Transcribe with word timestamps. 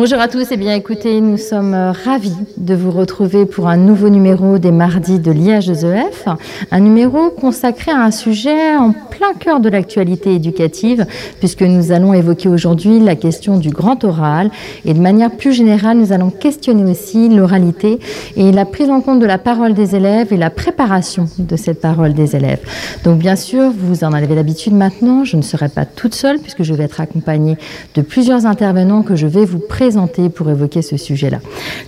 Bonjour 0.00 0.18
à 0.18 0.28
tous 0.28 0.50
et 0.50 0.56
bien 0.56 0.74
écoutez, 0.74 1.20
nous 1.20 1.36
sommes 1.36 1.74
euh, 1.74 1.92
ravis 1.92 2.32
de 2.56 2.74
vous 2.74 2.90
retrouver 2.90 3.44
pour 3.44 3.68
un 3.68 3.76
nouveau 3.76 4.08
numéro 4.08 4.56
des 4.56 4.70
mardis 4.70 5.18
de 5.18 5.30
l'IHEF, 5.30 6.26
un 6.70 6.80
numéro 6.80 7.28
consacré 7.28 7.90
à 7.92 8.04
un 8.04 8.10
sujet 8.10 8.78
en 8.78 8.92
plein 8.92 9.34
cœur 9.38 9.60
de 9.60 9.68
l'actualité 9.68 10.34
éducative 10.34 11.04
puisque 11.40 11.60
nous 11.60 11.92
allons 11.92 12.14
évoquer 12.14 12.48
aujourd'hui 12.48 12.98
la 12.98 13.14
question 13.14 13.58
du 13.58 13.68
grand 13.68 14.02
oral. 14.04 14.50
Et 14.86 14.94
de 14.94 15.00
manière 15.00 15.32
plus 15.32 15.52
générale, 15.52 15.98
nous 15.98 16.14
allons 16.14 16.30
questionner 16.30 16.90
aussi 16.90 17.28
l'oralité 17.28 17.98
et 18.36 18.52
la 18.52 18.64
prise 18.64 18.88
en 18.88 19.02
compte 19.02 19.20
de 19.20 19.26
la 19.26 19.36
parole 19.36 19.74
des 19.74 19.96
élèves 19.96 20.32
et 20.32 20.38
la 20.38 20.48
préparation 20.48 21.28
de 21.38 21.56
cette 21.56 21.82
parole 21.82 22.14
des 22.14 22.36
élèves. 22.36 22.60
Donc 23.04 23.18
bien 23.18 23.36
sûr, 23.36 23.70
vous 23.76 24.02
en 24.02 24.14
avez 24.14 24.34
l'habitude 24.34 24.72
maintenant, 24.72 25.24
je 25.24 25.36
ne 25.36 25.42
serai 25.42 25.68
pas 25.68 25.84
toute 25.84 26.14
seule 26.14 26.38
puisque 26.38 26.62
je 26.62 26.72
vais 26.72 26.84
être 26.84 27.02
accompagnée 27.02 27.58
de 27.94 28.00
plusieurs 28.00 28.46
intervenants 28.46 29.02
que 29.02 29.14
je 29.14 29.26
vais 29.26 29.44
vous 29.44 29.58
présenter 29.58 29.89
pour 30.34 30.50
évoquer 30.50 30.82
ce 30.82 30.96
sujet-là. 30.96 31.38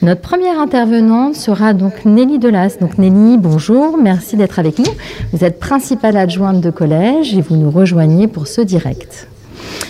Notre 0.03 0.20
première 0.20 0.58
intervenante 0.58 1.36
sera 1.36 1.72
donc 1.72 2.05
Nelly 2.05 2.39
Delas. 2.39 2.77
Donc 2.81 2.98
Nelly, 2.98 3.39
bonjour, 3.39 3.97
merci 3.97 4.36
d'être 4.36 4.59
avec 4.59 4.78
nous. 4.78 4.92
Vous 5.33 5.44
êtes 5.44 5.59
principale 5.59 6.17
adjointe 6.17 6.61
de 6.61 6.70
collège 6.70 7.34
et 7.34 7.41
vous 7.41 7.56
nous 7.56 7.70
rejoignez 7.70 8.27
pour 8.27 8.47
ce 8.47 8.61
direct. 8.61 9.28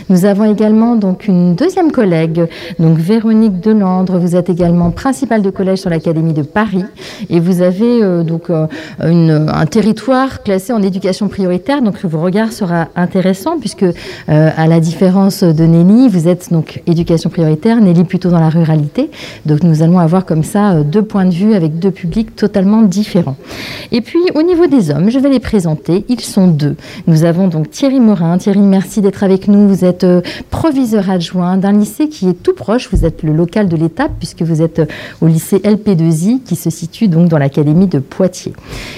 Nous 0.08 0.24
avons 0.24 0.50
également 0.50 0.96
donc 0.96 1.26
une 1.26 1.54
deuxième 1.54 1.92
collègue, 1.92 2.46
donc 2.78 2.98
Véronique 2.98 3.60
Delandre. 3.60 4.18
Vous 4.18 4.36
êtes 4.36 4.50
également 4.50 4.90
principale 4.90 5.42
de 5.42 5.50
collège 5.50 5.80
sur 5.80 5.90
l'Académie 5.90 6.32
de 6.32 6.42
Paris 6.42 6.84
et 7.30 7.40
vous 7.40 7.62
avez 7.62 8.02
euh, 8.02 8.22
donc 8.22 8.50
euh, 8.50 8.66
un 9.00 9.66
territoire 9.66 10.42
classé 10.42 10.72
en 10.72 10.82
éducation 10.82 11.28
prioritaire. 11.28 11.82
Donc 11.82 12.04
vos 12.04 12.20
regard 12.20 12.52
sera 12.52 12.88
intéressant 12.96 13.58
puisque 13.58 13.84
euh, 13.84 13.92
à 14.28 14.66
la 14.66 14.80
différence 14.80 15.42
de 15.42 15.64
Nelly, 15.64 16.08
vous 16.08 16.28
êtes 16.28 16.52
donc 16.52 16.82
éducation 16.86 17.30
prioritaire, 17.30 17.80
Nelly 17.80 18.04
plutôt 18.04 18.30
dans 18.30 18.40
la 18.40 18.50
ruralité. 18.50 19.10
Donc 19.46 19.62
nous 19.62 19.82
allons 19.82 19.98
avoir 19.98 20.24
comme 20.24 20.44
ça 20.44 20.82
deux 20.82 21.02
points 21.02 21.26
de 21.26 21.34
vue 21.34 21.54
avec 21.54 21.78
deux 21.78 21.90
publics 21.90 22.34
totalement 22.36 22.82
différents. 22.82 23.36
Et 23.90 24.00
puis 24.00 24.20
au 24.34 24.42
niveau 24.42 24.66
des 24.66 24.90
hommes, 24.90 25.10
je 25.10 25.18
vais 25.18 25.30
les 25.30 25.40
présenter. 25.40 26.04
Ils 26.08 26.20
sont 26.20 26.46
deux. 26.46 26.76
Nous 27.06 27.24
avons 27.24 27.48
donc 27.48 27.70
Thierry 27.70 28.00
Morin. 28.00 28.38
Thierry, 28.38 28.60
merci 28.60 29.00
d'être 29.00 29.22
avec 29.22 29.48
nous. 29.48 29.71
Vous 29.72 29.86
êtes 29.86 30.04
euh, 30.04 30.20
proviseur 30.50 31.08
adjoint 31.08 31.56
d'un 31.56 31.72
lycée 31.72 32.10
qui 32.10 32.28
est 32.28 32.34
tout 32.34 32.52
proche. 32.52 32.90
Vous 32.92 33.06
êtes 33.06 33.22
le 33.22 33.32
local 33.32 33.68
de 33.68 33.76
l'étape 33.76 34.12
puisque 34.18 34.42
vous 34.42 34.60
êtes 34.60 34.80
euh, 34.80 34.86
au 35.22 35.28
lycée 35.28 35.60
LP2I 35.60 36.42
qui 36.42 36.56
se 36.56 36.68
situe 36.68 37.08
donc 37.08 37.28
dans 37.28 37.38
l'académie 37.38 37.86
de 37.86 37.98
Poitiers. 37.98 38.52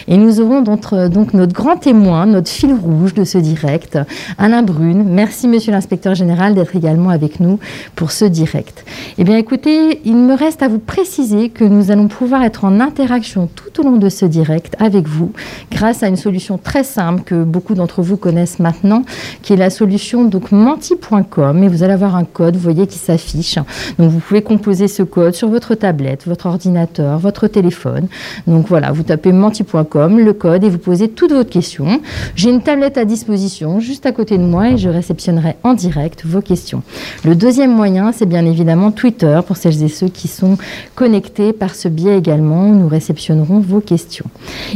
Et 0.08 0.16
nous 0.16 0.40
aurons 0.40 0.64
euh, 0.92 1.08
donc 1.08 1.32
notre 1.32 1.52
grand 1.52 1.76
témoin, 1.76 2.26
notre 2.26 2.50
fil 2.50 2.74
rouge 2.74 3.14
de 3.14 3.22
ce 3.22 3.38
direct, 3.38 4.00
Alain 4.36 4.62
Brune. 4.62 5.04
Merci 5.08 5.46
Monsieur 5.46 5.70
l'inspecteur 5.70 6.16
général 6.16 6.56
d'être 6.56 6.74
également 6.74 7.10
avec 7.10 7.38
nous 7.38 7.60
pour 7.94 8.10
ce 8.10 8.24
direct. 8.24 8.84
Eh 9.18 9.22
bien 9.22 9.36
écoutez, 9.36 10.00
il 10.04 10.16
me 10.16 10.34
reste 10.34 10.64
à 10.64 10.66
vous 10.66 10.80
préciser 10.80 11.50
que 11.50 11.62
nous 11.62 11.92
allons 11.92 12.08
pouvoir 12.08 12.42
être 12.42 12.64
en 12.64 12.80
interaction 12.80 13.48
tout 13.54 13.80
au 13.80 13.84
long 13.84 13.96
de 13.96 14.08
ce 14.08 14.24
direct 14.24 14.74
avec 14.80 15.06
vous 15.06 15.30
grâce 15.70 16.02
à 16.02 16.08
une 16.08 16.16
solution 16.16 16.58
très 16.58 16.82
simple 16.82 17.22
que 17.22 17.44
beaucoup 17.44 17.74
d'entre 17.74 18.02
vous 18.02 18.16
connaissent 18.16 18.58
maintenant, 18.58 19.04
qui 19.42 19.52
est 19.52 19.56
la 19.56 19.70
solution 19.70 20.24
donc 20.24 20.50
menti 20.64 20.94
et 20.94 21.68
vous 21.68 21.82
allez 21.82 21.92
avoir 21.92 22.16
un 22.16 22.24
code, 22.24 22.56
vous 22.56 22.62
voyez, 22.62 22.86
qui 22.86 22.98
s'affiche. 22.98 23.58
Donc 23.98 24.10
vous 24.10 24.18
pouvez 24.18 24.42
composer 24.42 24.88
ce 24.88 25.02
code 25.02 25.34
sur 25.34 25.48
votre 25.48 25.74
tablette, 25.74 26.26
votre 26.26 26.46
ordinateur, 26.46 27.18
votre 27.18 27.46
téléphone. 27.46 28.08
Donc 28.46 28.66
voilà, 28.68 28.90
vous 28.92 29.02
tapez 29.02 29.32
menti.com, 29.32 30.18
le 30.18 30.32
code 30.32 30.64
et 30.64 30.68
vous 30.68 30.78
posez 30.78 31.08
toutes 31.08 31.32
vos 31.32 31.44
questions. 31.44 32.00
J'ai 32.34 32.50
une 32.50 32.62
tablette 32.62 32.98
à 32.98 33.04
disposition 33.04 33.80
juste 33.80 34.06
à 34.06 34.12
côté 34.12 34.38
de 34.38 34.42
moi 34.42 34.70
et 34.70 34.78
je 34.78 34.88
réceptionnerai 34.88 35.56
en 35.62 35.74
direct 35.74 36.24
vos 36.24 36.40
questions. 36.40 36.82
Le 37.24 37.34
deuxième 37.34 37.74
moyen, 37.74 38.12
c'est 38.12 38.26
bien 38.26 38.44
évidemment 38.44 38.90
Twitter 38.90 39.38
pour 39.46 39.56
celles 39.56 39.82
et 39.82 39.88
ceux 39.88 40.08
qui 40.08 40.28
sont 40.28 40.56
connectés 40.94 41.52
par 41.52 41.74
ce 41.74 41.88
biais 41.88 42.16
également. 42.18 42.68
Nous 42.68 42.88
réceptionnerons 42.88 43.60
vos 43.60 43.80
questions. 43.80 44.26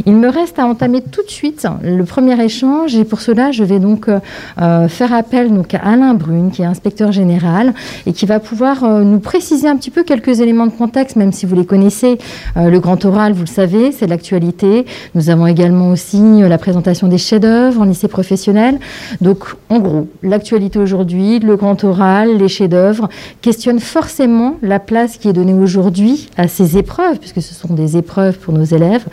Il 0.05 0.15
me 0.15 0.29
reste 0.29 0.59
à 0.59 0.65
entamer 0.65 1.01
tout 1.01 1.23
de 1.23 1.31
suite 1.31 1.67
le 1.83 2.03
premier 2.03 2.41
échange 2.43 2.95
et 2.95 3.03
pour 3.03 3.21
cela, 3.21 3.51
je 3.51 3.63
vais 3.63 3.79
donc 3.79 4.07
euh, 4.09 4.87
faire 4.87 5.13
appel 5.13 5.53
donc, 5.53 5.75
Alain 5.83 6.13
Brune, 6.13 6.51
qui 6.51 6.61
est 6.61 6.65
inspecteur 6.65 7.11
général 7.11 7.73
et 8.05 8.13
qui 8.13 8.25
va 8.25 8.39
pouvoir 8.39 8.83
euh, 8.83 9.03
nous 9.03 9.19
préciser 9.19 9.67
un 9.67 9.75
petit 9.75 9.91
peu 9.91 10.03
quelques 10.03 10.39
éléments 10.39 10.67
de 10.67 10.71
contexte, 10.71 11.15
même 11.15 11.31
si 11.31 11.45
vous 11.45 11.55
les 11.55 11.65
connaissez. 11.65 12.17
Euh, 12.57 12.69
le 12.69 12.79
grand 12.79 13.03
oral, 13.05 13.33
vous 13.33 13.41
le 13.41 13.47
savez, 13.47 13.91
c'est 13.91 14.07
l'actualité. 14.07 14.85
Nous 15.15 15.29
avons 15.29 15.47
également 15.47 15.89
aussi 15.89 16.17
euh, 16.17 16.47
la 16.47 16.57
présentation 16.57 17.07
des 17.07 17.17
chefs-d'œuvre 17.17 17.81
en 17.81 17.85
lycée 17.85 18.07
professionnel. 18.07 18.79
Donc, 19.21 19.45
en 19.69 19.79
gros, 19.79 20.07
l'actualité 20.23 20.79
aujourd'hui, 20.79 21.39
le 21.39 21.55
grand 21.55 21.83
oral, 21.83 22.37
les 22.37 22.47
chefs-d'œuvre 22.47 23.09
questionnent 23.41 23.79
forcément 23.79 24.57
la 24.61 24.79
place 24.79 25.17
qui 25.17 25.29
est 25.29 25.33
donnée 25.33 25.53
aujourd'hui 25.53 26.29
à 26.37 26.47
ces 26.47 26.77
épreuves, 26.77 27.19
puisque 27.19 27.41
ce 27.41 27.53
sont 27.53 27.73
des 27.73 27.97
épreuves 27.97 28.37
pour 28.37 28.53
nos 28.53 28.63
élèves 28.63 29.05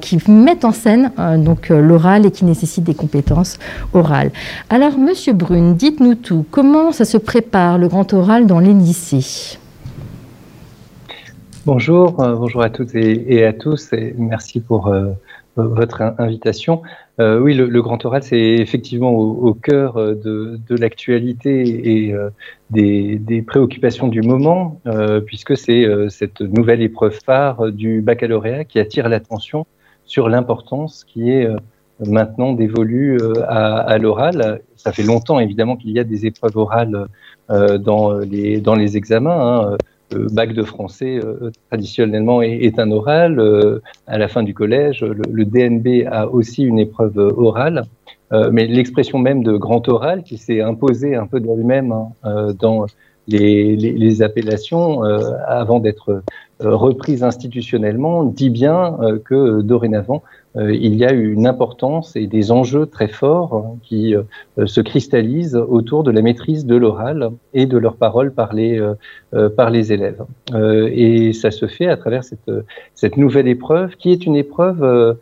qui 0.00 0.18
mettent 0.28 0.64
en 0.64 0.72
scène 0.72 1.10
donc 1.38 1.68
l'oral 1.68 2.26
et 2.26 2.30
qui 2.30 2.44
nécessitent 2.44 2.84
des 2.84 2.94
compétences 2.94 3.58
orales. 3.92 4.30
Alors, 4.70 4.98
Monsieur 4.98 5.32
Brune, 5.32 5.74
dites-nous 5.82 6.14
tout. 6.14 6.46
Comment 6.52 6.92
ça 6.92 7.04
se 7.04 7.18
prépare 7.18 7.76
le 7.76 7.88
grand 7.88 8.12
oral 8.12 8.46
dans 8.46 8.60
les 8.60 8.72
Bonjour, 11.66 12.22
euh, 12.22 12.36
bonjour 12.36 12.62
à 12.62 12.70
toutes 12.70 12.94
et, 12.94 13.44
à 13.44 13.52
tous 13.52 13.92
et 13.92 14.14
merci 14.16 14.60
pour 14.60 14.86
euh, 14.86 15.08
votre 15.56 16.14
invitation. 16.18 16.82
Euh, 17.18 17.40
oui, 17.40 17.54
le, 17.54 17.82
grand 17.82 18.04
oral, 18.04 18.22
c'est 18.22 18.38
effectivement 18.38 19.10
au, 19.10 19.54
cœur 19.54 19.94
de, 19.96 20.60
l'actualité 20.70 21.64
et 21.98 22.14
des, 22.70 23.44
préoccupations 23.44 24.06
du 24.06 24.22
moment, 24.22 24.80
puisque 25.26 25.56
c'est 25.56 25.84
cette 26.10 26.42
nouvelle 26.42 26.80
épreuve 26.80 27.18
phare 27.26 27.72
du 27.72 28.02
baccalauréat 28.02 28.64
qui 28.64 28.78
attire 28.78 29.08
l'attention 29.08 29.66
sur 30.04 30.28
l'importance 30.28 31.02
qui 31.02 31.32
est 31.32 31.48
maintenant 32.00 32.52
dévolue 32.52 33.18
à 33.46 33.96
l'oral 33.98 34.60
ça 34.82 34.92
fait 34.92 35.04
longtemps 35.04 35.38
évidemment 35.38 35.76
qu'il 35.76 35.90
y 35.90 36.00
a 36.00 36.04
des 36.04 36.26
épreuves 36.26 36.56
orales 36.56 37.06
euh, 37.50 37.78
dans, 37.78 38.18
les, 38.18 38.60
dans 38.60 38.74
les 38.74 38.96
examens. 38.96 39.70
Hein. 39.72 39.76
Le 40.12 40.26
bac 40.26 40.52
de 40.52 40.62
français 40.62 41.20
euh, 41.22 41.50
traditionnellement 41.70 42.42
est, 42.42 42.78
un 42.78 42.90
oral. 42.90 43.38
Euh, 43.38 43.80
à 44.06 44.18
la 44.18 44.28
fin 44.28 44.42
du 44.42 44.54
collège, 44.54 45.02
le, 45.02 45.44
DNB 45.44 46.06
a 46.10 46.28
aussi 46.28 46.64
une 46.64 46.78
épreuve 46.78 47.16
orale. 47.16 47.84
mais 48.50 48.66
l'expression 48.66 49.18
même 49.18 49.42
de 49.42 49.54
grand 49.56 49.86
oral 49.88 50.22
qui 50.22 50.38
s'est 50.38 50.62
imposée 50.62 51.14
un 51.14 51.26
peu 51.26 51.38
d'elle-même 51.38 51.92
hein, 51.92 52.54
dans 52.58 52.86
les, 53.28 54.22
appellations 54.22 55.02
avant 55.46 55.80
d'être 55.80 56.22
reprise 56.60 57.24
institutionnellement 57.24 58.24
dit 58.24 58.50
bien 58.50 58.96
que 59.24 59.62
dorénavant 59.62 60.22
euh, 60.56 60.74
il 60.74 60.94
y 60.94 61.04
a 61.04 61.12
une 61.12 61.46
importance 61.46 62.14
et 62.14 62.26
des 62.26 62.52
enjeux 62.52 62.86
très 62.86 63.08
forts 63.08 63.54
hein, 63.54 63.78
qui 63.82 64.14
euh, 64.14 64.66
se 64.66 64.80
cristallisent 64.82 65.56
autour 65.56 66.02
de 66.02 66.10
la 66.10 66.20
maîtrise 66.20 66.66
de 66.66 66.76
l'oral 66.76 67.30
et 67.54 67.64
de 67.64 67.78
leur 67.78 67.96
parole 67.96 68.32
par 68.32 68.52
les, 68.52 68.78
euh, 68.78 69.48
par 69.48 69.70
les 69.70 69.92
élèves. 69.92 70.22
et 70.54 71.32
ça 71.32 71.50
se 71.50 71.66
fait 71.66 71.86
à 71.86 71.96
travers 71.96 72.22
cette 72.94 73.16
nouvelle 73.16 73.48
épreuve 73.48 73.96
qui 73.96 74.12
est 74.12 74.26
une 74.26 74.36
épreuve 74.36 75.16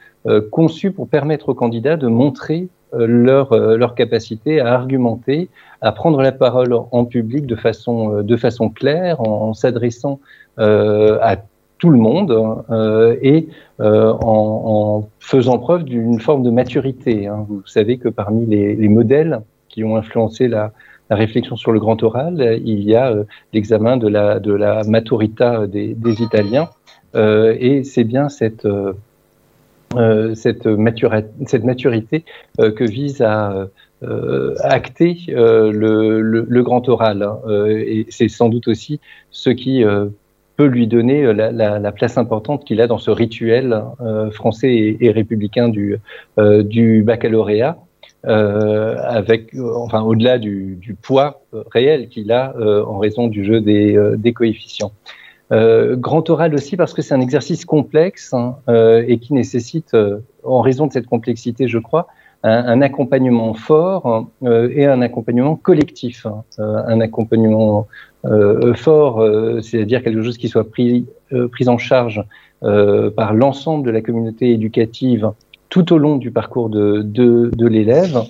conçue 0.50 0.91
pour 0.91 1.09
permettre 1.09 1.50
aux 1.50 1.55
candidats 1.55 1.97
de 1.97 2.09
montrer 2.09 2.69
leur, 2.93 3.57
leur 3.57 3.95
capacité 3.95 4.61
à 4.61 4.75
argumenter, 4.75 5.49
à 5.81 5.93
prendre 5.93 6.23
la 6.23 6.33
parole 6.33 6.75
en 6.75 7.05
public 7.05 7.47
de 7.47 7.57
façon, 7.57 8.23
façon 8.37 8.69
claire, 8.69 9.21
en, 9.21 9.55
s'adressant 9.55 10.21
à 10.59 11.37
tout 11.81 11.91
le 11.91 11.99
monde 11.99 12.31
euh, 12.71 13.17
et 13.23 13.49
euh, 13.81 14.13
en, 14.21 15.09
faisant 15.19 15.59
preuve 15.59 15.85
d'une 15.85 16.21
forme 16.21 16.43
de 16.43 16.51
maturité. 16.51 17.27
Hein. 17.27 17.47
Vous 17.49 17.63
savez 17.67 17.97
que 17.99 18.09
parmi 18.09 18.47
les, 18.47 18.77
les 18.77 18.89
modèles 18.89 19.41
qui 19.69 19.83
ont 19.83 19.97
influencé 19.97 20.47
la, 20.47 20.73
réflexion 21.13 21.57
sur 21.57 21.73
le 21.73 21.81
grand 21.81 22.01
oral. 22.05 22.61
Il 22.65 22.85
y 22.85 22.95
a 22.95 23.13
l'examen 23.53 23.97
de 23.97 24.07
la, 24.07 24.39
de 24.39 25.67
des, 25.67 25.95
des 25.95 26.23
Italiens. 26.23 26.69
et 27.17 27.83
c'est 27.83 28.05
bien 28.05 28.29
cette, 28.29 28.65
cette, 30.35 30.69
cette, 31.47 31.65
maturité 31.65 32.25
que 32.59 32.85
vise 32.85 33.21
à 33.23 33.67
acter 34.63 35.17
le, 35.29 36.21
le, 36.21 36.63
grand 36.63 36.89
oral. 36.89 37.23
Hein. 37.23 37.39
et 37.69 38.07
c'est 38.09 38.29
sans 38.29 38.49
doute 38.49 38.69
aussi 38.69 39.01
ce 39.31 39.51
qui 39.51 39.85
peut 40.61 40.67
lui 40.67 40.87
donner 40.87 41.25
euh, 41.25 41.33
la, 41.33 41.93
place 41.93 42.19
importante 42.19 42.67
qu'il 42.67 42.83
a 42.83 42.87
dans 42.87 42.99
ce 42.99 43.11
rituel 43.11 43.83
euh, 44.03 44.31
français 44.31 44.99
et, 45.01 45.11
républicain 45.11 45.71
du, 45.71 45.97
euh, 46.39 46.63
du 46.63 47.03
baccalauréat. 47.03 47.79
avec, 48.25 49.55
enfin, 49.55 50.03
au-delà 50.03 50.37
du, 50.37 50.95
poids 51.01 51.41
réel 51.73 52.11
qu'il 52.11 52.31
a 52.31 52.55
en 52.95 52.99
raison 52.99 53.29
du 53.29 53.43
jeu 53.47 53.63
des, 53.63 53.99
des 54.19 54.33
coefficients. 54.35 54.93
Grand 55.50 56.31
oral 56.31 56.55
aussi 56.55 56.76
parce 56.76 56.94
que 56.94 57.02
c'est 57.02 57.14
un 57.14 57.20
exercice 57.20 57.64
complexe 57.64 58.32
hein, 58.32 58.56
et 58.69 59.19
qui 59.19 59.35
nécessite, 59.35 59.97
en 60.44 60.61
raison 60.61 60.87
de 60.87 60.93
cette 60.93 61.06
complexité, 61.06 61.67
je 61.67 61.79
crois, 61.79 62.06
un, 62.43 62.81
accompagnement 62.81 63.52
fort 63.55 64.29
et 64.43 64.87
un 64.87 65.02
accompagnement 65.02 65.56
collectif, 65.56 66.26
hein. 66.26 66.44
un 66.58 67.00
accompagnement 67.00 67.88
euh, 68.26 68.75
fort, 68.75 69.23
euh, 69.23 69.62
c'est-à-dire 69.62 70.02
quelque 70.02 70.23
chose 70.23 70.37
qui 70.37 70.49
soit 70.49 70.69
pris, 70.69 71.06
euh, 71.32 71.49
en 71.67 71.79
charge 71.79 72.23
par 72.61 73.32
l'ensemble 73.32 73.87
de 73.87 73.91
la 73.91 74.02
communauté 74.02 74.52
éducative 74.52 75.32
tout 75.70 75.94
au 75.94 75.99
long 75.99 76.17
du 76.17 76.31
parcours 76.31 76.69
de, 76.69 77.50
l'élève 77.67 78.23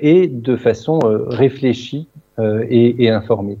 et 0.00 0.26
de 0.26 0.56
façon 0.56 0.98
réfléchie 1.28 2.08
et, 2.40 3.10
informée. 3.10 3.58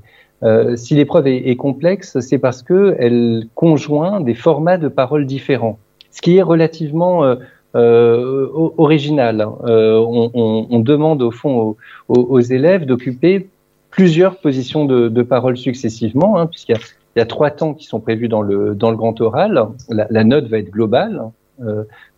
Si 0.76 0.94
l'épreuve 0.94 1.26
est, 1.26 1.56
complexe, 1.56 2.18
c'est 2.20 2.38
parce 2.38 2.62
qu'elle 2.62 3.46
conjoint 3.54 4.20
des 4.20 4.34
formats 4.34 4.78
de 4.78 4.88
paroles 4.88 5.26
différents, 5.26 5.78
ce 6.10 6.22
qui 6.22 6.38
est 6.38 6.42
relativement 6.42 7.36
euh, 7.76 8.48
original. 8.78 9.46
On, 9.62 10.80
demande 10.80 11.22
au 11.22 11.30
fond 11.30 11.76
aux, 12.08 12.40
élèves 12.40 12.86
d'occuper 12.86 13.48
plusieurs 13.90 14.36
positions 14.36 14.86
de, 14.86 15.08
de 15.08 15.22
parole 15.22 15.56
successivement, 15.56 16.38
hein, 16.38 16.46
puisqu'il 16.46 16.76
y, 17.16 17.20
a 17.20 17.26
trois 17.26 17.50
temps 17.50 17.74
qui 17.74 17.84
sont 17.84 18.00
prévus 18.00 18.28
dans 18.28 18.42
le, 18.42 18.74
grand 18.74 19.20
oral. 19.20 19.68
La 19.88 20.24
note 20.24 20.46
va 20.46 20.58
être 20.58 20.70
globale. 20.70 21.22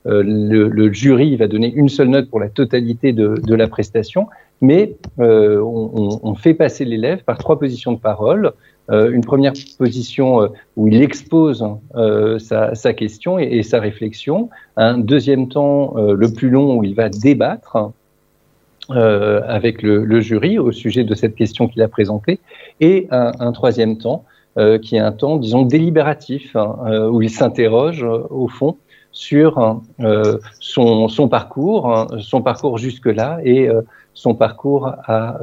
Euh, 0.06 0.22
le, 0.24 0.68
le, 0.68 0.92
jury 0.92 1.36
va 1.36 1.46
donner 1.46 1.72
une 1.72 1.88
seule 1.88 2.08
note 2.08 2.28
pour 2.28 2.40
la 2.40 2.48
totalité 2.48 3.12
de, 3.12 3.34
de 3.40 3.54
la 3.54 3.68
prestation, 3.68 4.26
mais 4.60 4.96
euh, 5.20 5.60
on, 5.60 6.18
on, 6.22 6.34
fait 6.34 6.54
passer 6.54 6.84
l'élève 6.84 7.22
par 7.22 7.38
trois 7.38 7.58
positions 7.58 7.92
de 7.92 7.98
parole. 7.98 8.52
Euh, 8.90 9.12
une 9.12 9.24
première 9.24 9.52
position 9.78 10.50
où 10.76 10.88
il 10.88 11.00
expose 11.00 11.64
sa, 12.38 12.74
sa, 12.74 12.94
question 12.94 13.38
et, 13.38 13.62
sa 13.62 13.78
réflexion. 13.78 14.50
Un 14.76 14.98
deuxième 14.98 15.48
temps, 15.48 15.94
le 15.96 16.32
plus 16.32 16.50
long, 16.50 16.78
où 16.78 16.84
il 16.84 16.94
va 16.96 17.08
débattre 17.08 17.92
euh, 18.90 19.40
avec 19.46 19.80
le, 19.80 20.04
le, 20.04 20.20
jury 20.20 20.58
au 20.58 20.72
sujet 20.72 21.04
de 21.04 21.14
cette 21.14 21.36
question 21.36 21.68
qu'il 21.68 21.80
a 21.82 21.88
présentée, 21.88 22.40
et 22.80 23.06
un, 23.12 23.30
un 23.38 23.52
troisième 23.52 23.96
temps 23.96 24.24
euh, 24.58 24.76
qui 24.76 24.96
est 24.96 25.00
un 25.00 25.12
temps, 25.12 25.36
disons, 25.36 25.62
délibératif, 25.62 26.56
hein, 26.56 27.06
où 27.08 27.22
il 27.22 27.30
s'interroge 27.30 28.02
au 28.02 28.48
fond 28.48 28.76
sur 29.12 29.80
euh, 30.00 30.38
son, 30.58 31.28
parcours, 31.28 31.90
hein, 31.90 32.06
son 32.20 32.42
parcours 32.42 32.78
jusque-là 32.78 33.38
et 33.44 33.68
son 34.14 34.34
parcours 34.34 34.88
à, 35.04 35.36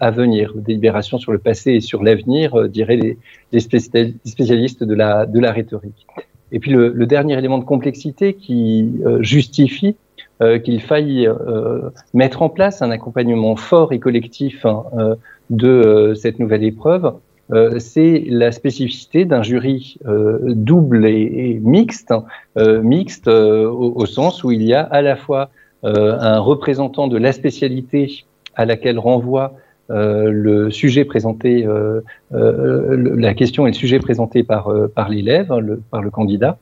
à, 0.00 0.10
venir. 0.10 0.52
Délibération 0.54 1.18
sur 1.18 1.32
le 1.32 1.38
passé 1.38 1.72
et 1.72 1.80
sur 1.80 2.02
l'avenir, 2.02 2.68
diraient 2.68 3.16
les, 3.52 3.60
spécialistes 3.60 4.84
de 4.84 4.94
la, 4.94 5.52
rhétorique. 5.52 6.06
Et 6.52 6.58
puis 6.58 6.70
le, 6.70 7.06
dernier 7.06 7.38
élément 7.38 7.58
de 7.58 7.64
complexité 7.64 8.34
qui 8.34 8.92
justifie 9.20 9.96
euh, 10.40 10.60
qu'il 10.60 10.80
faille 10.80 11.26
euh, 11.26 11.90
mettre 12.14 12.42
en 12.42 12.48
place 12.48 12.80
un 12.80 12.92
accompagnement 12.92 13.56
fort 13.56 13.92
et 13.92 13.98
collectif 13.98 14.64
hein, 14.64 14.84
euh, 14.96 15.16
de 15.50 16.14
cette 16.14 16.38
nouvelle 16.38 16.62
épreuve, 16.62 17.14
c'est 17.78 18.24
la 18.28 18.52
spécificité 18.52 19.24
d'un 19.24 19.42
jury 19.42 19.98
double 20.04 21.06
et, 21.06 21.58
mixte, 21.62 22.12
hein, 22.12 22.24
mixte 22.82 23.28
au, 23.28 24.04
sens 24.06 24.44
où 24.44 24.50
il 24.50 24.62
y 24.62 24.74
a 24.74 24.82
à 24.82 25.00
la 25.00 25.16
fois 25.16 25.50
un 25.82 26.38
représentant 26.38 27.08
de 27.08 27.16
la 27.16 27.32
spécialité 27.32 28.24
à 28.54 28.66
laquelle 28.66 28.98
renvoie 28.98 29.54
le 29.88 30.70
sujet 30.70 31.06
présenté, 31.06 31.66
la 32.30 33.34
question 33.34 33.66
et 33.66 33.70
le 33.70 33.76
sujet 33.76 33.98
présenté 33.98 34.42
par, 34.42 34.70
par 34.94 35.08
l'élève, 35.08 35.50
hein, 35.50 35.60
par 35.90 36.02
le 36.02 36.10
candidat, 36.10 36.58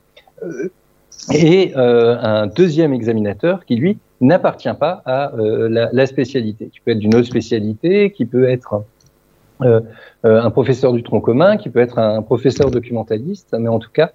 et 1.33 1.73
euh, 1.75 2.17
un 2.21 2.47
deuxième 2.47 2.93
examinateur 2.93 3.65
qui, 3.65 3.75
lui, 3.75 3.97
n'appartient 4.21 4.73
pas 4.79 5.01
à 5.05 5.33
euh, 5.35 5.67
la, 5.69 5.89
la, 5.91 6.05
spécialité, 6.05 6.69
qui 6.71 6.79
peut 6.79 6.91
être 6.91 6.99
d'une 6.99 7.15
autre 7.15 7.27
spécialité, 7.27 8.11
qui 8.11 8.25
peut 8.25 8.49
être 8.49 8.73
euh, 8.73 8.79
euh 8.79 8.83
un 9.61 10.49
professeur 10.51 10.93
du 10.93 11.03
tronc 11.03 11.21
commun, 11.21 11.57
qui 11.57 11.69
peut 11.69 11.79
être 11.79 11.99
un 11.99 12.21
professeur 12.21 12.71
documentaliste, 12.71 13.55
mais 13.57 13.69
en 13.69 13.79
tout 13.79 13.91
cas, 13.91 14.11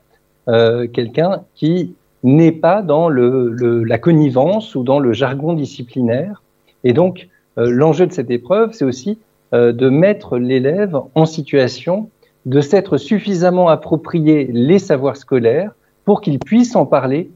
euh, 0.48 0.86
quelqu'un 0.88 1.42
qui 1.54 1.94
n'est 2.22 2.52
pas 2.52 2.82
dans 2.82 3.08
le, 3.08 3.82
la 3.84 3.98
connivence 3.98 4.74
ou 4.74 4.82
dans 4.82 4.98
le 4.98 5.12
jargon 5.12 5.54
disciplinaire. 5.54 6.42
Et 6.84 6.92
donc, 6.92 7.28
euh, 7.58 7.70
l'enjeu 7.70 8.06
de 8.06 8.12
cette 8.12 8.30
épreuve, 8.30 8.72
c'est 8.72 8.84
aussi 8.84 9.18
de 9.52 9.90
mettre 9.90 10.38
l'élève 10.38 10.96
en 11.14 11.26
situation 11.26 12.08
de 12.46 12.60
s'être 12.60 12.96
suffisamment 12.96 13.68
approprié 13.68 14.48
les 14.50 14.78
savoirs 14.78 15.16
scolaires 15.16 15.72
pour 16.04 16.20
qu'il 16.20 16.38
puisse 16.38 16.74
en 16.74 16.86
parler 16.86 17.30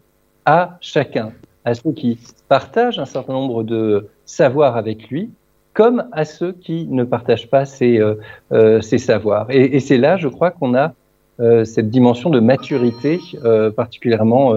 à 0.44 0.78
chacun, 0.80 1.32
à 1.64 1.74
ceux 1.74 1.92
qui 1.92 2.18
partagent 2.48 2.98
un 2.98 3.04
certain 3.04 3.32
nombre 3.32 3.62
de 3.62 4.08
savoirs 4.24 4.76
avec 4.76 5.08
lui, 5.08 5.30
comme 5.76 6.08
à 6.12 6.24
ceux 6.24 6.52
qui 6.52 6.86
ne 6.88 7.04
partagent 7.04 7.50
pas 7.50 7.66
ces, 7.66 7.98
euh, 8.00 8.14
euh 8.50 8.80
savoirs. 8.80 9.46
Et, 9.50 9.78
c'est 9.78 9.98
là, 9.98 10.16
je 10.16 10.26
crois, 10.26 10.50
qu'on 10.50 10.74
a 10.74 10.94
euh, 11.38 11.66
cette 11.66 11.90
dimension 11.90 12.30
de 12.30 12.40
maturité 12.40 13.20
particulièrement 13.76 14.54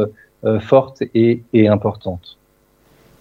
forte 0.62 1.04
et 1.14 1.68
importante 1.68 2.39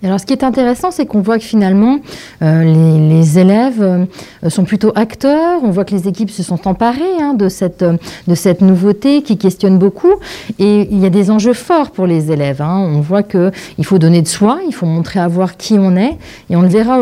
alors, 0.05 0.21
ce 0.21 0.27
qui 0.27 0.33
est 0.33 0.45
intéressant, 0.45 0.93
c'est 0.93 1.07
qu'on 1.07 1.23
voit 1.23 1.39
que 1.39 1.45
finalement, 1.45 1.99
euh, 2.43 2.63
les, 2.63 3.37
élèves 3.41 3.83
euh, 3.83 4.05
sont 4.49 4.63
plutôt 4.63 4.93
acteurs. 4.95 5.59
On 5.65 5.71
voit 5.71 5.85
que 5.85 5.93
les 5.93 6.07
équipes 6.07 6.31
se 6.31 6.45
sont 6.45 6.69
emparées 6.69 7.03
hein, 7.21 7.35
de, 7.35 7.49
cette, 7.49 7.85
de 7.85 8.35
cette 8.37 8.61
nouveauté 8.61 9.23
qui 9.23 9.37
questionne 9.37 9.77
beaucoup. 9.77 10.13
Et 10.61 10.87
il 10.93 11.01
y 11.01 11.07
a 11.07 11.11
des 11.11 11.33
enjeux 11.33 11.53
forts 11.53 11.91
pour 11.91 12.07
les 12.07 12.31
élèves. 12.31 12.63
Hein. 12.63 12.79
On 12.79 13.01
voit 13.01 13.25
qu'il 13.25 13.51
faut 13.83 13.99
donner 13.99 14.23
de 14.23 14.29
soi, 14.29 14.61
il 14.69 14.73
faut 14.73 14.87
montrer 14.87 15.19
à 15.19 15.27
voir 15.27 15.57
qui 15.57 15.75
on 15.81 15.97
est. 15.97 16.17
Et 16.49 16.55
on 16.55 16.63
le 16.63 16.69
verra 16.69 16.99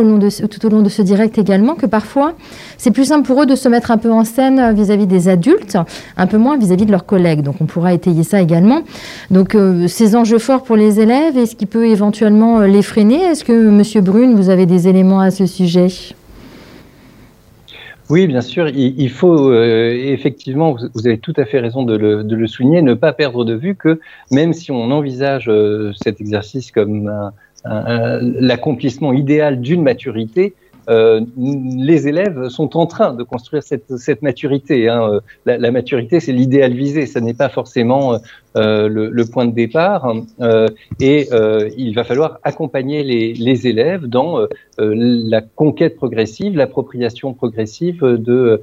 tout 0.51 0.67
au 0.67 0.71
long 0.71 0.81
de 0.81 0.89
ce 0.89 1.03
direct 1.03 1.37
également, 1.37 1.75
que 1.75 1.87
parfois, 1.87 2.33
c'est 2.79 2.93
plus 2.93 3.05
simple 3.05 3.27
pour 3.27 3.43
eux 3.43 3.47
de 3.47 3.57
se 3.57 3.69
mettre 3.69 3.91
un 3.91 3.99
peu 3.99 4.11
en 4.11 4.25
scène 4.25 4.73
vis-à-vis 4.73 5.05
-vis 5.05 5.07
des 5.07 5.29
adultes, 5.29 5.77
un 6.17 6.27
peu 6.27 6.39
moins 6.39 6.57
vis-à-vis 6.57 6.85
-vis 6.85 6.87
de 6.87 6.93
leurs 6.93 7.05
collègues. 7.05 7.43
Donc, 7.43 7.57
on 7.61 7.67
pourra 7.67 7.93
étayer 7.93 8.23
ça 8.23 8.41
également. 8.41 8.81
Donc, 9.31 9.55
euh, 9.55 9.87
ces 9.87 10.17
enjeux 10.17 10.39
forts 10.39 10.63
pour 10.63 10.77
les 10.77 10.99
élèves, 10.99 11.37
est-ce 11.37 11.57
qui 11.57 11.67
peut 11.67 11.87
éventuellement 11.87 12.61
les 12.61 12.86
freiner. 12.87 13.23
Est-ce 13.23 13.45
que, 13.45 13.71
Monsieur 13.71 14.01
Brune, 14.01 14.35
vous 14.35 14.49
avez 14.49 14.65
des 14.65 14.89
éléments 14.89 15.21
à 15.21 15.31
ce 15.31 15.47
sujet? 15.47 15.89
Oui, 18.09 18.29
bien 18.29 18.41
sûr. 18.41 18.69
Il, 18.69 19.11
faut 19.11 19.51
euh, 19.51 19.91
effectivement, 19.91 20.77
vous, 20.95 21.07
avez 21.07 21.19
tout 21.19 21.35
à 21.37 21.45
fait 21.45 21.59
raison 21.59 21.83
de 21.83 21.97
le, 21.97 22.23
de 22.23 22.37
le, 22.37 22.47
souligner, 22.47 22.81
ne 22.81 22.95
pas 22.95 23.13
perdre 23.13 23.45
de 23.45 23.55
vue 23.55 23.75
que 23.75 24.01
même 24.31 24.53
si 24.53 24.71
on 24.71 24.91
envisage 24.93 25.49
euh, 25.49 25.93
cet 26.01 26.21
exercice 26.21 26.71
comme 26.71 27.13
l'accomplissement 27.65 29.13
idéal 29.13 29.61
d'une 29.61 29.83
maturité, 29.83 30.55
euh, 30.89 31.21
les 31.37 32.09
élèves 32.09 32.49
sont 32.49 32.77
en 32.77 32.87
train 32.87 33.13
de 33.13 33.23
construire 33.23 33.63
cette, 33.63 34.23
maturité. 34.23 34.89
Hein. 34.89 35.21
La, 35.45 35.71
maturité, 35.71 36.21
c'est 36.21 36.33
l'idéal 36.33 36.73
visé, 36.75 37.07
ce 37.07 37.19
n'est 37.19 37.35
pas 37.35 37.49
forcément 37.49 38.19
euh, 38.57 38.89
le, 38.89 39.25
point 39.25 39.47
de 39.47 39.53
départ. 39.53 40.15
Euh, 40.41 40.69
et 41.01 41.29
il 41.77 41.95
va 41.95 42.05
falloir 42.05 42.39
accompagner 42.43 43.03
les, 43.03 43.67
élèves 43.67 44.07
dans 44.07 44.47
la 44.79 45.41
conquête 45.41 45.97
progressive, 45.97 46.57
l'appropriation 46.57 47.35
progressive 47.35 48.03
de, 48.03 48.61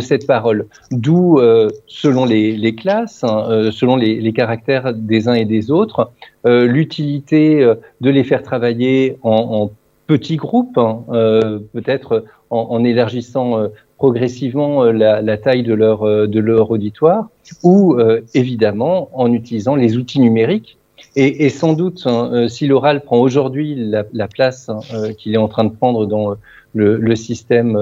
cette 0.00 0.26
parole. 0.26 0.66
D'où, 0.90 1.40
selon 1.86 2.24
les, 2.24 2.74
classes, 2.74 3.24
hein, 3.24 3.70
selon 3.72 3.96
les, 3.96 4.32
caractères 4.32 4.94
des 4.94 5.28
uns 5.28 5.34
et 5.34 5.44
des 5.44 5.70
autres, 5.70 6.10
l'utilité 6.44 7.72
de 8.00 8.10
les 8.10 8.24
faire 8.24 8.42
travailler 8.42 9.18
en 9.22 9.70
petits 10.06 10.36
groupes, 10.36 10.78
hein, 10.78 11.04
euh, 11.10 11.58
peut-être 11.72 12.24
en, 12.50 12.84
élargissant 12.84 13.58
euh, 13.58 13.68
progressivement 13.98 14.84
euh, 14.84 14.92
la, 14.92 15.20
la, 15.20 15.36
taille 15.36 15.62
de 15.62 15.74
leur, 15.74 16.02
de 16.04 16.40
leur 16.40 16.70
auditoire, 16.70 17.28
ou 17.62 17.96
évidemment 18.34 19.08
en 19.12 19.32
utilisant 19.32 19.76
les 19.76 19.96
outils 19.96 20.20
numériques. 20.20 20.78
Et, 21.14 21.48
sans 21.48 21.72
doute, 21.72 22.02
hein, 22.06 22.46
si 22.48 22.66
l'oral 22.66 23.00
prend 23.00 23.18
aujourd'hui 23.18 23.74
la, 23.74 24.28
place 24.28 24.68
hein, 24.68 24.80
qu'il 25.16 25.34
est 25.34 25.38
en 25.38 25.48
train 25.48 25.64
de 25.64 25.70
prendre 25.72 26.04
dans 26.04 26.36
le, 26.74 27.16
système 27.16 27.78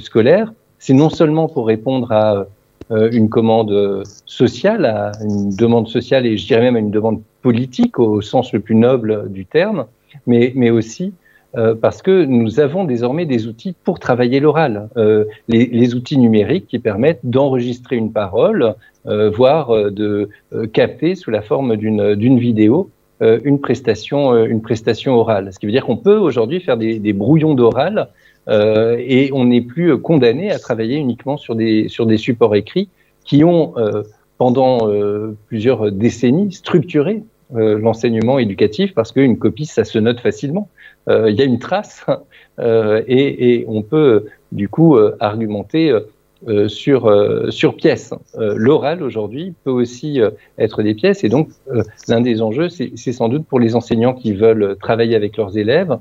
scolaire, 0.00 0.52
c'est 0.78 0.94
non 0.94 1.08
seulement 1.08 1.48
pour 1.48 1.66
répondre 1.66 2.10
à 2.10 2.46
une 2.90 3.28
commande 3.28 4.02
sociale, 4.26 4.84
à 4.86 5.12
une 5.22 5.54
demande 5.54 5.88
sociale 5.88 6.26
et 6.26 6.36
je 6.36 6.46
dirais 6.46 6.62
même 6.62 6.76
à 6.76 6.80
une 6.80 6.90
demande 6.90 7.20
politique 7.42 7.98
au 8.00 8.20
sens 8.20 8.52
le 8.52 8.60
plus 8.60 8.74
noble 8.74 9.30
du 9.30 9.46
terme, 9.46 9.86
mais, 10.26 10.52
mais 10.56 10.70
aussi 10.70 11.12
euh, 11.56 11.74
parce 11.74 12.00
que 12.00 12.24
nous 12.24 12.60
avons 12.60 12.84
désormais 12.84 13.26
des 13.26 13.46
outils 13.46 13.74
pour 13.84 13.98
travailler 13.98 14.40
l'oral, 14.40 14.88
euh, 14.96 15.24
les, 15.48 15.66
les, 15.66 15.94
outils 15.94 16.16
numériques 16.16 16.66
qui 16.66 16.78
permettent 16.78 17.20
d'enregistrer 17.24 17.96
une 17.96 18.12
parole, 18.12 18.74
euh, 19.06 19.30
voire 19.30 19.74
euh, 19.74 19.90
de 19.90 20.28
euh, 20.52 20.68
capter 20.68 21.16
sous 21.16 21.32
la 21.32 21.42
forme 21.42 21.76
d'une 21.76 22.38
vidéo 22.38 22.90
une 23.44 23.60
prestation, 23.60 24.34
une 24.46 24.62
prestation 24.62 25.14
orale. 25.14 25.52
Ce 25.52 25.60
qui 25.60 25.66
veut 25.66 25.70
dire 25.70 25.86
qu'on 25.86 25.96
peut 25.96 26.16
aujourd'hui 26.16 26.58
faire 26.58 26.76
des, 26.76 26.98
des 26.98 27.12
brouillons 27.12 27.54
d'oral 27.54 28.08
et 28.50 29.30
on 29.32 29.44
n'est 29.44 29.60
plus 29.60 29.96
condamné 29.96 30.50
à 30.50 30.58
travailler 30.58 30.96
uniquement 30.96 31.36
sur 31.36 31.54
des, 31.54 31.86
sur 31.88 32.04
des 32.06 32.16
supports 32.16 32.56
écrits 32.56 32.88
qui 33.24 33.44
ont 33.44 33.74
pendant 34.38 34.90
plusieurs 35.46 35.92
décennies 35.92 36.50
structuré 36.50 37.22
l'enseignement 37.54 38.40
éducatif 38.40 38.92
parce 38.92 39.12
qu'une 39.12 39.38
copie, 39.38 39.66
ça 39.66 39.84
se 39.84 40.00
note 40.00 40.18
facilement. 40.18 40.68
Euh, 41.08 41.30
il 41.30 41.36
y 41.36 41.42
a 41.42 41.44
une 41.44 41.58
trace 41.58 42.06
euh, 42.58 43.02
et, 43.06 43.64
on 43.68 43.82
peut 43.82 44.26
du 44.52 44.68
coup 44.68 44.96
euh, 44.96 45.16
argumenter 45.20 45.96
sur, 46.66 47.08
sur 47.50 47.76
pièces. 47.76 48.12
L'oral 48.36 49.04
aujourd'hui 49.04 49.54
peut 49.62 49.70
aussi 49.70 50.20
être 50.58 50.82
des 50.82 50.92
pièces 50.92 51.22
et 51.22 51.28
donc 51.28 51.50
l'un 52.08 52.20
des 52.20 52.42
enjeux, 52.42 52.68
c'est 52.68 53.12
sans 53.12 53.28
doute 53.28 53.46
pour 53.46 53.60
les 53.60 53.76
enseignants 53.76 54.12
qui 54.12 54.32
veulent 54.32 54.76
travailler 54.82 55.14
avec 55.14 55.36
leurs 55.36 55.56
élèves 55.56 55.98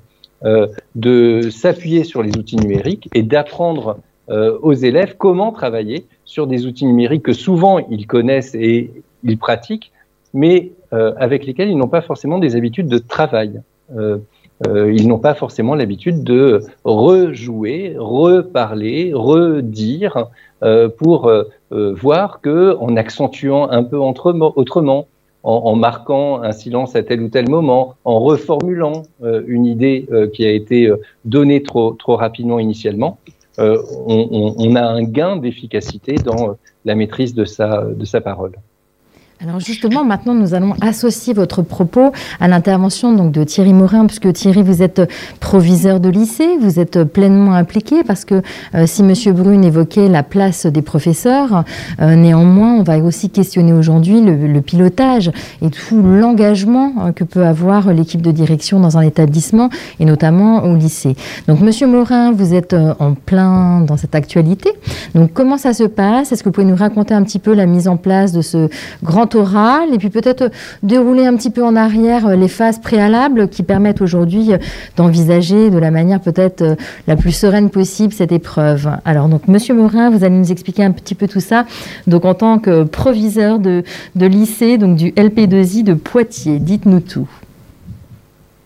de 0.95 1.49
s'appuyer 1.51 2.03
sur 2.03 2.23
les 2.23 2.35
outils 2.39 2.55
numériques 2.55 3.07
et 3.13 3.21
d'apprendre 3.21 3.99
aux 4.29 4.73
élèves 4.73 5.13
comment 5.15 5.51
travailler 5.51 6.07
sur 6.25 6.47
des 6.47 6.65
outils 6.65 6.87
numériques 6.87 7.21
que 7.21 7.33
souvent 7.33 7.77
ils 7.77 8.07
connaissent 8.07 8.55
et 8.55 8.89
ils 9.23 9.37
pratiquent, 9.37 9.91
mais 10.33 10.71
avec 10.91 11.45
lesquels 11.45 11.69
ils 11.69 11.77
n'ont 11.77 11.87
pas 11.87 12.01
forcément 12.01 12.39
des 12.39 12.55
habitudes 12.55 12.87
de 12.87 12.97
travail. 12.97 13.61
Euh, 14.67 14.93
ils 14.93 15.07
n'ont 15.07 15.19
pas 15.19 15.33
forcément 15.33 15.75
l'habitude 15.75 16.23
de 16.23 16.61
rejouer, 16.83 17.95
reparler, 17.97 19.11
redire 19.13 20.27
euh, 20.63 20.89
pour 20.89 21.27
euh, 21.27 21.45
voir 21.71 22.41
que 22.41 22.75
en 22.79 22.95
accentuant 22.95 23.69
un 23.69 23.83
peu 23.83 23.97
autrement, 23.97 25.07
en, 25.43 25.75
marquant 25.75 26.43
un 26.43 26.51
silence 26.51 26.95
à 26.95 27.01
tel 27.01 27.21
ou 27.23 27.29
tel 27.29 27.49
moment, 27.49 27.95
en 28.05 28.19
reformulant 28.19 29.03
une 29.23 29.65
idée 29.65 30.07
qui 30.33 30.45
a 30.45 30.51
été 30.51 30.93
donnée 31.25 31.63
trop, 31.63 31.93
trop 31.93 32.15
rapidement 32.15 32.59
initialement, 32.59 33.17
on, 33.57 34.53
on, 34.57 34.75
a 34.75 34.83
un 34.83 35.01
gain 35.01 35.37
d'efficacité 35.37 36.13
dans 36.13 36.57
la 36.85 36.93
maîtrise 36.93 37.33
de 37.33 37.45
sa, 37.45 37.85
de 37.85 38.05
sa 38.05 38.21
parole. 38.21 38.51
Alors 39.43 39.59
justement, 39.59 40.05
maintenant, 40.05 40.35
nous 40.35 40.53
allons 40.53 40.75
associer 40.81 41.33
votre 41.33 41.63
propos 41.63 42.11
à 42.39 42.47
l'intervention 42.47 43.11
donc 43.11 43.31
de 43.31 43.43
Thierry 43.43 43.73
Morin, 43.73 44.05
puisque 44.05 44.31
Thierry, 44.33 44.61
vous 44.61 44.83
êtes 44.83 45.01
proviseur 45.39 45.99
de 45.99 46.09
lycée, 46.09 46.57
vous 46.61 46.79
êtes 46.79 47.03
pleinement 47.05 47.55
impliqué, 47.55 48.03
parce 48.03 48.23
que 48.23 48.43
euh, 48.75 48.85
si 48.85 49.01
Monsieur 49.01 49.33
Brune 49.33 49.63
évoquait 49.63 50.09
la 50.09 50.21
place 50.21 50.67
des 50.67 50.83
professeurs, 50.83 51.63
euh, 52.01 52.15
néanmoins, 52.15 52.75
on 52.75 52.83
va 52.83 52.99
aussi 52.99 53.31
questionner 53.31 53.73
aujourd'hui 53.73 54.21
le, 54.21 54.61
pilotage 54.61 55.31
et 55.63 55.71
tout 55.71 56.03
l'engagement 56.03 56.93
euh, 56.99 57.11
que 57.11 57.23
peut 57.23 57.43
avoir 57.43 57.91
l'équipe 57.93 58.21
de 58.21 58.29
direction 58.29 58.79
dans 58.79 58.99
un 58.99 59.01
établissement, 59.01 59.71
et 59.99 60.05
notamment 60.05 60.65
au 60.65 60.75
lycée. 60.75 61.15
Donc, 61.47 61.61
Monsieur 61.61 61.87
Morin, 61.87 62.31
vous 62.31 62.53
êtes 62.53 62.75
en 62.75 63.15
plein 63.15 63.81
dans 63.81 63.97
cette 63.97 64.13
actualité. 64.13 64.69
Donc, 65.15 65.33
comment 65.33 65.57
ça 65.57 65.73
se 65.73 65.85
passe? 65.85 66.31
Est-ce 66.31 66.43
que 66.43 66.49
vous 66.49 66.53
pouvez 66.53 66.67
nous 66.67 66.75
raconter 66.75 67.15
un 67.15 67.23
petit 67.23 67.39
peu 67.39 67.55
la 67.55 67.65
mise 67.65 67.87
en 67.87 67.97
place 67.97 68.33
de 68.33 68.43
ce 68.43 68.69
grand 69.01 69.30
oral 69.35 69.93
et 69.93 69.97
puis 69.97 70.09
peut-être 70.09 70.51
dérouler 70.83 71.25
un 71.25 71.35
petit 71.35 71.49
peu 71.49 71.63
en 71.63 71.75
arrière 71.75 72.27
euh, 72.27 72.35
les 72.35 72.47
phases 72.47 72.79
préalables 72.79 73.47
qui 73.47 73.63
permettent 73.63 74.01
aujourd'hui 74.01 74.53
euh, 74.53 74.57
d'envisager 74.95 75.69
de 75.69 75.77
la 75.77 75.91
manière 75.91 76.19
peut-être 76.19 76.61
euh, 76.61 76.75
la 77.07 77.15
plus 77.15 77.31
sereine 77.31 77.69
possible 77.69 78.13
cette 78.13 78.31
épreuve. 78.31 78.89
Alors 79.05 79.27
donc 79.27 79.47
Monsieur 79.47 79.73
Morin, 79.73 80.09
vous 80.09 80.23
allez 80.23 80.35
nous 80.35 80.51
expliquer 80.51 80.83
un 80.83 80.91
petit 80.91 81.15
peu 81.15 81.27
tout 81.27 81.39
ça. 81.39 81.65
Donc 82.07 82.25
en 82.25 82.33
tant 82.33 82.59
que 82.59 82.83
proviseur 82.83 83.59
de, 83.59 83.83
lycée, 84.15 84.77
donc 84.77 84.95
du 84.95 85.11
LP2I 85.11 85.83
de 85.83 85.93
Poitiers, 85.93 86.59
dites-nous 86.59 87.01
tout. 87.01 87.29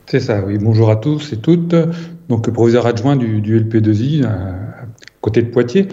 C'est 0.08 0.20
ça, 0.20 0.42
oui. 0.46 0.58
Bonjour 0.60 0.90
à 0.92 0.98
tous 0.98 1.34
et 1.34 1.38
toutes. 1.38 1.76
Donc 2.30 2.50
proviseur 2.52 2.86
adjoint 2.86 3.16
du, 3.16 3.42
du 3.42 3.60
LP2I 3.60 4.26
à 4.26 4.56
côté 5.22 5.42
de 5.42 5.48
Poitiers. 5.48 5.88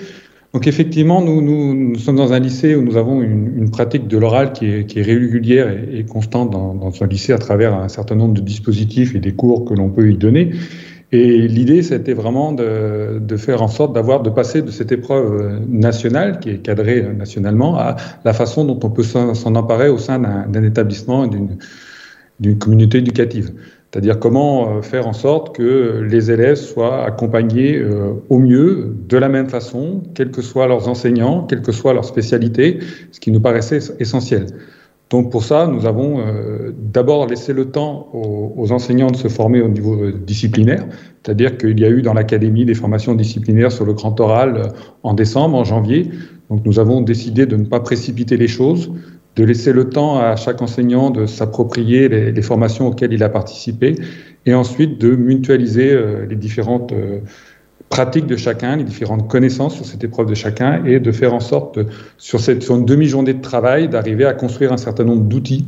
Donc 0.53 0.67
effectivement, 0.67 1.23
nous, 1.23 1.99
sommes 1.99 2.17
dans 2.17 2.35
un 2.35 2.39
lycée 2.39 2.75
où 2.77 2.83
nous 2.83 2.99
avons 2.99 3.23
une, 3.23 3.71
pratique 3.71 4.07
de 4.07 4.19
l'oral 4.19 4.53
qui 4.53 4.67
est, 4.67 5.03
régulière 5.03 5.71
et, 5.71 6.05
constante 6.05 6.51
dans, 6.51 6.75
dans 6.75 6.91
ce 6.91 7.05
lycée 7.05 7.33
à 7.33 7.39
travers 7.39 7.75
un 7.75 7.89
certain 7.89 8.17
nombre 8.17 8.35
de 8.35 8.43
dispositifs 8.43 9.15
et 9.15 9.19
des 9.19 9.33
cours 9.33 9.65
que 9.65 9.73
l'on 9.73 9.89
peut 9.89 10.11
y 10.11 10.17
donner. 10.17 10.51
Et 11.11 11.47
l'idée, 11.47 11.83
c'était 11.83 12.15
vraiment 12.15 12.53
de, 12.53 13.19
de, 13.19 13.37
faire 13.37 13.63
en 13.63 13.69
sorte 13.69 13.95
d'avoir, 13.95 14.23
de 14.23 14.31
passer 14.31 14.63
de 14.63 14.71
cette 14.71 14.93
épreuve 14.93 15.61
nationale, 15.69 16.39
qui 16.41 16.51
est 16.51 16.59
cadrée 16.59 17.03
nationalement, 17.03 17.79
à 17.79 17.97
la 18.25 18.33
façon 18.33 18.65
dont 18.65 18.81
on 18.83 18.91
peut 18.91 19.03
s'en 19.03 19.55
emparer 19.55 19.89
au 19.91 19.99
sein 19.99 20.19
d'un 20.19 20.63
établissement, 20.63 21.27
d'une 22.41 22.59
communauté 22.59 22.99
éducative. 22.99 23.53
C'est-à-dire 23.93 24.19
comment 24.19 24.79
euh, 24.79 24.83
faire 24.83 25.07
en 25.07 25.13
sorte 25.13 25.55
que 25.55 26.01
les 26.09 26.31
élèves 26.31 26.57
soient 26.57 27.05
accompagnés 27.05 27.77
euh, 27.77 28.15
au 28.31 28.39
mieux, 28.39 28.97
de 29.07 29.19
la 29.19 29.29
même 29.29 29.51
façon, 29.51 30.03
quels 30.15 30.31
que 30.31 30.41
soient 30.41 30.67
leurs 30.67 30.89
enseignants, 30.89 31.43
quelle 31.43 31.61
que 31.61 31.73
soit 31.73 31.93
leur 31.93 32.07
spécialité, 32.07 32.79
ce 33.11 33.21
qui 33.21 33.31
nous 33.31 33.41
paraissait 33.41 33.81
essentiel. 34.01 34.47
Donc 35.11 35.31
pour 35.31 35.45
ça, 35.45 35.67
nous 35.67 35.85
avons 35.85 36.21
euh, 36.21 36.73
d'abord 36.75 37.27
laissé 37.27 37.53
le 37.53 37.67
temps 37.67 38.09
aux, 38.15 38.73
enseignants 38.73 39.11
de 39.11 39.17
se 39.17 39.29
former 39.29 39.61
au 39.61 39.69
niveau 39.69 40.11
disciplinaire, 40.11 40.87
c'est-à-dire 41.23 41.59
qu'il 41.59 41.79
y 41.79 41.85
a 41.85 41.91
eu 41.91 42.01
dans 42.01 42.15
l'académie 42.15 42.65
des 42.65 42.75
formations 42.75 43.15
disciplinaires 43.15 43.71
sur 43.71 43.85
le 43.85 43.93
grand 43.93 44.19
oral 44.21 44.73
en 45.03 45.13
décembre, 45.13 45.59
en 45.59 45.65
janvier. 45.65 46.09
Donc 46.49 46.65
nous 46.65 46.79
avons 46.79 47.03
décidé 47.03 47.45
de 47.45 47.57
ne 47.57 47.67
pas 47.67 47.81
précipiter 47.81 48.39
les 48.39 48.49
choses, 48.49 48.91
de 49.37 49.45
laisser 49.45 49.73
le 49.73 49.89
temps 49.89 50.19
à 50.19 50.37
chaque 50.37 50.61
enseignant 50.61 51.11
de 51.11 51.27
s'approprier 51.27 52.09
les, 52.09 52.43
formations 52.43 52.89
auxquelles 52.89 53.13
il 53.13 53.23
a 53.23 53.29
participé 53.29 53.95
et 54.45 54.55
ensuite 54.55 55.01
de 55.01 55.15
mutualiser 55.15 55.93
euh, 55.93 56.27
les 56.27 56.37
différentes 56.37 56.93
euh, 56.93 57.21
pratiques 57.89 58.27
de 58.27 58.37
chacun, 58.37 58.77
les 58.77 58.85
différentes 58.85 59.29
connaissances 59.29 59.75
sur 59.77 59.87
cette 59.87 60.05
épreuve 60.05 60.27
de 60.27 60.35
chacun 60.35 60.85
et 60.85 61.01
de 61.01 61.13
faire 61.13 61.35
en 61.35 61.41
sorte, 61.41 61.79
sur, 62.19 62.41
cette, 62.41 62.69
une 62.69 62.85
demi-journée 62.85 63.35
de 63.35 63.41
travail, 63.41 63.89
d'arriver 63.89 64.25
à 64.25 64.35
construire 64.35 64.73
un 64.73 64.77
certain 64.77 65.05
nombre 65.05 65.23
d'outils 65.23 65.67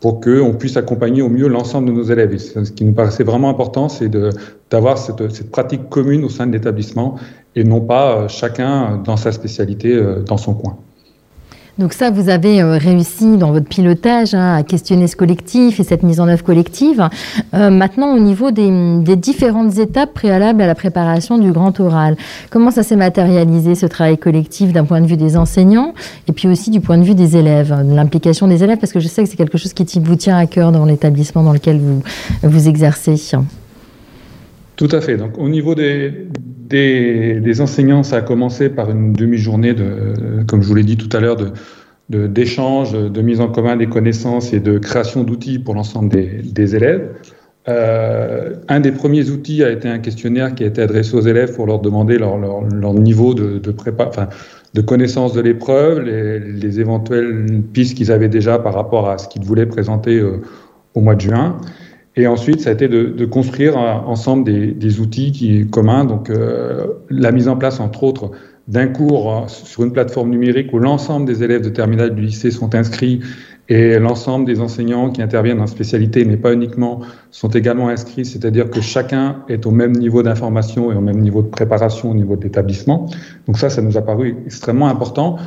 pour 0.00 0.20
qu'on 0.20 0.54
puisse 0.54 0.76
accompagner 0.76 1.20
au 1.22 1.28
mieux 1.28 1.46
l'ensemble 1.46 1.88
de 1.88 1.92
nos 1.92 2.02
élèves. 2.02 2.36
Ce 2.38 2.70
qui 2.70 2.84
nous 2.84 2.92
paraissait 2.92 3.24
vraiment 3.24 3.50
important, 3.50 3.88
c'est 3.88 4.10
d'avoir 4.70 4.98
cette, 4.98 5.30
cette, 5.32 5.50
pratique 5.50 5.88
commune 5.88 6.24
au 6.24 6.28
sein 6.28 6.46
de 6.46 6.52
l'établissement 6.52 7.16
et 7.54 7.64
non 7.64 7.80
pas 7.80 8.16
euh, 8.16 8.28
chacun 8.28 8.96
dans 9.04 9.16
sa 9.16 9.30
spécialité, 9.30 10.00
dans 10.26 10.38
son 10.38 10.54
coin. 10.54 10.78
Donc 11.80 11.94
ça, 11.94 12.10
vous 12.10 12.28
avez 12.28 12.60
euh, 12.60 12.76
réussi 12.76 13.38
dans 13.38 13.52
votre 13.52 13.66
pilotage 13.66 14.34
hein, 14.34 14.54
à 14.54 14.62
questionner 14.62 15.06
ce 15.06 15.16
collectif 15.16 15.80
et 15.80 15.82
cette 15.82 16.02
mise 16.02 16.20
en 16.20 16.28
œuvre 16.28 16.44
collective. 16.44 17.08
Euh, 17.54 17.70
maintenant, 17.70 18.14
au 18.14 18.20
niveau 18.20 18.50
des, 18.50 19.16
différentes 19.16 19.78
étapes 19.78 20.12
préalables 20.12 20.60
à 20.60 20.66
la 20.66 20.74
préparation 20.74 21.38
du 21.38 21.52
grand 21.52 21.80
oral, 21.80 22.18
comment 22.50 22.70
ça 22.70 22.82
s'est 22.82 22.96
matérialisé 22.96 23.74
ce 23.74 23.86
travail 23.86 24.18
collectif 24.18 24.74
d'un 24.74 24.84
point 24.84 25.00
de 25.00 25.06
vue 25.06 25.16
des 25.16 25.38
enseignants 25.38 25.94
et 26.28 26.32
puis 26.32 26.48
aussi 26.48 26.68
du 26.68 26.80
point 26.80 26.98
de 26.98 27.02
vue 27.02 27.14
des 27.14 27.38
élèves, 27.38 27.74
l'implication 27.82 28.46
des 28.46 28.62
élèves, 28.62 28.76
parce 28.78 28.92
que 28.92 29.00
je 29.00 29.08
sais 29.08 29.22
que 29.22 29.30
c'est 29.30 29.36
quelque 29.36 29.56
chose 29.56 29.72
qui 29.72 30.00
vous 30.00 30.16
tient 30.16 30.36
à 30.36 30.44
cœur 30.44 30.72
dans 30.72 30.84
l'établissement 30.84 31.42
dans 31.42 31.54
lequel 31.54 31.80
vous, 31.80 32.02
vous 32.42 32.68
exercez. 32.68 33.16
Tout 34.80 34.88
à 34.92 35.02
fait. 35.02 35.18
Donc, 35.18 35.36
au 35.36 35.50
niveau 35.50 35.74
des, 35.74 36.10
des, 36.70 37.60
enseignants, 37.60 38.02
ça 38.02 38.16
a 38.16 38.22
commencé 38.22 38.70
par 38.70 38.90
une 38.90 39.12
demi-journée, 39.12 39.74
de, 39.74 40.42
comme 40.48 40.62
je 40.62 40.68
vous 40.68 40.74
l'ai 40.74 40.84
dit 40.84 40.96
tout 40.96 41.14
à 41.14 41.20
l'heure, 41.20 41.36
de, 41.36 42.26
d'échange, 42.26 42.92
de, 42.92 43.20
mise 43.20 43.42
en 43.42 43.48
commun 43.48 43.76
des 43.76 43.88
connaissances 43.88 44.54
et 44.54 44.60
de 44.60 44.78
création 44.78 45.22
d'outils 45.22 45.58
pour 45.58 45.74
l'ensemble 45.74 46.08
des, 46.08 46.76
élèves. 46.76 47.10
Euh, 47.68 48.54
un 48.68 48.80
des 48.80 48.92
premiers 48.92 49.28
outils 49.28 49.62
a 49.62 49.70
été 49.70 49.86
un 49.86 49.98
questionnaire 49.98 50.54
qui 50.54 50.64
a 50.64 50.68
été 50.68 50.80
adressé 50.80 51.14
aux 51.14 51.20
élèves 51.20 51.54
pour 51.54 51.66
leur 51.66 51.80
demander 51.80 52.16
leur, 52.16 52.38
niveau 52.94 53.34
de, 53.34 53.58
de 53.58 53.70
prépa, 53.72 54.06
enfin, 54.08 54.28
de 54.72 54.80
connaissance 54.80 55.34
de 55.34 55.42
l'épreuve, 55.42 56.00
les, 56.00 56.80
éventuelles 56.80 57.62
pistes 57.74 57.98
qu'ils 57.98 58.10
avaient 58.10 58.30
déjà 58.30 58.58
par 58.58 58.72
rapport 58.72 59.10
à 59.10 59.18
ce 59.18 59.28
qu'ils 59.28 59.44
voulaient 59.44 59.66
présenter 59.66 60.18
euh, 60.18 60.40
au 60.94 61.02
mois 61.02 61.16
de 61.16 61.20
juin. 61.20 61.58
Et 62.20 62.26
ensuite, 62.26 62.60
ça 62.60 62.68
a 62.68 62.72
été 62.74 62.86
de, 62.86 63.24
construire 63.24 63.78
euh, 63.78 63.94
ensemble 64.06 64.44
des, 64.44 65.00
outils 65.00 65.66
communs, 65.72 66.04
donc 66.04 66.28
euh, 66.28 66.86
la 67.08 67.32
mise 67.32 67.48
en 67.48 67.56
place, 67.56 67.80
entre 67.80 68.04
autres, 68.04 68.32
d'un 68.68 68.88
cours 68.88 69.32
euh, 69.34 69.40
sur 69.48 69.84
une 69.84 69.92
plateforme 69.92 70.28
numérique 70.28 70.70
où 70.74 70.78
l'ensemble 70.78 71.24
des 71.24 71.42
élèves 71.42 71.62
de 71.62 71.70
terminale 71.70 72.14
du 72.14 72.20
lycée 72.20 72.50
sont 72.50 72.74
inscrits 72.74 73.20
Et 73.70 73.98
l'ensemble 73.98 74.44
des 74.44 74.60
enseignants 74.60 75.08
qui 75.08 75.22
interviennent 75.22 75.62
en 75.62 75.66
spécialité, 75.66 76.26
mais 76.26 76.36
pas 76.36 76.52
uniquement, 76.52 77.00
sont 77.30 77.48
également 77.48 77.88
inscrits, 77.88 78.26
c'est-à-dire 78.26 78.68
que 78.68 78.82
chacun 78.82 79.36
est 79.48 79.64
au 79.64 79.70
même 79.70 79.92
niveau 79.92 80.22
d'information 80.22 80.92
et 80.92 80.96
au 80.96 81.00
même 81.00 81.20
niveau 81.20 81.40
de 81.40 81.48
préparation 81.48 82.10
au 82.10 82.14
niveau 82.14 82.36
de 82.36 82.42
l'établissement. 82.42 83.08
Donc 83.46 83.56
ça, 83.56 83.70
ça 83.70 83.80
nous 83.80 83.96
a 83.96 84.02
paru 84.02 84.36
extrêmement 84.44 84.88
important. 84.88 85.38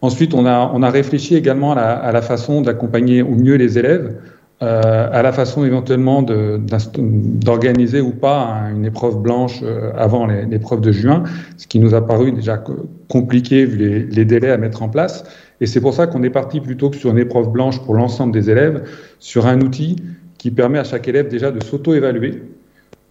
Ensuite, 0.00 0.34
on 0.34 0.46
a, 0.46 0.68
on 0.74 0.82
a 0.82 0.90
réfléchi 0.90 1.36
également 1.36 1.74
à 1.74 2.10
la 2.10 2.22
façon 2.22 2.60
d'accompagner 2.60 3.22
au 3.22 3.36
mieux 3.36 3.54
les 3.54 3.78
élèves. 3.78 4.16
Euh, 4.60 5.08
à 5.12 5.22
la 5.22 5.30
façon 5.30 5.64
éventuellement 5.64 6.20
d'organiser 6.20 8.00
ou 8.00 8.10
pas 8.10 8.62
une 8.74 8.84
épreuve 8.84 9.18
blanche 9.22 9.60
euh, 9.62 9.92
avant 9.96 10.26
l'épreuve 10.26 10.80
de 10.80 10.90
juin, 10.90 11.22
ce 11.56 11.68
qui 11.68 11.78
nous 11.78 11.94
a 11.94 12.04
paru 12.04 12.32
déjà 12.32 12.60
compliqué 13.08 13.64
vu 13.64 13.76
les, 13.76 14.04
les 14.04 14.24
délais 14.24 14.50
à 14.50 14.56
mettre 14.56 14.82
en 14.82 14.88
place. 14.88 15.22
Et 15.60 15.66
c'est 15.66 15.80
pour 15.80 15.94
ça 15.94 16.08
qu'on 16.08 16.24
est 16.24 16.30
parti 16.30 16.60
plutôt 16.60 16.90
que 16.90 16.96
sur 16.96 17.10
une 17.10 17.18
épreuve 17.18 17.52
blanche 17.52 17.80
pour 17.84 17.94
l'ensemble 17.94 18.32
des 18.32 18.50
élèves, 18.50 18.82
sur 19.20 19.46
un 19.46 19.60
outil 19.60 19.96
qui 20.38 20.50
permet 20.50 20.80
à 20.80 20.84
chaque 20.84 21.06
élève 21.06 21.28
déjà 21.28 21.52
de 21.52 21.62
s'auto-évaluer, 21.62 22.42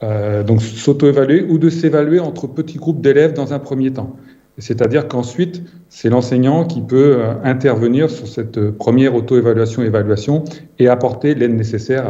euh, 0.03 0.43
donc 0.43 0.61
s'auto-évaluer 0.61 1.45
ou 1.47 1.57
de 1.59 1.69
s'évaluer 1.69 2.19
entre 2.19 2.47
petits 2.47 2.77
groupes 2.77 2.99
d'élèves 2.99 3.33
dans 3.33 3.53
un 3.53 3.59
premier 3.59 3.91
temps. 3.91 4.17
C'est-à-dire 4.57 5.07
qu'ensuite, 5.07 5.61
c'est 5.89 6.09
l'enseignant 6.09 6.65
qui 6.65 6.81
peut 6.81 7.17
euh, 7.19 7.33
intervenir 7.43 8.09
sur 8.09 8.27
cette 8.27 8.57
euh, 8.57 8.71
première 8.71 9.13
auto-évaluation 9.15 9.83
évaluation 9.83 10.43
et 10.79 10.87
apporter 10.87 11.35
l'aide 11.35 11.55
nécessaire 11.55 12.05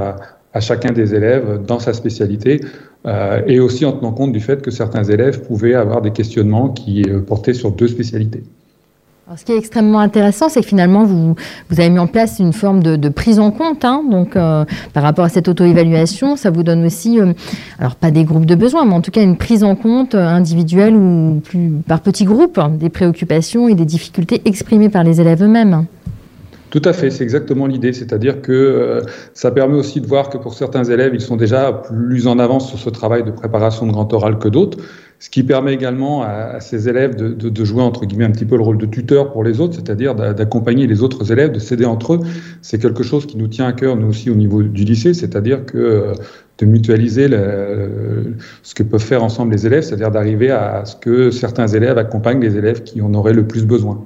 à, 0.53 0.59
chacun 0.59 0.91
des 0.91 1.13
élèves 1.13 1.61
dans 1.67 1.77
sa 1.77 1.93
spécialité 1.93 2.61
euh, 3.05 3.41
et 3.45 3.59
aussi 3.59 3.85
en 3.85 3.91
tenant 3.91 4.11
compte 4.11 4.31
du 4.31 4.39
fait 4.39 4.63
que 4.63 4.71
certains 4.71 5.03
élèves 5.03 5.43
pouvaient 5.43 5.75
avoir 5.75 6.01
des 6.01 6.09
questionnements 6.09 6.69
qui 6.69 7.03
portaient 7.27 7.53
sur 7.53 7.71
deux 7.71 7.87
spécialités 7.87 8.41
ce 9.35 9.43
qui 9.43 9.51
est 9.51 9.57
extrêmement 9.57 9.99
intéressant, 9.99 10.47
c'est 10.47 10.61
que 10.61 10.67
finalement, 10.67 11.03
vous, 11.03 11.35
avez 11.71 11.89
mis 11.89 11.99
en 11.99 12.07
place 12.07 12.39
une 12.39 12.53
forme 12.53 12.81
de, 12.81 13.09
prise 13.09 13.39
en 13.39 13.51
compte. 13.51 13.83
Hein, 13.83 14.03
donc, 14.09 14.35
euh, 14.35 14.63
par 14.93 15.03
rapport 15.03 15.25
à 15.25 15.29
cette 15.29 15.49
auto-évaluation, 15.49 16.37
ça 16.37 16.49
vous 16.49 16.63
donne 16.63 16.85
aussi, 16.85 17.19
euh, 17.19 17.33
alors 17.77 17.95
pas 17.95 18.11
des 18.11 18.23
groupes 18.23 18.45
de 18.45 18.55
besoins, 18.55 18.85
mais 18.85 18.93
en 18.93 19.01
tout 19.01 19.11
cas 19.11 19.21
une 19.21 19.35
prise 19.35 19.63
en 19.63 19.75
compte 19.75 20.15
euh, 20.15 20.25
individuelle 20.25 20.95
ou 20.95 21.41
par 21.87 21.99
petits 21.99 22.25
groupes 22.25 22.57
hein, 22.57 22.69
des 22.69 22.89
préoccupations 22.89 23.67
et 23.67 23.75
des 23.75 23.85
difficultés 23.85 24.41
exprimées 24.45 24.89
par 24.89 25.03
les 25.03 25.19
élèves 25.19 25.43
eux-mêmes. 25.43 25.85
Tout 26.69 26.81
à 26.85 26.93
fait, 26.93 27.09
c'est 27.09 27.23
exactement 27.23 27.65
l'idée. 27.65 27.93
C'est-à-dire 27.93 28.41
que 28.41 29.01
ça 29.33 29.51
permet 29.51 29.77
aussi 29.77 30.01
de 30.01 30.07
voir 30.07 30.29
que 30.29 30.37
pour 30.37 30.53
certains 30.53 30.83
élèves, 30.83 31.13
ils 31.13 31.21
sont 31.21 31.37
déjà 31.37 31.71
plus 31.71 32.27
en 32.27 32.39
avance 32.39 32.67
sur 32.67 32.77
ce 32.77 32.89
travail 32.89 33.23
de 33.23 33.31
préparation 33.31 33.87
de 33.87 33.91
grand 33.93 34.11
oral 34.13 34.37
que 34.37 34.49
d'autres, 34.49 34.77
ce 35.19 35.29
qui 35.29 35.43
permet 35.43 35.73
également 35.73 36.21
à, 36.23 36.59
ces 36.59 36.89
élèves 36.89 37.15
de, 37.15 37.65
jouer 37.65 37.81
entre 37.81 38.05
guillemets 38.05 38.25
un 38.25 38.31
petit 38.31 38.45
peu 38.45 38.55
le 38.55 38.61
rôle 38.61 38.77
de 38.77 38.85
tuteur 38.85 39.31
pour 39.31 39.43
les 39.43 39.59
autres, 39.59 39.75
c'est-à-dire 39.75 40.13
d'accompagner 40.13 40.85
les 40.85 41.01
autres 41.01 41.31
élèves, 41.31 41.51
de 41.51 41.59
s'aider 41.59 41.85
entre 41.85 42.15
eux. 42.15 42.19
C'est 42.61 42.79
quelque 42.79 43.03
chose 43.03 43.25
qui 43.25 43.37
nous 43.37 43.47
tient 43.47 43.65
à 43.65 43.73
cœur, 43.73 43.95
nous 43.95 44.07
aussi, 44.07 44.29
au 44.29 44.35
niveau 44.35 44.61
du 44.61 44.83
lycée, 44.83 45.13
c'est-à-dire 45.13 45.65
que 45.65 45.77
euh, 45.77 46.13
de 46.59 46.65
mutualiser 46.65 47.27
le, 47.27 48.35
ce 48.63 48.75
que 48.75 48.83
peuvent 48.83 49.01
faire 49.01 49.23
ensemble 49.23 49.53
les 49.53 49.65
élèves, 49.65 49.83
c'est-à-dire 49.83 50.11
d'arriver 50.11 50.51
à 50.51 50.85
ce 50.85 50.95
que 50.95 51.31
certains 51.31 51.67
élèves 51.67 51.97
accompagnent 51.97 52.41
les 52.41 52.57
élèves 52.57 52.83
qui 52.83 53.01
en 53.01 53.13
auraient 53.13 53.33
le 53.33 53.45
plus 53.45 53.65
besoin. 53.65 54.05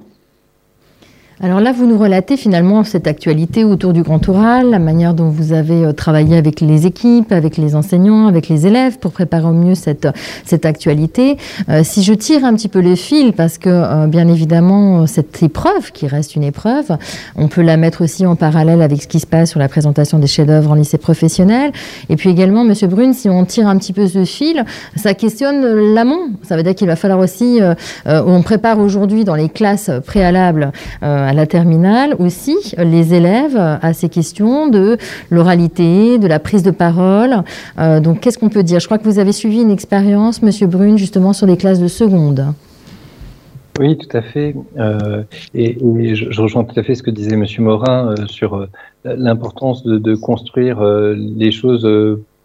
Alors 1.44 1.60
là, 1.60 1.72
vous 1.72 1.88
nous 1.88 1.98
relatez 1.98 2.38
finalement 2.38 2.84
cette 2.84 3.08
actualité 3.08 3.64
autour 3.64 3.94
du 3.94 4.04
grand 4.04 4.30
oral, 4.30 4.70
la 4.70 4.78
manière 4.78 5.16
dont 5.16 5.30
vous 5.30 5.54
avez 5.54 5.86
euh, 5.86 5.92
travaillé 5.92 6.38
avec 6.38 6.62
les 6.62 6.86
équipes, 6.86 7.32
avec 7.32 7.58
les 7.58 7.76
enseignants, 7.76 8.28
avec 8.28 8.48
les 8.48 8.68
élèves 8.68 9.00
pour 9.00 9.12
préparer 9.12 9.48
au 9.48 9.52
mieux 9.52 9.74
cette, 9.74 10.08
cette 10.46 10.68
actualité. 10.68 11.38
Euh, 11.68 11.82
si 11.84 12.04
je 12.04 12.14
tire 12.14 12.46
un 12.46 12.54
petit 12.54 12.68
peu 12.68 12.78
les 12.78 12.96
fils, 12.96 13.34
parce 13.36 13.58
que 13.58 13.70
euh, 13.70 14.06
bien 14.06 14.28
évidemment, 14.28 15.08
cette 15.08 15.42
épreuve, 15.42 15.92
qui 15.92 16.06
reste 16.06 16.36
une 16.36 16.44
épreuve, 16.44 16.96
on 17.36 17.48
peut 17.48 17.64
la 17.64 17.76
mettre 17.76 18.04
aussi 18.04 18.24
en 18.28 18.36
parallèle 18.36 18.84
avec 18.84 19.02
ce 19.02 19.08
qui 19.08 19.20
se 19.20 19.26
passe 19.26 19.50
sur 19.50 19.60
la 19.60 19.68
présentation 19.68 20.20
des 20.20 20.28
chefs-d'œuvre 20.28 20.70
en 20.70 20.76
lycée 20.76 21.00
professionnel. 21.00 21.72
Et 22.10 22.18
puis 22.18 22.30
également, 22.30 22.64
Monsieur 22.64 22.88
Brune, 22.88 23.16
si 23.16 23.30
on 23.30 23.46
tire 23.46 23.68
un 23.68 23.80
petit 23.80 23.94
peu 23.94 24.06
ce 24.06 24.26
fil, 24.26 24.64
ça 24.96 25.16
questionne 25.16 25.66
l'amont. 25.96 26.34
Ça 26.44 26.56
veut 26.56 26.62
dire 26.62 26.76
qu'il 26.76 26.86
va 26.86 26.96
falloir 26.96 27.18
aussi, 27.18 27.60
on 28.06 28.44
prépare 28.44 28.78
aujourd'hui 28.78 29.26
dans 29.26 29.36
les 29.36 29.50
classes 29.50 29.90
préalables, 30.06 30.72
la 31.33 31.46
terminale 31.46 32.15
aussi 32.20 32.55
les 32.77 33.13
élèves 33.13 33.57
à 33.57 33.94
ces 33.94 34.09
questions 34.09 34.67
de 34.67 34.98
l'oralité, 35.29 36.17
de 36.17 36.27
la 36.27 36.39
prise 36.39 36.63
de 36.63 36.72
parole. 36.72 37.44
Euh, 37.79 38.00
donc 38.00 38.20
qu'est-ce 38.20 38.37
qu'on 38.37 38.50
peut 38.50 38.63
dire? 38.63 38.79
Je 38.79 38.85
crois 38.85 38.98
que 38.98 39.03
vous 39.03 39.20
avez 39.20 39.31
suivi 39.31 39.61
une 39.61 39.72
expérience, 39.72 40.41
Monsieur 40.41 40.67
Brune, 40.67 40.98
justement 40.98 41.33
sur 41.33 41.48
les 41.48 41.57
classes 41.57 41.79
de 41.79 41.87
seconde. 41.87 42.46
Oui, 43.79 43.98
tout 43.98 44.15
à 44.15 44.22
fait. 44.22 44.55
Euh, 44.77 45.24
et, 45.53 45.77
je, 46.13 46.41
rejoins 46.41 46.63
tout 46.63 46.77
à 46.79 46.83
fait 46.83 46.94
ce 46.94 47.03
que 47.03 47.11
disait 47.11 47.37
Monsieur 47.37 47.63
Morin 47.63 48.09
euh, 48.09 48.27
sur 48.27 48.67
l'importance 49.03 49.83
de, 49.83 50.15
construire 50.15 50.83
les 50.83 51.51
choses 51.51 51.87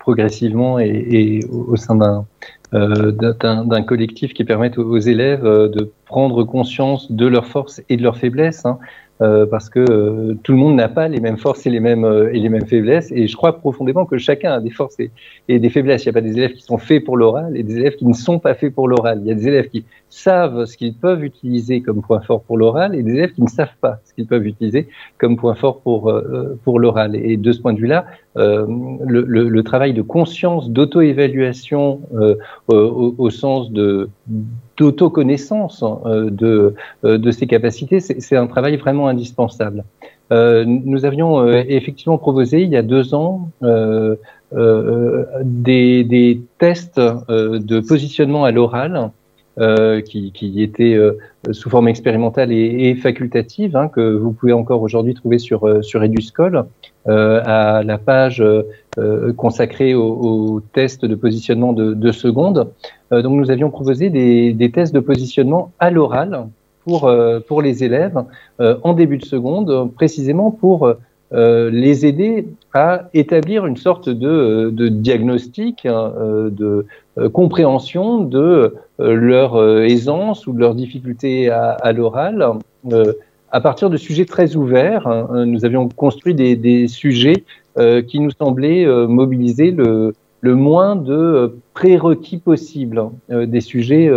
progressivement 0.07 0.79
et, 0.79 1.40
au, 1.51 1.75
sein 1.75 1.97
d'un 1.97 2.25
d'un 2.73 3.83
collectif 3.83 4.35
qui 4.35 4.45
permette 4.45 4.79
aux 4.79 4.99
élèves 4.99 5.42
de 5.45 5.90
prendre 6.05 6.45
conscience 6.45 7.11
de 7.11 7.27
leurs 7.27 7.47
forces 7.47 7.81
et 7.88 7.97
de 7.97 8.03
leurs 8.03 8.16
faiblesses. 8.16 8.64
Hein. 8.66 8.79
Euh, 9.23 9.47
parce 9.47 9.71
que 9.71 9.81
euh, 9.81 10.35
tout 10.43 10.53
le 10.53 10.59
monde 10.59 10.77
n'a 10.77 10.91
pas 10.91 11.09
les 11.09 11.21
mêmes 11.21 11.39
forces 11.39 11.65
et 11.67 11.71
les 11.71 11.81
mêmes, 11.81 12.05
euh, 12.05 12.35
et 12.35 12.39
les 12.39 12.51
mêmes 12.51 12.67
faiblesses. 12.67 13.11
Et 13.13 13.27
je 13.27 13.35
crois 13.35 13.59
profondément 13.59 14.05
que 14.05 14.19
chacun 14.19 14.53
a 14.53 14.61
des 14.61 14.71
forces 14.71 14.99
et, 15.49 15.59
des 15.59 15.71
faiblesses. 15.71 16.05
Il 16.05 16.09
n'y 16.09 16.11
a 16.11 16.13
pas 16.13 16.21
des 16.21 16.37
élèves 16.37 16.53
qui 16.53 16.63
sont 16.63 16.77
faits 16.77 17.03
pour 17.03 17.17
l'oral 17.17 17.57
et 17.57 17.63
des 17.63 17.79
élèves 17.79 17.97
qui 17.97 18.05
ne 18.05 18.13
sont 18.13 18.39
pas 18.39 18.53
faits 18.53 18.75
pour 18.75 18.89
l'oral. 18.89 19.21
Il 19.23 19.29
y 19.29 19.31
a 19.31 19.35
des 19.35 19.49
élèves 19.49 19.69
qui 19.71 19.87
savent 20.11 20.67
ce 20.67 20.77
qu'ils 20.77 20.95
peuvent 20.95 21.25
utiliser 21.25 21.81
comme 21.81 22.03
point 22.03 22.21
fort 22.21 22.43
pour 22.43 22.59
l'oral 22.59 22.95
et 22.95 23.03
des 23.03 23.13
élèves 23.13 23.33
qui 23.33 23.43
ne 23.43 23.49
savent 23.49 23.77
pas 23.81 24.01
ce 24.05 24.13
qu'ils 24.13 24.27
peuvent 24.27 24.47
utiliser 24.47 24.87
comme 25.17 25.37
point 25.37 25.55
fort 25.55 25.81
pour, 25.81 26.13
pour 26.65 26.79
l'oral. 26.79 27.17
Et 27.17 27.39
de 27.39 27.53
ce 27.53 27.61
point 27.61 27.73
de 27.73 27.81
vue-là, 27.81 28.05
le, 28.35 28.67
le, 29.07 29.49
le, 29.49 29.63
travail 29.63 29.95
de 29.95 30.03
conscience, 30.03 30.71
d'auto-évaluation 30.71 32.01
au, 32.69 33.15
au 33.17 33.31
sens 33.31 33.71
de 33.71 34.11
d'autoconnaissance 34.77 35.83
euh, 35.83 36.31
de, 36.31 36.75
euh, 37.05 37.19
de 37.19 37.31
ses 37.31 37.47
capacités, 37.47 38.01
c'est 38.01 38.37
un 38.37 38.47
travail 38.47 38.77
vraiment 38.77 39.09
indispensable. 39.09 39.85
Euh, 40.33 40.65
nous 40.67 41.05
avions 41.05 41.47
effectivement 41.49 42.19
proposé 42.19 42.62
il 42.62 42.71
y 42.71 42.77
a 42.77 42.83
deux 42.83 43.15
ans 43.15 43.49
euh, 43.62 44.17
euh, 44.55 45.25
des, 45.45 46.03
des, 46.03 46.41
tests 46.59 47.01
de 47.01 47.81
positionnement 47.81 48.45
à 48.45 48.51
l'oral 48.51 49.11
euh, 49.59 50.01
qui, 50.01 50.33
qui, 50.33 50.62
étaient 50.62 50.99
sous 51.51 51.71
forme 51.71 51.88
expérimentale 51.88 52.53
et, 52.53 52.95
facultative, 52.97 53.77
hein, 53.77 53.88
que 53.88 54.14
vous 54.14 54.33
pouvez 54.33 54.53
encore 54.53 54.83
aujourd'hui 54.83 55.14
trouver 55.14 55.38
sur, 55.38 55.85
sur 55.85 56.03
Eduscol, 56.03 56.66
à 57.07 57.83
la 57.85 57.99
page 57.99 58.42
euh, 58.99 59.35
consacré 59.35 59.95
au, 59.95 60.07
au, 60.07 60.61
test 60.61 61.05
de 61.05 61.14
positionnement 61.14 61.75
de, 61.75 61.92
de 61.92 62.12
seconde. 62.12 62.71
Euh, 63.12 63.21
donc 63.21 63.35
nous 63.35 63.51
avions 63.51 63.69
proposé 63.69 64.09
des, 64.09 64.55
des, 64.55 64.71
tests 64.71 64.95
de 64.95 65.01
positionnement 65.01 65.71
à 65.79 65.90
l'oral 65.90 66.47
pour, 66.83 67.05
euh, 67.05 67.38
pour 67.47 67.61
les 67.61 67.85
élèves 67.85 68.25
en 68.59 68.95
début 68.95 69.19
de 69.19 69.25
seconde, 69.27 69.92
précisément 69.92 70.51
pour 70.51 70.90
les 71.33 72.07
aider 72.07 72.47
à 72.73 73.09
établir 73.12 73.67
une 73.67 73.77
sorte 73.77 74.09
de, 74.09 74.89
diagnostic, 74.89 75.85
hein, 75.87 76.12
de 76.51 76.87
compréhension 77.33 78.21
de 78.21 78.75
leur 78.99 79.83
aisance 79.83 80.47
ou 80.47 80.53
de 80.53 80.61
leur 80.61 80.75
difficulté 80.75 81.51
à, 81.51 81.71
à 81.71 81.93
l'oral 81.93 82.59
à 83.51 83.61
partir 83.61 83.91
de 83.91 83.97
sujets 83.97 84.25
très 84.25 84.57
ouverts. 84.57 85.07
Hein. 85.07 85.47
Nous 85.47 85.65
avions 85.65 85.89
construit 85.89 86.35
des, 86.35 86.89
sujets 86.89 87.45
euh, 87.79 88.03
qui 88.03 88.21
nous 88.21 88.31
semblait 88.31 88.85
euh, 88.85 89.07
mobiliser 89.07 89.71
le, 89.71 90.12
moins 90.43 90.95
de 90.95 91.12
euh, 91.12 91.49
prérequis 91.75 92.39
possible, 92.39 92.99
hein, 93.31 93.47
des 93.47 93.61
sujets 93.61 94.11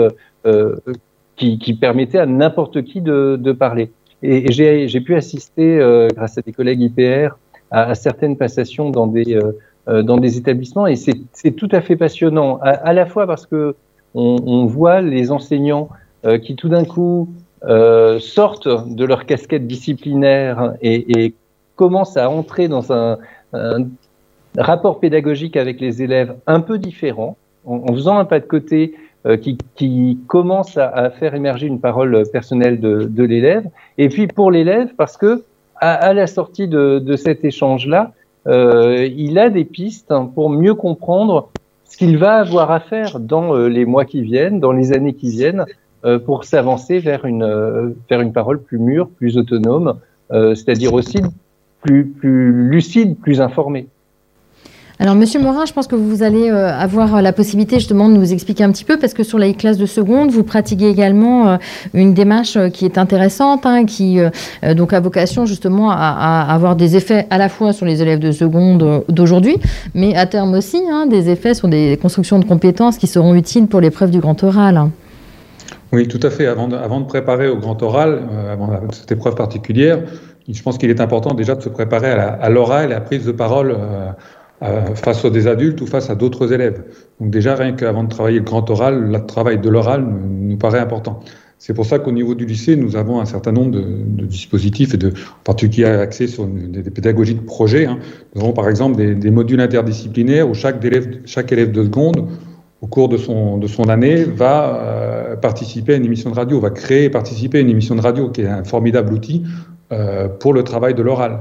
qui, 1.35 1.73
permettaient 1.79 2.19
à 2.19 2.25
n'importe 2.25 2.83
qui 2.83 3.01
de, 3.01 3.51
parler. 3.53 3.91
Et, 4.23 4.49
et 4.49 4.87
j'ai 4.87 5.01
pu 5.01 5.15
assister, 5.15 5.79
grâce 6.15 6.37
à 6.37 6.41
des 6.41 6.51
collègues 6.51 6.81
IPR, 6.81 7.37
à, 7.71 7.89
à 7.89 7.95
certaines 7.95 8.37
passations 8.37 8.89
dans 8.89 9.07
des, 9.07 9.39
dans 9.87 10.17
des 10.17 10.37
établissements, 10.37 10.87
et 10.87 10.95
c'est 10.95 11.51
tout 11.51 11.69
à 11.71 11.81
fait 11.81 11.95
passionnant, 11.95 12.57
à, 12.61 12.69
à, 12.69 12.93
la 12.93 13.05
fois 13.05 13.25
parce 13.27 13.45
que 13.45 13.75
on, 14.15 14.65
voit 14.65 15.01
les 15.01 15.31
enseignants 15.31 15.89
qui 16.43 16.55
tout 16.55 16.69
d'un 16.69 16.83
coup 16.83 17.29
euh, 17.65 18.19
sortent 18.19 18.69
de 18.69 19.03
leur 19.03 19.25
casquette 19.25 19.67
disciplinaire 19.67 20.75
et, 20.81 21.25
et, 21.25 21.35
commencent 21.75 22.17
à 22.17 22.29
entrer 22.29 22.67
dans 22.67 22.91
un, 22.91 23.17
un 23.53 23.85
rapport 24.57 24.99
pédagogique 24.99 25.55
avec 25.57 25.79
les 25.81 26.01
élèves 26.01 26.35
un 26.45 26.61
peu 26.61 26.77
différent, 26.77 27.37
en, 27.65 27.83
en 27.89 27.93
faisant 27.93 28.17
un 28.17 28.25
pas 28.25 28.39
de 28.39 28.45
côté 28.45 28.95
euh, 28.95 28.99
qui, 29.41 29.57
qui, 29.75 30.17
commence 30.27 30.77
à, 30.77 30.87
à, 30.87 31.09
faire 31.09 31.35
émerger 31.35 31.67
une 31.67 31.81
parole 31.81 32.23
personnelle 32.31 32.79
de, 32.79 33.03
de 33.03 33.23
l'élève. 33.23 33.65
Et 33.97 34.07
puis 34.07 34.27
pour 34.27 34.49
l'élève, 34.49 34.89
parce 34.95 35.17
que 35.17 35.43
à, 35.75 35.93
à, 35.93 36.13
la 36.13 36.27
sortie 36.27 36.67
de, 36.67 36.99
de 36.99 37.15
cet 37.15 37.43
échange-là, 37.43 38.13
euh, 38.47 39.07
il 39.15 39.37
a 39.37 39.49
des 39.49 39.65
pistes 39.65 40.13
pour 40.33 40.49
mieux 40.49 40.73
comprendre 40.73 41.49
ce 41.85 41.97
qu'il 41.97 42.17
va 42.17 42.37
avoir 42.37 42.71
à 42.71 42.79
faire 42.79 43.19
dans 43.19 43.55
euh, 43.55 43.67
les 43.67 43.85
mois 43.85 44.05
qui 44.05 44.21
viennent, 44.21 44.59
dans 44.59 44.71
les 44.71 44.93
années 44.93 45.13
qui 45.13 45.29
viennent, 45.29 45.65
euh, 46.05 46.19
pour 46.19 46.43
s'avancer 46.45 46.99
vers 46.99 47.25
une, 47.25 47.43
euh, 47.43 47.89
vers 48.09 48.21
une 48.21 48.31
parole 48.31 48.61
plus 48.61 48.79
mûre, 48.79 49.09
plus 49.09 49.37
autonome, 49.37 49.99
c'est-à-dire 50.31 50.93
aussi 50.93 51.17
plus, 51.81 52.05
plus 52.05 52.51
lucide, 52.69 53.17
plus 53.17 53.41
informé. 53.41 53.87
Alors, 55.01 55.15
Monsieur 55.15 55.39
Morin, 55.39 55.65
je 55.65 55.71
pense 55.71 55.87
que 55.87 55.95
vous 55.95 56.23
allez 56.23 56.49
euh, 56.49 56.73
avoir 56.73 57.21
la 57.21 57.31
possibilité 57.31 57.77
justement 57.77 58.09
de 58.09 58.15
nous 58.15 58.33
expliquer 58.33 58.65
un 58.65 58.71
petit 58.73 58.83
peu, 58.83 58.99
parce 58.99 59.13
que 59.13 59.23
sur 59.23 59.39
les 59.39 59.53
classes 59.53 59.77
de 59.77 59.85
seconde, 59.85 60.29
vous 60.29 60.43
pratiquez 60.43 60.89
également 60.89 61.47
euh, 61.47 61.57
une 61.93 62.13
démarche 62.13 62.57
euh, 62.57 62.67
qui 62.67 62.83
est 62.83 62.97
intéressante, 62.97 63.65
hein, 63.65 63.85
qui 63.85 64.19
donc 64.75 64.91
a 64.91 64.99
vocation 64.99 65.45
justement 65.45 65.89
à, 65.89 66.45
avoir 66.49 66.75
des 66.75 66.97
effets 66.97 67.27
à 67.29 67.37
la 67.37 67.47
fois 67.47 67.71
sur 67.71 67.85
les 67.85 68.01
élèves 68.01 68.19
de 68.19 68.33
seconde 68.33 69.05
d'aujourd'hui, 69.07 69.55
mais 69.93 70.17
à 70.17 70.25
terme 70.25 70.53
aussi 70.53 70.81
hein, 70.91 71.05
des 71.05 71.29
effets 71.29 71.53
sur 71.53 71.69
des 71.69 71.97
constructions 72.01 72.37
de 72.37 72.45
compétences 72.45 72.97
qui 72.97 73.07
seront 73.07 73.35
utiles 73.35 73.67
pour 73.67 73.79
l'épreuve 73.79 74.11
du 74.11 74.19
grand 74.19 74.43
oral. 74.43 74.89
Oui, 75.93 76.09
tout 76.09 76.19
à 76.23 76.29
fait. 76.29 76.45
Avant 76.45 76.67
de, 76.67 76.75
avant 76.75 76.99
de 76.99 77.05
préparer 77.05 77.47
au 77.47 77.57
grand 77.57 77.81
oral, 77.81 78.23
avant 78.51 78.69
cette 78.91 79.11
épreuve 79.13 79.35
particulière, 79.35 79.99
je 80.49 80.61
pense 80.61 80.77
qu'il 80.77 80.89
est 80.89 80.99
important 80.99 81.33
déjà 81.33 81.55
de 81.55 81.61
se 81.61 81.69
préparer 81.69 82.11
à 82.11 82.49
l'oral 82.49 82.89
et 82.89 82.93
à 82.93 82.99
la 82.99 83.01
prise 83.01 83.25
de 83.25 83.31
parole 83.31 83.75
face 84.95 85.23
à 85.23 85.29
des 85.29 85.47
adultes 85.47 85.79
ou 85.81 85.87
face 85.87 86.09
à 86.09 86.15
d'autres 86.15 86.51
élèves. 86.51 86.83
Donc 87.19 87.29
déjà, 87.31 87.55
rien 87.55 87.73
qu'avant 87.73 88.03
de 88.03 88.09
travailler 88.09 88.39
le 88.39 88.45
grand 88.45 88.69
oral, 88.69 89.11
le 89.11 89.25
travail 89.25 89.59
de 89.59 89.69
l'oral 89.69 90.05
nous 90.05 90.57
paraît 90.57 90.79
important. 90.79 91.21
C'est 91.61 91.73
pour 91.73 91.85
ça 91.85 91.99
qu'au 91.99 92.13
niveau 92.13 92.35
du 92.35 92.45
lycée, 92.45 92.77
nous 92.77 92.95
avons 92.95 93.19
un 93.19 93.25
certain 93.25 93.51
nombre 93.51 93.71
de, 93.71 94.25
dispositifs, 94.25 94.93
et 94.93 94.97
de, 94.97 95.09
en 95.09 95.43
particulier 95.43 95.85
axés 95.85 96.27
sur 96.27 96.47
des, 96.47 96.89
pédagogies 96.89 97.35
de 97.35 97.41
projet. 97.41 97.85
Hein. 97.85 97.99
Nous 98.33 98.41
avons 98.41 98.53
par 98.53 98.69
exemple 98.69 98.95
des, 98.95 99.13
des, 99.13 99.29
modules 99.29 99.59
interdisciplinaires 99.59 100.49
où 100.49 100.53
chaque 100.53 100.83
élève, 100.85 101.19
chaque 101.25 101.51
élève 101.51 101.73
de 101.73 101.83
seconde, 101.83 102.29
au 102.81 102.87
cours 102.87 103.09
de 103.09 103.17
son, 103.17 103.57
de 103.57 103.67
son 103.67 103.89
année, 103.89 104.23
va 104.23 104.79
euh, 104.81 105.35
participer 105.35 105.95
à 105.95 105.97
une 105.97 106.05
émission 106.05 106.29
de 106.29 106.35
radio, 106.35 106.61
va 106.61 106.69
créer 106.69 107.05
et 107.05 107.09
participer 107.09 107.57
à 107.57 107.61
une 107.61 107.69
émission 107.69 107.95
de 107.95 108.01
radio, 108.01 108.29
qui 108.29 108.41
est 108.41 108.47
un 108.47 108.63
formidable 108.63 109.13
outil 109.13 109.43
euh, 109.91 110.29
pour 110.29 110.53
le 110.53 110.63
travail 110.63 110.93
de 110.93 111.01
l'oral. 111.01 111.39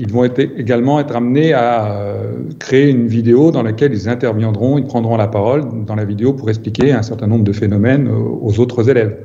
Ils 0.00 0.12
vont 0.12 0.24
également 0.24 1.00
être 1.00 1.14
amenés 1.16 1.52
à 1.52 2.00
euh, 2.00 2.34
créer 2.60 2.88
une 2.88 3.08
vidéo 3.08 3.50
dans 3.50 3.64
laquelle 3.64 3.92
ils 3.92 4.08
interviendront, 4.08 4.78
ils 4.78 4.86
prendront 4.86 5.16
la 5.16 5.26
parole 5.26 5.84
dans 5.84 5.96
la 5.96 6.04
vidéo 6.04 6.32
pour 6.32 6.48
expliquer 6.48 6.92
un 6.92 7.02
certain 7.02 7.26
nombre 7.26 7.42
de 7.42 7.52
phénomènes 7.52 8.06
euh, 8.06 8.16
aux 8.40 8.60
autres 8.60 8.88
élèves. 8.88 9.18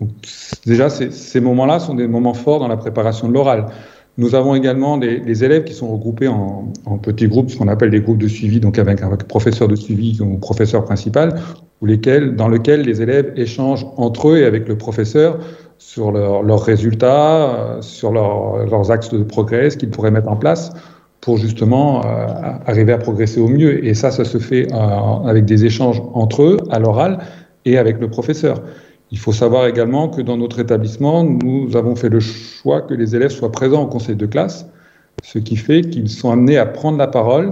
Donc, 0.00 0.10
déjà, 0.64 0.88
ces 0.88 1.40
moments-là 1.40 1.78
sont 1.78 1.94
des 1.94 2.08
moments 2.08 2.34
forts 2.34 2.58
dans 2.58 2.68
la 2.68 2.78
préparation 2.78 3.28
de 3.28 3.34
l'oral. 3.34 3.66
Nous 4.16 4.36
avons 4.36 4.54
également 4.54 4.96
des, 4.96 5.44
élèves 5.44 5.64
qui 5.64 5.74
sont 5.74 5.92
regroupés 5.92 6.28
en, 6.28 6.72
petits 7.02 7.26
groupes, 7.26 7.50
ce 7.50 7.58
qu'on 7.58 7.68
appelle 7.68 7.90
des 7.90 8.00
groupes 8.00 8.18
de 8.18 8.28
suivi, 8.28 8.60
donc 8.60 8.78
avec 8.78 9.02
un 9.02 9.16
professeur 9.16 9.66
de 9.66 9.74
suivi 9.74 10.20
ou 10.20 10.38
professeur 10.38 10.84
principal, 10.84 11.40
ou 11.82 11.86
lesquels, 11.86 12.36
dans 12.36 12.48
lesquels 12.48 12.82
les 12.82 13.02
élèves 13.02 13.32
échangent 13.36 13.86
entre 13.96 14.28
eux 14.30 14.38
et 14.38 14.44
avec 14.44 14.68
le 14.68 14.78
professeur 14.78 15.38
sur 15.78 16.12
leurs 16.12 16.62
résultats, 16.62 17.54
euh, 17.54 17.82
sur 17.82 18.12
leurs 18.12 18.90
axes 18.90 19.10
de 19.10 19.22
progrès, 19.22 19.70
ce 19.70 19.76
qu'ils 19.76 19.90
pourraient 19.90 20.10
mettre 20.10 20.28
en 20.28 20.36
place 20.36 20.72
pour 21.20 21.38
justement 21.38 22.04
euh, 22.04 22.26
arriver 22.66 22.92
à 22.92 22.98
progresser 22.98 23.40
au 23.40 23.48
mieux. 23.48 23.84
Et 23.84 23.94
ça, 23.94 24.10
ça 24.10 24.24
se 24.24 24.38
fait 24.38 24.70
euh, 24.72 24.76
avec 25.26 25.46
des 25.46 25.64
échanges 25.64 26.02
entre 26.12 26.42
eux, 26.42 26.56
à 26.70 26.78
l'oral, 26.78 27.18
et 27.64 27.78
avec 27.78 27.98
le 27.98 28.10
professeur. 28.10 28.60
Il 29.10 29.18
faut 29.18 29.32
savoir 29.32 29.66
également 29.66 30.08
que 30.08 30.20
dans 30.20 30.36
notre 30.36 30.60
établissement, 30.60 31.24
nous 31.24 31.76
avons 31.76 31.96
fait 31.96 32.10
le 32.10 32.20
choix 32.20 32.82
que 32.82 32.92
les 32.92 33.16
élèves 33.16 33.30
soient 33.30 33.52
présents 33.52 33.84
au 33.84 33.86
conseil 33.86 34.16
de 34.16 34.26
classe, 34.26 34.66
ce 35.22 35.38
qui 35.38 35.56
fait 35.56 35.80
qu'ils 35.80 36.10
sont 36.10 36.30
amenés 36.30 36.58
à 36.58 36.66
prendre 36.66 36.98
la 36.98 37.06
parole 37.06 37.50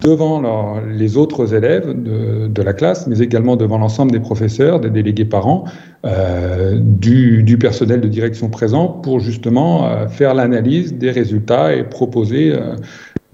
devant 0.00 0.80
les 0.80 1.16
autres 1.16 1.54
élèves 1.54 1.92
de, 1.92 2.62
la 2.62 2.72
classe, 2.72 3.08
mais 3.08 3.18
également 3.18 3.56
devant 3.56 3.78
l'ensemble 3.78 4.12
des 4.12 4.20
professeurs, 4.20 4.78
des 4.78 4.90
délégués 4.90 5.24
parents, 5.24 5.64
euh, 6.06 6.78
du, 6.80 7.58
personnel 7.58 8.00
de 8.00 8.08
direction 8.08 8.48
présent, 8.48 8.86
pour 8.86 9.18
justement 9.18 9.88
euh, 9.88 10.06
faire 10.06 10.34
l'analyse 10.34 10.94
des 10.94 11.10
résultats 11.10 11.74
et 11.74 11.82
proposer 11.82 12.52
euh, 12.52 12.76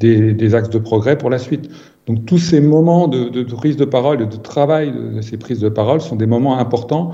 des, 0.00 0.54
axes 0.54 0.70
de 0.70 0.78
progrès 0.78 1.18
pour 1.18 1.28
la 1.28 1.38
suite. 1.38 1.68
Donc 2.06 2.24
tous 2.24 2.38
ces 2.38 2.62
moments 2.62 3.08
de, 3.08 3.42
prise 3.42 3.76
de 3.76 3.84
parole 3.84 4.22
et 4.22 4.26
de 4.26 4.36
travail 4.36 4.90
de, 4.92 5.20
ces 5.20 5.36
prises 5.36 5.60
de 5.60 5.68
parole 5.68 6.00
sont 6.00 6.16
des 6.16 6.26
moments 6.26 6.58
importants 6.58 7.12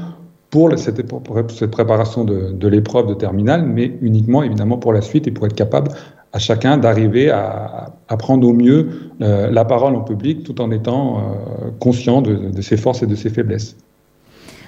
pour 0.50 0.70
cette, 0.78 1.02
cette 1.48 1.70
préparation 1.72 2.24
de, 2.24 2.68
l'épreuve 2.68 3.08
de 3.08 3.14
terminale, 3.14 3.64
mais 3.66 3.98
uniquement 4.00 4.44
évidemment 4.44 4.78
pour 4.78 4.92
la 4.92 5.00
suite 5.00 5.26
et 5.26 5.32
pour 5.32 5.46
être 5.46 5.56
capable 5.56 5.90
à 6.34 6.38
chacun 6.40 6.76
d'arriver 6.76 7.30
à, 7.30 7.92
prendre 8.18 8.46
au 8.46 8.52
mieux 8.52 8.88
euh, 9.22 9.50
la 9.50 9.64
parole 9.64 9.94
en 9.94 10.02
public 10.02 10.44
tout 10.44 10.60
en 10.60 10.70
étant 10.70 11.18
euh, 11.18 11.70
conscient 11.80 12.22
de, 12.22 12.60
ses 12.60 12.76
forces 12.76 13.02
et 13.02 13.06
de 13.06 13.14
ses 13.14 13.30
faiblesses. 13.30 13.76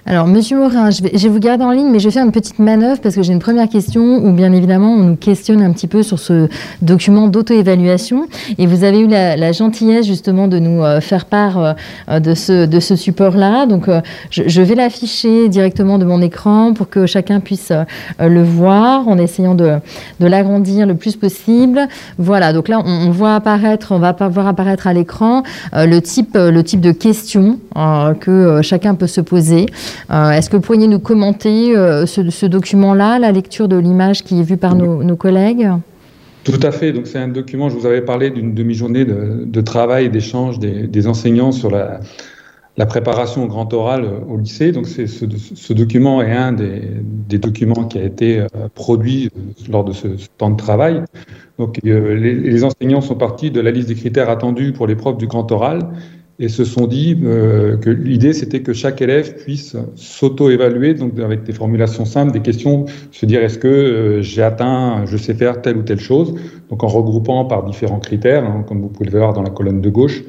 Alors, 0.08 0.28
Monsieur 0.28 0.56
Morin, 0.56 0.92
je 0.92 1.02
vais, 1.02 1.28
vous 1.28 1.40
garder 1.40 1.64
en 1.64 1.72
ligne, 1.72 1.90
mais 1.90 1.98
je 1.98 2.04
vais 2.04 2.12
faire 2.12 2.24
une 2.24 2.30
petite 2.30 2.60
manœuvre 2.60 3.00
parce 3.00 3.16
que 3.16 3.24
j'ai 3.24 3.32
une 3.32 3.40
première 3.40 3.68
question 3.68 4.24
où, 4.24 4.30
bien 4.30 4.52
évidemment, 4.52 4.92
on 4.92 5.02
nous 5.02 5.16
questionne 5.16 5.60
un 5.60 5.72
petit 5.72 5.88
peu 5.88 6.04
sur 6.04 6.20
ce 6.20 6.48
document 6.80 7.26
d'auto-évaluation. 7.26 8.28
Et 8.56 8.68
vous 8.68 8.84
avez 8.84 9.00
eu 9.00 9.08
la, 9.08 9.50
gentillesse, 9.50 10.06
justement, 10.06 10.46
de 10.46 10.60
nous 10.60 10.80
euh, 10.84 11.00
faire 11.00 11.24
part 11.24 11.74
euh, 12.08 12.20
de 12.20 12.34
ce, 12.34 12.94
support-là. 12.94 13.66
Donc, 13.66 13.88
euh, 13.88 14.00
je, 14.30 14.62
vais 14.62 14.76
l'afficher 14.76 15.48
directement 15.48 15.98
de 15.98 16.04
mon 16.04 16.22
écran 16.22 16.72
pour 16.72 16.88
que 16.88 17.06
chacun 17.06 17.40
puisse 17.40 17.72
le 18.20 18.44
voir 18.44 19.08
en 19.08 19.18
essayant 19.18 19.56
de, 19.56 19.80
l'agrandir 20.20 20.86
le 20.86 20.94
plus 20.94 21.16
possible. 21.16 21.80
Voilà, 22.16 22.52
donc 22.52 22.68
là, 22.68 22.80
on, 22.84 23.10
voit 23.10 23.34
apparaître, 23.34 23.90
on 23.90 23.98
va 23.98 24.12
voir 24.12 24.46
apparaître 24.46 24.86
à 24.86 24.92
l'écran 24.92 25.42
le 25.72 25.98
type 25.98 26.36
de 26.36 26.92
questions 26.92 27.58
que 28.20 28.60
chacun 28.62 28.94
peut 28.94 29.08
se 29.08 29.20
poser. 29.20 29.66
Euh, 30.10 30.30
est-ce 30.30 30.50
que 30.50 30.56
vous 30.56 30.62
pourriez 30.62 30.88
nous 30.88 30.98
commenter 30.98 31.76
euh, 31.76 32.06
ce, 32.06 32.46
document-là, 32.46 33.18
la 33.18 33.32
lecture 33.32 33.68
de 33.68 33.76
l'image 33.76 34.22
qui 34.22 34.40
est 34.40 34.42
vue 34.42 34.56
par 34.56 34.74
nos, 34.74 35.16
collègues? 35.16 35.68
Tout 36.44 36.60
à 36.62 36.70
fait. 36.70 36.92
Donc 36.92 37.06
c'est 37.06 37.18
un 37.18 37.28
document. 37.28 37.68
Je 37.68 37.76
vous 37.76 37.86
avais 37.86 38.02
parlé 38.02 38.30
d'une 38.30 38.54
demi-journée 38.54 39.04
de, 39.04 39.60
travail 39.60 40.06
et 40.06 40.08
d'échange 40.08 40.58
des, 40.58 41.06
enseignants 41.06 41.52
sur 41.52 41.70
la, 41.70 42.00
préparation 42.86 43.44
au 43.44 43.46
grand 43.46 43.72
oral 43.72 44.04
euh, 44.04 44.32
au 44.32 44.36
lycée. 44.36 44.70
Donc 44.70 44.86
c'est 44.86 45.06
ce, 45.06 45.72
document 45.72 46.22
est 46.22 46.32
un 46.32 46.52
des, 46.52 47.38
documents 47.38 47.84
qui 47.84 47.98
a 47.98 48.04
été 48.04 48.46
produit 48.74 49.30
lors 49.68 49.84
de 49.84 49.92
ce, 49.92 50.08
temps 50.38 50.50
de 50.50 50.56
travail. 50.56 51.02
Donc 51.58 51.78
les, 51.82 52.34
les, 52.34 52.64
enseignants 52.64 53.00
sont 53.00 53.16
partis 53.16 53.50
de 53.50 53.60
la 53.60 53.70
liste 53.70 53.88
des 53.88 53.94
critères 53.94 54.30
attendus 54.30 54.72
pour 54.72 54.86
l'épreuve 54.86 55.16
du 55.16 55.26
grand 55.26 55.50
oral 55.50 55.80
et 56.38 56.48
se 56.48 56.64
sont 56.64 56.86
dit 56.86 57.18
euh, 57.24 57.76
que 57.78 57.88
l'idée 57.88 58.32
c'était 58.32 58.60
que 58.60 58.72
chaque 58.72 59.00
élève 59.00 59.36
puisse 59.36 59.76
s'auto-évaluer, 59.94 60.94
donc 60.94 61.18
avec 61.18 61.44
des 61.44 61.52
formulations 61.52 62.04
simples, 62.04 62.32
des 62.32 62.40
questions, 62.40 62.84
se 63.10 63.24
dire 63.24 63.42
est-ce 63.42 63.58
que 63.58 63.68
euh, 63.68 64.22
j'ai 64.22 64.42
atteint, 64.42 65.04
je 65.06 65.16
sais 65.16 65.34
faire 65.34 65.62
telle 65.62 65.78
ou 65.78 65.82
telle 65.82 66.00
chose, 66.00 66.34
donc 66.68 66.84
en 66.84 66.88
regroupant 66.88 67.44
par 67.46 67.64
différents 67.64 68.00
critères, 68.00 68.44
hein, 68.44 68.64
comme 68.66 68.82
vous 68.82 68.88
pouvez 68.88 69.08
le 69.10 69.18
voir 69.18 69.32
dans 69.32 69.42
la 69.42 69.50
colonne 69.50 69.80
de 69.80 69.90
gauche. 69.90 70.24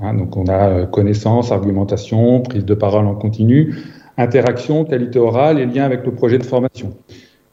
Hein, 0.00 0.14
donc 0.14 0.36
on 0.36 0.46
a 0.46 0.68
euh, 0.68 0.86
connaissance, 0.86 1.52
argumentation, 1.52 2.40
prise 2.40 2.64
de 2.64 2.74
parole 2.74 3.06
en 3.06 3.14
continu, 3.14 3.76
interaction, 4.18 4.84
qualité 4.84 5.20
orale 5.20 5.60
et 5.60 5.66
lien 5.66 5.84
avec 5.84 6.04
le 6.04 6.12
projet 6.12 6.38
de 6.38 6.44
formation. 6.44 6.94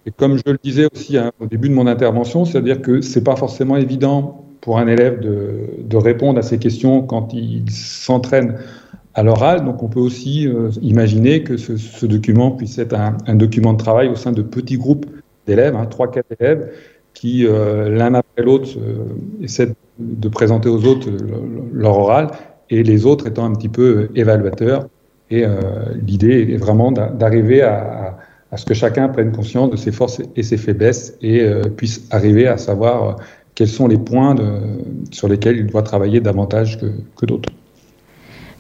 Et 0.06 0.12
comme 0.12 0.38
je 0.38 0.44
le 0.52 0.58
disais 0.64 0.88
aussi 0.92 1.18
hein, 1.18 1.32
au 1.40 1.46
début 1.46 1.70
de 1.70 1.76
mon 1.76 1.86
intervention, 1.86 2.46
c'est-à-dire 2.46 2.82
que 2.82 3.02
c'est 3.02 3.24
pas 3.24 3.36
forcément 3.36 3.78
évident 3.78 4.49
pour 4.62 4.80
un 4.80 4.88
élève 4.88 5.20
de, 5.20 5.98
répondre 5.98 6.40
à 6.40 6.42
ces 6.42 6.58
questions 6.58 7.02
quand 7.02 7.34
il 7.34 7.70
s'entraîne 7.70 8.58
à 9.14 9.24
l'oral. 9.24 9.66
Donc 9.66 9.84
on 9.84 9.88
peut 9.88 10.00
aussi 10.00 10.48
euh, 10.48 10.70
imaginer 10.82 11.44
que 11.44 11.58
ce, 11.58 12.06
document 12.06 12.52
puisse 12.52 12.78
être 12.78 12.96
un, 12.96 13.36
document 13.36 13.74
de 13.74 13.78
travail 13.78 14.08
au 14.08 14.16
sein 14.16 14.32
de 14.32 14.42
petits 14.42 14.78
groupes 14.78 15.06
d'élèves, 15.48 15.76
hein, 15.76 15.88
3-4 15.90 16.24
élèves, 16.40 16.72
qui 17.14 17.46
euh, 17.46 17.90
l'un 17.90 18.14
après 18.14 18.44
l'autre 18.44 18.70
euh, 18.78 19.44
essaient 19.44 19.74
de 19.98 20.30
présenter 20.30 20.70
aux 20.70 20.86
autres 20.86 21.10
leur 21.74 21.98
oral, 21.98 22.28
et 22.70 22.84
les 22.84 23.06
autres 23.06 23.28
étant 23.28 23.46
un 23.46 23.54
petit 23.54 23.70
peu 23.70 24.10
évaluateurs. 24.16 24.88
Et 25.32 25.46
l'idée 26.08 26.54
est 26.54 26.58
vraiment 26.58 26.92
d'arriver 26.92 27.62
à, 27.62 28.18
à, 28.52 28.58
ce 28.58 28.66
que 28.66 28.74
chacun 28.74 29.10
prenne 29.10 29.32
conscience 29.32 29.70
de 29.70 29.76
ses 29.76 29.92
forces 29.92 30.22
et 30.36 30.42
ses 30.42 30.58
faiblesses 30.58 31.16
et 31.22 31.48
puisse 31.78 32.08
arriver 32.10 32.48
à 32.48 32.58
savoir 32.58 33.18
quels 33.60 33.68
sont 33.68 33.90
les 33.90 33.98
points 33.98 34.38
sur 35.12 35.28
lesquels 35.28 35.58
il 35.58 35.68
doit 35.68 35.84
travailler 35.84 36.22
davantage 36.22 36.80
que 36.80 37.26
d'autres. 37.26 37.50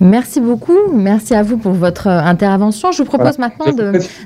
Merci 0.01 0.39
beaucoup. 0.39 0.77
Merci 0.93 1.35
à 1.35 1.43
vous 1.43 1.57
pour 1.57 1.73
votre 1.73 2.07
euh, 2.07 2.21
intervention. 2.21 2.93
Je 2.93 2.99
vous 2.99 3.05
propose 3.05 3.37
maintenant 3.37 3.65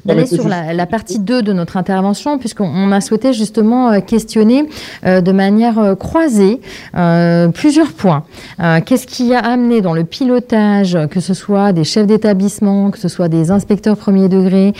d'aller 0.05 0.27
sur 0.27 0.47
la, 0.47 0.85
partie 0.85 1.17
2 1.17 1.41
de 1.41 1.51
notre 1.51 1.77
intervention, 1.77 2.37
puisqu'on 2.37 2.91
a 2.91 3.01
souhaité 3.01 3.33
justement 3.33 3.91
euh, 3.91 3.99
questionner 3.99 4.69
euh, 5.05 5.21
de 5.21 5.31
manière 5.31 5.95
croisée 5.97 6.59
plusieurs 7.53 7.91
points. 7.93 8.23
Qu'est-ce 8.85 9.07
qui 9.07 9.33
a 9.33 9.39
amené 9.39 9.81
dans 9.81 9.93
le 9.93 10.03
pilotage, 10.03 10.97
que 11.09 11.19
ce 11.19 11.33
soit 11.33 11.73
des 11.73 11.83
chefs 11.83 12.07
d'établissement, 12.07 12.91
que 12.91 12.99
ce 12.99 13.07
soit 13.07 13.29
des 13.29 13.51
inspecteurs 13.51 13.97
premier 13.97 14.29
degré, 14.29 14.73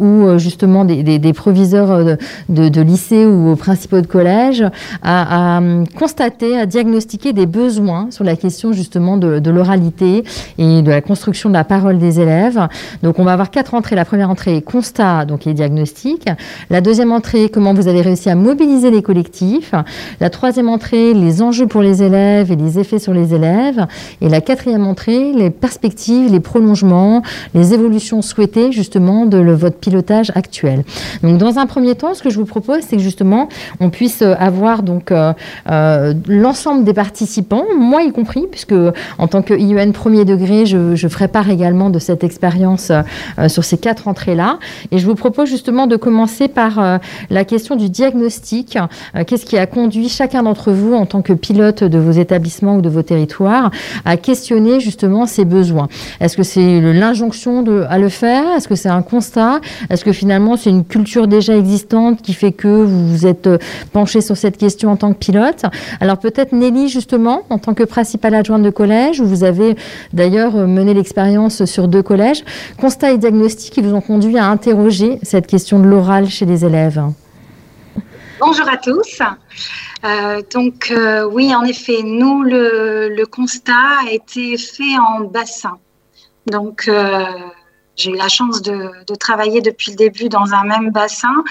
ou 0.00 0.38
justement 0.38 0.84
des, 0.84 1.32
proviseurs 1.32 2.16
de, 2.48 2.80
lycée 2.80 3.26
ou 3.26 3.56
principaux 3.56 4.00
de 4.00 4.06
collège, 4.06 4.64
à, 5.02 5.60
constater, 5.98 6.58
à 6.58 6.66
diagnostiquer 6.66 7.32
des 7.32 7.46
besoins 7.46 8.10
sur 8.10 8.24
la 8.24 8.36
question 8.36 8.72
justement 8.72 9.16
de 9.16 9.50
l'oralité 9.50 10.13
et 10.58 10.82
de 10.82 10.90
la 10.90 11.00
construction 11.00 11.48
de 11.48 11.54
la 11.54 11.64
parole 11.64 11.98
des 11.98 12.20
élèves. 12.20 12.68
Donc 13.02 13.18
on 13.18 13.24
va 13.24 13.32
avoir 13.32 13.50
quatre 13.50 13.74
entrées. 13.74 13.96
La 13.96 14.04
première 14.04 14.30
entrée, 14.30 14.62
constat, 14.62 15.24
donc 15.24 15.44
les 15.44 15.54
diagnostics. 15.54 16.28
La 16.70 16.80
deuxième 16.80 17.12
entrée, 17.12 17.48
comment 17.48 17.74
vous 17.74 17.88
avez 17.88 18.02
réussi 18.02 18.30
à 18.30 18.34
mobiliser 18.34 18.90
les 18.90 19.02
collectifs. 19.02 19.74
La 20.20 20.30
troisième 20.30 20.68
entrée, 20.68 21.14
les 21.14 21.42
enjeux 21.42 21.66
pour 21.66 21.82
les 21.82 22.02
élèves 22.02 22.52
et 22.52 22.56
les 22.56 22.78
effets 22.78 22.98
sur 22.98 23.14
les 23.14 23.34
élèves. 23.34 23.86
Et 24.20 24.28
la 24.28 24.40
quatrième 24.40 24.86
entrée, 24.86 25.32
les 25.32 25.50
perspectives, 25.50 26.30
les 26.30 26.40
prolongements, 26.40 27.22
les 27.54 27.74
évolutions 27.74 28.22
souhaitées 28.22 28.72
justement 28.72 29.26
de 29.26 29.38
votre 29.52 29.76
pilotage 29.76 30.30
actuel. 30.34 30.84
Donc 31.22 31.38
dans 31.38 31.58
un 31.58 31.66
premier 31.66 31.94
temps, 31.94 32.14
ce 32.14 32.22
que 32.22 32.30
je 32.30 32.38
vous 32.38 32.44
propose, 32.44 32.82
c'est 32.82 32.96
que 32.96 33.02
justement 33.02 33.48
on 33.80 33.90
puisse 33.90 34.22
avoir 34.22 34.82
donc 34.82 35.10
euh, 35.10 35.32
euh, 35.70 36.14
l'ensemble 36.26 36.84
des 36.84 36.92
participants, 36.92 37.64
moi 37.78 38.02
y 38.02 38.12
compris, 38.12 38.44
puisque 38.50 38.74
en 39.18 39.26
tant 39.28 39.42
que 39.42 39.54
IUN 39.54 39.92
premier 40.04 40.26
degré, 40.26 40.66
je, 40.66 41.08
ferai 41.08 41.28
part 41.28 41.48
également 41.48 41.88
de 41.88 41.98
cette 41.98 42.24
expérience 42.24 42.90
euh, 42.90 43.48
sur 43.48 43.64
ces 43.64 43.78
quatre 43.78 44.06
entrées-là. 44.06 44.58
Et 44.90 44.98
je 44.98 45.06
vous 45.06 45.14
propose 45.14 45.48
justement 45.48 45.86
de 45.86 45.96
commencer 45.96 46.46
par 46.46 47.00
la 47.30 47.44
question 47.46 47.74
du 47.74 47.88
diagnostic. 47.88 48.76
Qu'est-ce 49.26 49.46
qui 49.46 49.56
a 49.56 49.64
conduit 49.64 50.10
chacun 50.10 50.42
d'entre 50.42 50.72
vous, 50.72 50.92
en 50.92 51.06
tant 51.06 51.22
que 51.22 51.32
pilote 51.32 51.84
de 51.84 51.98
vos 51.98 52.10
établissements 52.10 52.76
ou 52.76 52.82
de 52.82 52.90
vos 52.90 53.00
territoires, 53.00 53.70
à 54.04 54.18
questionner 54.18 54.78
justement 54.78 55.24
ces 55.24 55.46
besoins? 55.46 55.88
Est-ce 56.20 56.36
que 56.36 56.42
c'est 56.42 56.80
l'injonction 56.80 57.64
à 57.88 57.98
le 57.98 58.10
faire? 58.10 58.44
Est-ce 58.56 58.68
que 58.68 58.74
c'est 58.74 58.90
un 58.90 59.02
constat? 59.02 59.60
Est-ce 59.88 60.04
que 60.04 60.12
finalement 60.12 60.58
c'est 60.58 60.70
une 60.70 60.84
culture 60.84 61.28
déjà 61.28 61.56
existante 61.56 62.20
qui 62.20 62.34
fait 62.34 62.52
que 62.52 62.68
vous 62.68 63.08
vous 63.08 63.26
êtes 63.26 63.48
penché 63.92 64.20
sur 64.20 64.36
cette 64.36 64.58
question 64.58 64.90
en 64.90 64.96
tant 64.96 65.14
que 65.14 65.18
pilote? 65.18 65.62
Alors 66.02 66.18
peut-être 66.18 66.52
Nelly 66.52 66.88
justement, 66.88 67.44
en 67.48 67.56
tant 67.58 67.72
que 67.72 67.84
principale 67.84 68.34
adjointe 68.34 68.62
de 68.62 68.70
collège, 68.70 69.20
où 69.20 69.26
vous 69.26 69.44
avez 69.44 69.76
d'ailleurs 70.12 70.54
mené 70.54 70.94
l'expérience 70.94 71.64
sur 71.64 71.88
deux 71.88 72.02
collèges, 72.02 72.44
constat 72.80 73.12
et 73.12 73.18
diagnostic 73.18 73.72
qui 73.72 73.82
vous 73.82 73.94
ont 73.94 74.00
conduit 74.00 74.38
à 74.38 74.46
interroger 74.46 75.18
cette 75.22 75.46
question 75.46 75.78
de 75.78 75.86
l'oral 75.86 76.28
chez 76.28 76.46
les 76.46 76.64
élèves. 76.64 77.02
Bonjour 78.40 78.68
à 78.68 78.76
tous. 78.76 79.20
Euh, 80.04 80.42
donc 80.52 80.90
euh, 80.90 81.24
oui, 81.24 81.54
en 81.54 81.64
effet, 81.64 82.02
nous, 82.02 82.42
le, 82.42 83.24
constat 83.24 83.72
a 84.06 84.10
été 84.10 84.58
fait 84.58 84.98
en 84.98 85.20
bassin. 85.20 85.78
Donc 86.46 86.88
euh, 86.88 87.24
j'ai 87.96 88.10
eu 88.10 88.16
la 88.16 88.28
chance 88.28 88.60
de, 88.60 88.90
de, 89.06 89.14
travailler 89.14 89.62
depuis 89.62 89.92
le 89.92 89.96
début 89.96 90.28
dans 90.28 90.52
un 90.52 90.64
même 90.64 90.90
bassin 90.90 91.42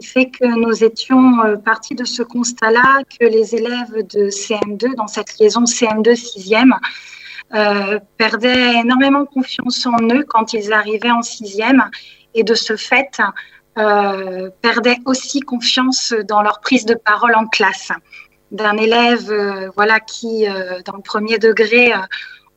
qui 0.00 0.06
fait 0.06 0.30
que 0.30 0.46
nous 0.46 0.82
étions 0.82 1.36
partis 1.64 1.94
de 1.94 2.04
ce 2.04 2.24
constat-là 2.24 3.02
que 3.20 3.24
les 3.24 3.54
élèves 3.54 4.04
de 4.12 4.30
CM2, 4.30 4.96
dans 4.96 5.06
cette 5.06 5.38
liaison 5.38 5.62
CM2 5.62 6.14
6e, 6.14 6.72
perdaient 8.16 8.80
énormément 8.80 9.26
confiance 9.26 9.86
en 9.86 9.98
eux 10.10 10.24
quand 10.26 10.54
ils 10.54 10.72
arrivaient 10.72 11.10
en 11.10 11.22
sixième 11.22 11.84
et 12.34 12.44
de 12.44 12.54
ce 12.54 12.76
fait 12.76 13.20
euh, 13.78 14.50
perdaient 14.60 14.98
aussi 15.06 15.40
confiance 15.40 16.14
dans 16.28 16.42
leur 16.42 16.60
prise 16.60 16.84
de 16.84 16.94
parole 16.94 17.34
en 17.34 17.46
classe. 17.46 17.90
D'un 18.50 18.76
élève 18.76 19.30
euh, 19.30 19.70
voilà, 19.76 19.98
qui, 19.98 20.46
euh, 20.46 20.82
dans 20.84 20.96
le 20.96 21.02
premier 21.02 21.38
degré, 21.38 21.90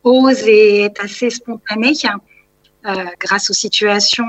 ose 0.03 0.43
et 0.45 0.81
est 0.81 0.99
assez 0.99 1.29
spontané, 1.29 1.93
grâce 3.19 3.49
aux 3.49 3.53
situations 3.53 4.27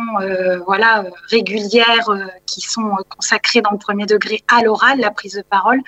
voilà, 0.67 1.05
régulières 1.31 2.09
qui 2.47 2.61
sont 2.61 2.91
consacrées 3.09 3.61
dans 3.61 3.71
le 3.73 3.79
premier 3.79 4.07
degré 4.07 4.43
à 4.49 4.63
l'oral, 4.63 5.01
la 5.01 5.11
prise 5.11 5.35
de 5.35 5.43
parole. 5.43 5.81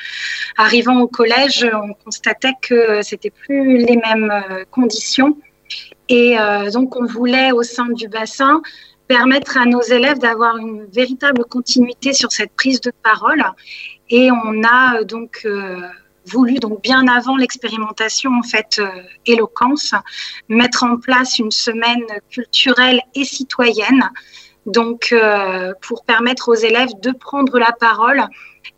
Arrivant 0.57 1.01
au 1.01 1.09
collège, 1.09 1.67
on 1.73 1.95
constatait 1.95 2.55
que 2.61 3.03
c'était 3.03 3.31
plus 3.31 3.79
les 3.79 3.97
mêmes 3.97 4.33
conditions. 4.71 5.37
Et 6.09 6.37
donc, 6.73 6.97
on 6.97 7.07
voulait, 7.07 7.53
au 7.53 7.63
sein 7.63 7.87
du 7.87 8.09
bassin, 8.09 8.61
permettre 9.09 9.57
à 9.57 9.65
nos 9.65 9.81
élèves 9.81 10.19
d'avoir 10.19 10.59
une 10.59 10.85
véritable 10.85 11.45
continuité 11.47 12.13
sur 12.13 12.31
cette 12.31 12.53
prise 12.53 12.81
de 12.81 12.93
parole. 13.03 13.43
Et 14.11 14.31
on 14.31 14.63
a 14.63 14.99
euh, 14.99 15.05
donc 15.05 15.43
euh, 15.45 15.81
voulu, 16.29 16.55
donc 16.55 16.83
bien 16.83 17.07
avant 17.09 17.37
l'expérimentation 17.37 18.31
en 18.39 18.43
fait 18.43 18.79
euh, 18.79 18.89
éloquence, 19.27 19.95
mettre 20.49 20.85
en 20.85 20.97
place 20.97 21.39
une 21.39 21.51
semaine 21.51 22.05
culturelle 22.31 23.01
et 23.15 23.25
citoyenne, 23.25 24.11
donc 24.67 25.15
pour 25.81 26.05
permettre 26.05 26.51
aux 26.51 26.55
élèves 26.55 26.91
de 27.01 27.11
prendre 27.13 27.59
la 27.59 27.73
parole 27.73 28.23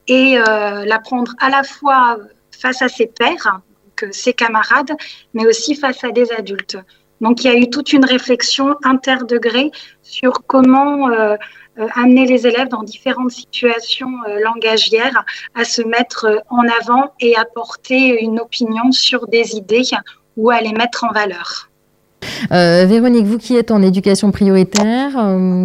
et 0.06 0.36
la 0.36 0.98
prendre 1.00 1.32
à 1.40 1.50
la 1.50 1.64
fois 1.64 2.16
face 2.56 2.80
à 2.80 2.88
ses 2.88 3.06
pairs, 3.06 3.60
donc 3.84 4.14
ses 4.14 4.32
camarades, 4.32 4.92
mais 5.34 5.46
aussi 5.46 5.74
face 5.74 6.04
à 6.04 6.10
des 6.12 6.30
adultes. 6.30 6.78
Donc 7.20 7.44
il 7.44 7.52
y 7.52 7.54
a 7.54 7.58
eu 7.58 7.68
toute 7.68 7.92
une 7.92 8.04
réflexion 8.04 8.76
interdegrée 8.82 9.70
sur 10.02 10.42
comment 10.46 11.08
euh, 11.08 11.12
euh, 11.12 11.36
amener 11.94 12.26
les 12.26 12.46
élèves 12.46 12.68
dans 12.68 12.82
différentes 12.82 13.30
situations 13.30 14.12
euh, 14.28 14.40
langagières 14.44 15.24
à 15.54 15.64
se 15.64 15.82
mettre 15.82 16.42
en 16.48 16.62
avant 16.80 17.12
et 17.20 17.36
apporter 17.36 18.22
une 18.22 18.40
opinion 18.40 18.92
sur 18.92 19.26
des 19.26 19.56
idées 19.56 19.82
ou 20.36 20.50
à 20.50 20.60
les 20.60 20.72
mettre 20.72 21.04
en 21.04 21.12
valeur. 21.12 21.68
Véronique, 22.50 23.26
vous 23.26 23.38
qui 23.38 23.56
êtes 23.56 23.70
en 23.70 23.82
éducation 23.82 24.30
prioritaire, 24.30 25.12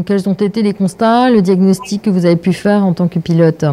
quels 0.06 0.30
ont 0.30 0.34
été 0.34 0.62
les 0.62 0.73
constats, 0.73 1.30
le 1.30 1.41
diagnostic 1.41 2.04
que 2.04 2.10
vous 2.10 2.25
avez 2.25 2.36
pu 2.38 2.54
faire 2.54 2.86
en 2.86 2.93
tant 2.93 3.08
que 3.08 3.19
pilote? 3.19 3.65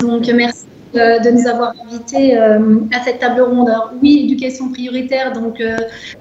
Donc, 0.00 0.26
merci 0.34 0.69
euh, 0.96 1.20
de 1.20 1.30
nous 1.30 1.46
avoir 1.46 1.72
invités 1.86 2.36
euh, 2.36 2.80
à 2.92 3.04
cette 3.04 3.20
table 3.20 3.42
ronde. 3.42 3.68
Alors, 3.68 3.92
oui, 4.02 4.22
éducation 4.24 4.72
prioritaire, 4.72 5.32
donc 5.32 5.60
euh, 5.60 5.76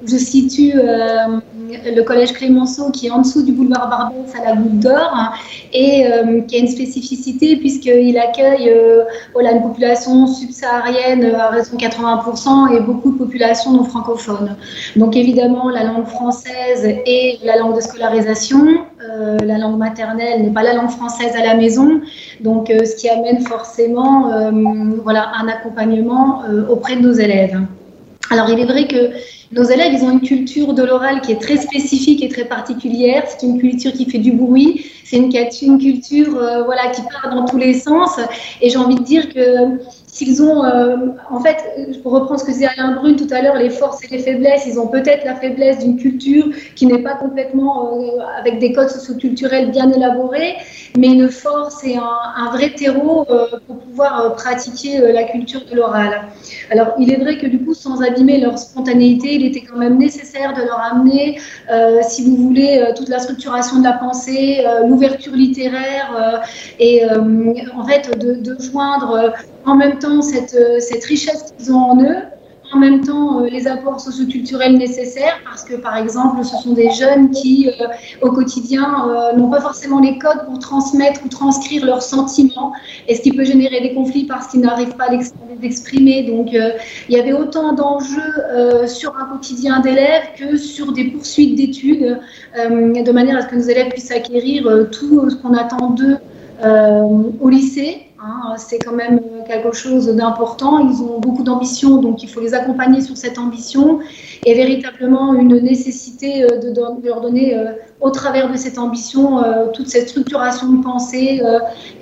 je 0.05 0.15
situe 0.15 0.73
le 0.75 2.01
collège 2.01 2.33
Clémenceau 2.33 2.91
qui 2.91 3.07
est 3.07 3.09
en 3.09 3.21
dessous 3.21 3.41
du 3.41 3.51
boulevard 3.51 3.89
Barbès 3.89 4.31
à 4.35 4.47
la 4.47 4.55
Goutte 4.55 4.79
d'Or 4.79 5.33
et 5.73 6.05
qui 6.47 6.55
a 6.55 6.59
une 6.59 6.67
spécificité 6.67 7.57
puisqu'il 7.57 8.17
accueille 8.17 8.71
voilà, 9.33 9.51
une 9.53 9.61
population 9.61 10.27
subsaharienne 10.27 11.25
à 11.35 11.49
raison 11.49 11.75
de 11.75 11.81
80% 11.81 12.75
et 12.75 12.79
beaucoup 12.81 13.11
de 13.11 13.17
populations 13.17 13.71
non 13.71 13.83
francophones. 13.83 14.55
Donc 14.95 15.15
évidemment, 15.15 15.69
la 15.69 15.83
langue 15.83 16.07
française 16.07 16.85
et 16.85 17.39
la 17.43 17.57
langue 17.57 17.75
de 17.75 17.81
scolarisation, 17.81 18.65
la 19.43 19.57
langue 19.57 19.77
maternelle 19.77 20.43
n'est 20.43 20.53
pas 20.53 20.63
la 20.63 20.73
langue 20.73 20.89
française 20.89 21.33
à 21.35 21.43
la 21.43 21.55
maison, 21.55 22.01
donc 22.39 22.67
ce 22.69 22.95
qui 22.95 23.09
amène 23.09 23.41
forcément 23.41 24.29
voilà, 25.03 25.31
un 25.41 25.47
accompagnement 25.47 26.43
euh, 26.43 26.67
auprès 26.67 26.95
de 26.95 27.01
nos 27.01 27.13
élèves. 27.13 27.59
Alors, 28.31 28.49
il 28.49 28.59
est 28.59 28.65
vrai 28.65 28.87
que 28.87 29.11
nos 29.51 29.63
élèves, 29.63 29.93
ils 29.93 30.03
ont 30.03 30.11
une 30.11 30.21
culture 30.21 30.73
de 30.73 30.83
l'oral 30.83 31.21
qui 31.21 31.31
est 31.31 31.41
très 31.41 31.57
spécifique 31.57 32.23
et 32.23 32.29
très 32.29 32.45
particulière. 32.45 33.23
C'est 33.27 33.45
une 33.45 33.59
culture 33.59 33.91
qui 33.91 34.05
fait 34.05 34.19
du 34.19 34.31
bruit. 34.31 34.85
C'est 35.03 35.17
une, 35.17 35.31
une, 35.63 35.79
culture 35.79 36.37
euh, 36.37 36.63
voilà, 36.63 36.89
qui 36.89 37.01
part 37.01 37.33
dans 37.33 37.45
tous 37.45 37.57
les 37.57 37.73
sens. 37.73 38.19
Et 38.61 38.69
j'ai 38.69 38.77
envie 38.77 38.95
de 38.95 39.03
dire 39.03 39.33
que 39.33 39.79
s'ils 40.11 40.41
ont, 40.41 40.65
euh, 40.65 40.97
en 41.29 41.39
fait, 41.39 41.57
pour 42.01 42.13
reprendre 42.13 42.39
ce 42.39 42.45
que 42.45 42.51
disait 42.51 42.67
Alain 42.77 42.93
Brune 42.95 43.15
tout 43.15 43.27
à 43.31 43.41
l'heure, 43.41 43.55
les 43.55 43.69
forces 43.69 44.03
et 44.03 44.07
les 44.07 44.19
faiblesses, 44.19 44.65
ils 44.65 44.79
ont 44.79 44.87
peut-être 44.87 45.23
la 45.25 45.35
faiblesse 45.35 45.79
d'une 45.79 45.97
culture 45.97 46.45
qui 46.75 46.85
n'est 46.87 47.03
pas 47.03 47.15
complètement 47.15 47.91
avec 48.37 48.59
des 48.59 48.73
codes 48.73 48.89
socioculturels 48.89 49.71
bien 49.71 49.91
élaborés, 49.91 50.55
mais 50.97 51.07
une 51.07 51.29
force 51.29 51.83
et 51.83 51.97
un, 51.97 52.51
vrai 52.51 52.71
terreau 52.71 53.25
euh, 53.29 53.45
pour 53.67 53.77
pouvoir 53.77 54.21
euh, 54.21 54.29
pratiquer 54.31 54.99
euh, 54.99 55.11
la 55.11 55.23
culture 55.23 55.61
de 55.69 55.75
l'oral. 55.75 56.23
Alors, 56.71 56.93
il 56.99 57.11
est 57.11 57.17
vrai 57.17 57.37
que 57.37 57.47
du 57.47 57.59
coup, 57.63 57.73
sans 57.73 58.01
abîmer 58.01 58.39
leur 58.39 58.57
spontanéité, 58.57 59.35
il 59.35 59.45
était 59.45 59.61
quand 59.61 59.77
même 59.77 59.97
nécessaire 59.97 60.53
de 60.53 60.61
leur 60.61 60.79
amener, 60.79 61.39
si 62.07 62.25
vous 62.25 62.35
voulez, 62.35 62.91
toute 62.95 63.09
la 63.09 63.19
structuration 63.19 63.79
de 63.79 63.83
la 63.83 63.93
pensée, 63.93 64.63
l'ouverture 64.87 65.33
littéraire, 65.33 66.41
et 66.79 67.03
en 67.05 67.83
fait, 67.85 68.17
de, 68.17 68.57
joindre 68.59 69.33
en 69.69 69.75
même 69.75 69.99
temps 69.99 70.21
cette, 70.21 70.57
cette 70.79 71.03
richesse 71.05 71.53
qu'ils 71.57 71.71
ont 71.71 71.91
en 71.91 72.01
eux 72.01 72.23
en 72.71 72.77
même 72.77 73.01
temps 73.01 73.41
euh, 73.41 73.47
les 73.47 73.67
apports 73.67 73.99
socioculturels 73.99 74.77
nécessaires 74.77 75.39
parce 75.43 75.63
que 75.63 75.75
par 75.75 75.97
exemple 75.97 76.43
ce 76.43 76.55
sont 76.57 76.73
des 76.73 76.91
jeunes 76.91 77.31
qui 77.31 77.69
euh, 77.69 77.87
au 78.21 78.31
quotidien 78.31 79.07
euh, 79.07 79.37
n'ont 79.37 79.49
pas 79.49 79.61
forcément 79.61 79.99
les 79.99 80.17
codes 80.19 80.45
pour 80.45 80.59
transmettre 80.59 81.21
ou 81.25 81.29
transcrire 81.29 81.85
leurs 81.85 82.03
sentiments 82.03 82.73
et 83.07 83.15
ce 83.15 83.21
qui 83.21 83.31
peut 83.31 83.43
générer 83.43 83.81
des 83.81 83.93
conflits 83.93 84.25
parce 84.25 84.47
qu'ils 84.47 84.61
n'arrivent 84.61 84.95
pas 84.95 85.05
à 85.05 85.15
l'exprimer 85.61 86.23
donc 86.23 86.49
il 86.51 87.15
y 87.15 87.19
avait 87.19 87.33
autant 87.33 87.73
d'enjeux 87.73 88.87
sur 88.87 89.17
un 89.17 89.25
quotidien 89.25 89.79
d'élèves 89.79 90.23
que 90.37 90.57
sur 90.57 90.91
des 90.91 91.05
poursuites 91.05 91.55
d'études 91.55 92.19
de 92.55 93.11
manière 93.11 93.37
à 93.37 93.41
ce 93.41 93.47
que 93.47 93.55
nos 93.55 93.63
élèves 93.63 93.89
puissent 93.89 94.11
acquérir 94.11 94.87
tout 94.91 95.29
ce 95.29 95.35
qu'on 95.35 95.53
attend 95.53 95.91
d'eux 95.91 96.17
au 96.63 97.49
lycée 97.49 98.08
Hein. 98.21 98.55
C'est 98.57 98.79
quand 98.79 98.93
même 98.93 99.21
quelque 99.47 99.71
chose 99.71 100.07
d'important. 100.07 100.79
Ils 100.79 101.01
ont 101.01 101.19
beaucoup 101.19 101.43
d'ambition, 101.43 102.01
donc 102.01 102.23
il 102.23 102.29
faut 102.29 102.41
les 102.41 102.53
accompagner 102.53 103.01
sur 103.01 103.17
cette 103.17 103.37
ambition 103.37 103.99
et 104.45 104.53
véritablement 104.53 105.33
une 105.33 105.59
nécessité 105.59 106.41
de, 106.41 106.73
leur 107.05 107.21
donner 107.21 107.57
au 108.01 108.09
travers 108.09 108.51
de 108.51 108.57
cette 108.57 108.77
ambition 108.77 109.43
toute 109.73 109.89
cette 109.89 110.09
structuration 110.09 110.71
de 110.73 110.83
pensée 110.83 111.41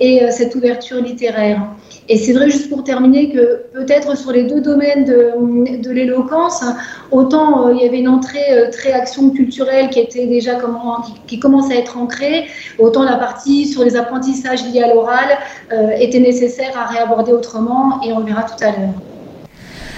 et 0.00 0.30
cette 0.30 0.54
ouverture 0.54 1.02
littéraire. 1.02 1.62
Et 2.10 2.16
c'est 2.16 2.32
vrai, 2.32 2.48
juste 2.48 2.70
pour 2.70 2.84
terminer, 2.84 3.30
que 3.30 3.64
peut-être 3.74 4.16
sur 4.16 4.32
les 4.32 4.44
deux 4.44 4.62
domaines 4.62 5.04
de, 5.04 5.90
l'éloquence, 5.90 6.64
autant 7.10 7.68
euh, 7.68 7.74
il 7.74 7.82
y 7.82 7.86
avait 7.86 7.98
une 7.98 8.08
entrée 8.08 8.50
euh, 8.50 8.70
très 8.70 8.92
action 8.92 9.28
culturelle 9.30 9.90
qui 9.90 10.00
était 10.00 10.26
déjà 10.26 10.54
comment, 10.54 11.04
commence 11.40 11.70
à 11.70 11.74
être 11.74 11.98
ancrée, 11.98 12.46
autant 12.78 13.02
la 13.04 13.16
partie 13.16 13.66
sur 13.66 13.84
les 13.84 13.94
apprentissages 13.94 14.64
liés 14.72 14.82
à 14.82 14.94
l'oral 14.94 15.38
euh, 15.72 15.90
était 15.98 16.20
nécessaire 16.20 16.76
à 16.78 16.86
réaborder 16.86 17.32
autrement, 17.32 18.00
et 18.02 18.12
on 18.12 18.20
le 18.20 18.26
verra 18.26 18.44
tout 18.44 18.64
à 18.64 18.70
l'heure. 18.70 18.94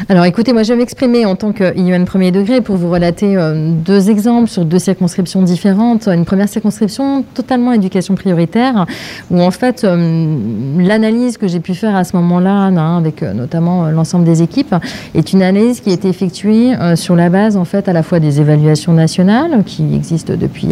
Alors 0.08 0.24
écoutez, 0.24 0.52
moi 0.54 0.62
je 0.62 0.72
vais 0.72 0.78
m'exprimer 0.78 1.26
en 1.26 1.36
tant 1.36 1.52
qu'IUN 1.52 2.04
premier 2.04 2.30
degré 2.32 2.62
pour 2.62 2.76
vous 2.76 2.90
relater 2.90 3.36
euh, 3.36 3.70
deux 3.70 4.08
exemples 4.08 4.48
sur 4.48 4.64
deux 4.64 4.78
circonscriptions 4.78 5.42
différentes. 5.42 6.08
Une 6.08 6.24
première 6.24 6.48
circonscription 6.48 7.22
totalement 7.34 7.72
éducation 7.72 8.14
prioritaire, 8.14 8.86
où 9.30 9.42
en 9.42 9.50
fait 9.50 9.84
euh, 9.84 10.36
l'analyse 10.78 11.36
que 11.36 11.48
j'ai 11.48 11.60
pu 11.60 11.74
faire 11.74 11.94
à 11.94 12.04
ce 12.04 12.16
moment-là, 12.16 12.50
hein, 12.50 12.96
avec 12.96 13.22
euh, 13.22 13.34
notamment 13.34 13.90
l'ensemble 13.90 14.24
des 14.24 14.42
équipes, 14.42 14.74
est 15.14 15.32
une 15.34 15.42
analyse 15.42 15.80
qui 15.80 15.90
a 15.90 15.92
été 15.92 16.08
effectuée 16.08 16.72
sur 16.94 17.14
la 17.14 17.28
base 17.28 17.56
en 17.56 17.64
fait 17.64 17.88
à 17.88 17.92
la 17.92 18.02
fois 18.02 18.20
des 18.20 18.40
évaluations 18.40 18.92
nationales 18.92 19.62
qui 19.64 19.94
existent 19.94 20.34
depuis 20.38 20.68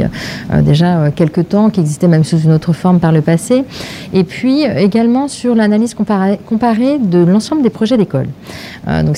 déjà 0.62 1.10
quelques 1.10 1.48
temps, 1.48 1.70
qui 1.70 1.80
existaient 1.80 2.08
même 2.08 2.24
sous 2.24 2.38
une 2.38 2.52
autre 2.52 2.72
forme 2.72 3.00
par 3.00 3.12
le 3.12 3.20
passé, 3.20 3.64
et 4.12 4.24
puis 4.24 4.62
également 4.62 5.28
sur 5.28 5.54
l'analyse 5.54 5.94
comparée, 5.94 6.98
de 6.98 7.24
l'ensemble 7.24 7.62
des 7.62 7.70
projets 7.70 7.96
d'école. 7.96 8.28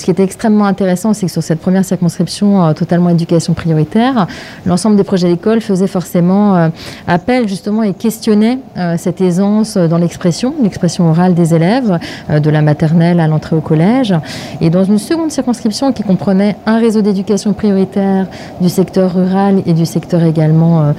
Ce 0.01 0.05
qui 0.07 0.11
était 0.11 0.25
extrêmement 0.25 0.65
intéressant, 0.65 1.13
c'est 1.13 1.27
que 1.27 1.33
sur 1.33 1.43
cette 1.43 1.61
première 1.61 1.85
circonscription 1.85 2.65
euh, 2.65 2.73
totalement 2.73 3.11
éducation 3.11 3.53
prioritaire, 3.53 4.27
l'ensemble 4.65 4.97
des 4.97 5.05
projets 5.05 5.29
d'école 5.29 5.61
faisaient 5.61 5.87
forcément 5.87 6.57
euh, 6.57 6.69
appel 7.07 7.47
justement 7.47 7.83
et 7.83 7.93
questionnait 7.93 8.59
euh, 8.79 8.95
cette 8.97 9.21
aisance 9.21 9.77
dans 9.77 9.99
l'expression, 9.99 10.55
l'expression 10.63 11.11
orale 11.11 11.35
des 11.35 11.55
élèves, 11.55 11.99
de 12.31 12.51
la 12.51 12.63
maternelle 12.63 13.21
à 13.21 13.29
l'entrée 13.29 13.57
au 13.57 13.61
collège. 13.61 14.15
Et 14.63 14.71
dans 14.71 14.85
une 14.85 14.99
seconde 14.99 15.31
circonscription 15.31 15.93
qui 15.93 16.03
comprenait 16.03 16.57
un 16.65 16.79
réseau 16.79 17.03
d'éducation 17.03 17.53
prioritaire 17.53 18.27
du 18.61 18.71
secteur 18.71 19.15
rural 19.15 19.63
et 19.67 19.75
du 19.75 19.85
secteur 19.85 20.23
également 20.23 20.95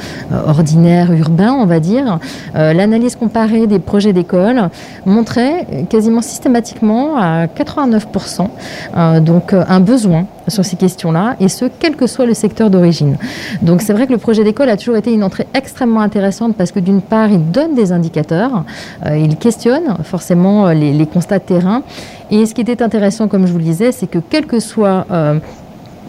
ordinaire, 0.45 1.11
urbain, 1.11 1.53
on 1.53 1.65
va 1.65 1.79
dire, 1.79 2.19
l'analyse 2.53 3.15
comparée 3.15 3.65
des 3.67 3.79
projets 3.79 4.13
d'école 4.13 4.69
montrait 5.05 5.85
quasiment 5.89 6.21
systématiquement 6.21 7.17
à 7.17 7.47
89% 7.47 8.41
euh, 8.41 8.90
donc 9.19 9.53
euh, 9.53 9.63
un 9.67 9.79
besoin 9.79 10.25
sur 10.47 10.65
ces 10.65 10.75
questions-là, 10.75 11.35
et 11.39 11.47
ce, 11.47 11.65
quel 11.79 11.95
que 11.95 12.07
soit 12.07 12.25
le 12.25 12.33
secteur 12.33 12.69
d'origine. 12.69 13.17
Donc 13.61 13.81
c'est 13.81 13.93
vrai 13.93 14.07
que 14.07 14.11
le 14.11 14.17
projet 14.17 14.43
d'école 14.43 14.69
a 14.69 14.77
toujours 14.77 14.97
été 14.97 15.13
une 15.13 15.23
entrée 15.23 15.47
extrêmement 15.53 16.01
intéressante 16.01 16.55
parce 16.55 16.71
que 16.71 16.79
d'une 16.79 17.01
part, 17.01 17.29
il 17.29 17.51
donne 17.51 17.75
des 17.75 17.91
indicateurs, 17.91 18.63
euh, 19.05 19.17
il 19.17 19.37
questionne 19.37 19.95
forcément 20.03 20.69
les, 20.69 20.93
les, 20.93 21.05
constats 21.05 21.39
de 21.39 21.43
terrain, 21.43 21.83
et 22.29 22.45
ce 22.45 22.53
qui 22.53 22.61
était 22.61 22.81
intéressant, 22.81 23.27
comme 23.27 23.45
je 23.45 23.51
vous 23.51 23.59
le 23.59 23.63
disais, 23.63 23.91
c'est 23.91 24.07
que 24.07 24.19
quel 24.19 24.45
que 24.45 24.59
soit 24.59 25.05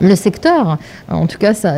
le 0.01 0.17
secteur. 0.17 0.79
En 1.11 1.27
tout 1.27 1.39
cas, 1.39 1.55
ça, 1.55 1.73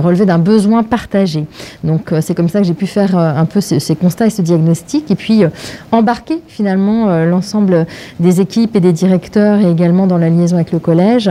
relevait 0.00 0.26
d'un 0.26 0.38
besoin 0.38 0.82
partagé. 0.82 1.46
Donc, 1.84 2.12
euh, 2.12 2.20
c'est 2.20 2.34
comme 2.34 2.48
ça 2.48 2.60
que 2.60 2.66
j'ai 2.66 2.74
pu 2.74 2.86
faire 2.86 3.16
euh, 3.16 3.34
un 3.36 3.44
peu 3.44 3.60
ces, 3.60 3.96
constats 3.96 4.26
et 4.26 4.30
ce 4.30 4.42
diagnostic, 4.42 5.10
et 5.10 5.14
puis 5.14 5.44
euh, 5.44 5.48
embarquer 5.92 6.40
finalement 6.48 7.24
l'ensemble 7.24 7.86
des 8.20 8.40
équipes 8.40 8.76
et 8.76 8.80
des 8.80 8.92
directeurs, 8.92 9.60
et 9.60 9.70
également 9.70 10.06
dans 10.06 10.18
la 10.18 10.28
liaison 10.28 10.56
avec 10.56 10.72
le 10.72 10.78
collège, 10.78 11.30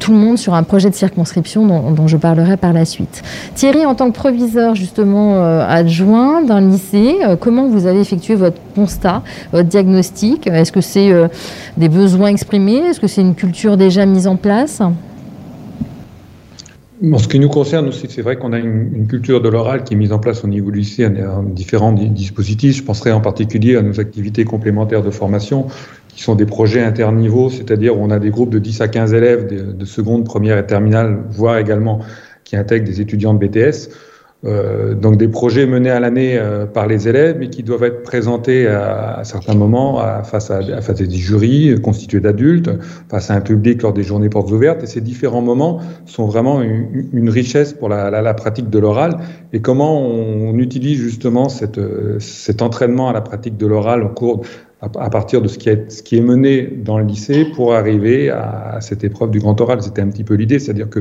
tout 0.00 0.12
le 0.12 0.18
monde 0.18 0.38
sur 0.38 0.54
un 0.54 0.62
projet 0.62 0.90
de 0.90 0.94
circonscription 0.94 1.66
dont, 1.66 2.06
je 2.06 2.16
parlerai 2.16 2.56
par 2.56 2.72
la 2.72 2.84
suite. 2.84 3.22
Thierry, 3.54 3.84
en 3.84 3.94
tant 3.94 4.10
que 4.10 4.16
proviseur 4.16 4.74
justement 4.74 5.42
adjoint 5.64 6.42
d'un 6.42 6.60
lycée, 6.60 7.16
comment 7.40 7.66
vous 7.66 7.86
avez 7.86 8.00
effectué 8.00 8.34
votre 8.34 8.58
constat, 8.74 9.22
votre 9.52 9.68
diagnostic? 9.68 10.46
Est-ce 10.46 10.72
que 10.72 10.80
c'est 10.80 11.12
des 11.76 11.88
besoins 11.88 12.28
exprimés? 12.28 12.78
Est-ce 12.78 13.00
que 13.00 13.08
c'est 13.08 13.22
une 13.22 13.34
culture 13.34 13.76
déjà 13.76 14.06
mise 14.06 14.26
en 14.26 14.36
place? 14.36 14.82
En 17.02 17.18
ce 17.18 17.28
qui 17.28 17.38
nous 17.38 17.48
concerne 17.48 17.88
aussi, 17.88 18.06
c'est 18.08 18.22
vrai 18.22 18.36
qu'on 18.36 18.52
a 18.52 18.58
une, 18.58 19.06
culture 19.06 19.40
de 19.40 19.48
l'oral 19.48 19.84
qui 19.84 19.94
est 19.94 19.96
mise 19.96 20.12
en 20.12 20.18
place 20.18 20.44
au 20.44 20.48
niveau 20.48 20.70
du 20.70 20.78
lycée, 20.78 21.06
en 21.06 21.42
différents 21.42 21.92
dispositifs. 21.92 22.76
Je 22.76 22.82
penserai 22.82 23.12
en 23.12 23.20
particulier 23.20 23.76
à 23.76 23.82
nos 23.82 24.00
activités 24.00 24.44
complémentaires 24.44 25.02
de 25.02 25.10
formation, 25.10 25.66
qui 26.08 26.22
sont 26.22 26.34
des 26.34 26.46
projets 26.46 26.82
interniveaux, 26.82 27.50
c'est-à-dire 27.50 27.96
où 27.98 28.02
on 28.02 28.10
a 28.10 28.18
des 28.18 28.30
groupes 28.30 28.50
de 28.50 28.58
10 28.58 28.80
à 28.80 28.88
15 28.88 29.12
élèves 29.12 29.76
de 29.76 29.84
seconde, 29.84 30.24
première 30.24 30.58
et 30.58 30.66
terminale, 30.66 31.24
voire 31.30 31.58
également 31.58 32.00
qui 32.44 32.56
intègrent 32.56 32.86
des 32.86 33.00
étudiants 33.00 33.34
de 33.34 33.46
BTS 33.46 33.90
euh, 34.44 34.94
donc 34.94 35.16
des 35.16 35.28
projets 35.28 35.66
menés 35.66 35.90
à 35.90 35.98
l'année 35.98 36.36
euh, 36.38 36.66
par 36.66 36.86
les 36.86 37.08
élèves, 37.08 37.36
mais 37.38 37.48
qui 37.48 37.62
doivent 37.62 37.84
être 37.84 38.02
présentés 38.02 38.66
à, 38.66 39.22
certains 39.24 39.54
moments 39.54 39.98
face, 40.24 40.50
à, 40.50 40.60
face 40.82 41.00
à 41.00 41.04
des 41.04 41.10
jurys 41.10 41.80
constitués 41.80 42.20
d'adultes, 42.20 42.70
face 43.08 43.30
à 43.30 43.34
un 43.34 43.40
public 43.40 43.82
lors 43.82 43.92
des 43.92 44.02
journées 44.02 44.28
portes 44.28 44.50
ouvertes. 44.50 44.82
Et 44.82 44.86
ces 44.86 45.00
différents 45.00 45.42
moments 45.42 45.80
sont 46.04 46.26
vraiment 46.26 46.60
une, 46.62 47.30
richesse 47.30 47.72
pour 47.72 47.88
la, 47.88 48.10
la, 48.10 48.34
pratique 48.34 48.70
de 48.70 48.78
l'oral. 48.78 49.18
Et 49.52 49.60
comment 49.60 50.00
on, 50.00 50.56
utilise 50.58 50.98
justement 50.98 51.48
cette, 51.48 51.80
cet 52.18 52.62
entraînement 52.62 53.08
à 53.08 53.12
la 53.12 53.20
pratique 53.20 53.56
de 53.56 53.66
l'oral 53.66 54.02
au 54.02 54.08
cours 54.08 54.42
à, 54.80 55.10
partir 55.10 55.40
de 55.40 55.48
ce 55.48 55.58
qui, 55.58 55.70
est, 55.70 55.90
ce 55.90 56.02
qui 56.02 56.18
est 56.18 56.22
mené 56.22 56.62
dans 56.62 56.98
le 56.98 57.04
lycée 57.04 57.46
pour 57.46 57.74
arriver 57.74 58.30
à, 58.30 58.78
cette 58.80 59.04
épreuve 59.04 59.30
du 59.30 59.38
grand 59.38 59.58
oral. 59.60 59.82
C'était 59.82 60.02
un 60.02 60.08
petit 60.08 60.24
peu 60.24 60.34
l'idée, 60.34 60.58
c'est-à-dire 60.58 60.90
que 60.90 61.00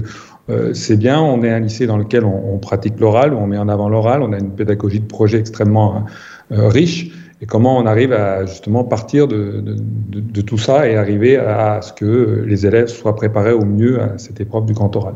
euh, 0.50 0.74
c'est 0.74 0.96
bien, 0.96 1.20
on 1.20 1.44
est 1.44 1.52
un 1.52 1.60
lycée 1.60 1.86
dans 1.86 1.98
lequel 1.98 2.24
on, 2.24 2.58
pratique 2.58 3.00
l'oral, 3.00 3.34
on 3.34 3.48
met 3.48 3.58
en 3.58 3.68
avant 3.68 3.90
l'oral, 3.90 4.22
on 4.22 4.32
a 4.32 4.40
une 4.40 4.52
pédagogie 4.52 5.02
de 5.02 5.06
projet 5.06 5.40
extrêmement 5.40 6.06
euh, 6.52 6.68
riche. 6.70 7.12
Et 7.42 7.46
comment 7.46 7.78
on 7.78 7.86
arrive 7.86 8.14
à 8.14 8.46
justement 8.46 8.86
partir 8.86 9.28
de, 9.28 9.62
de, 9.62 10.42
tout 10.42 10.58
ça 10.58 10.88
et 10.88 10.96
arriver 10.96 11.36
à 11.36 11.82
ce 11.82 11.92
que 11.92 12.46
les 12.48 12.66
élèves 12.66 12.88
soient 12.88 13.16
préparés 13.16 13.52
au 13.52 13.66
mieux 13.66 14.02
à 14.02 14.18
cette 14.18 14.40
épreuve 14.40 14.66
du 14.66 14.74
grand 14.74 14.96
oral. 14.96 15.16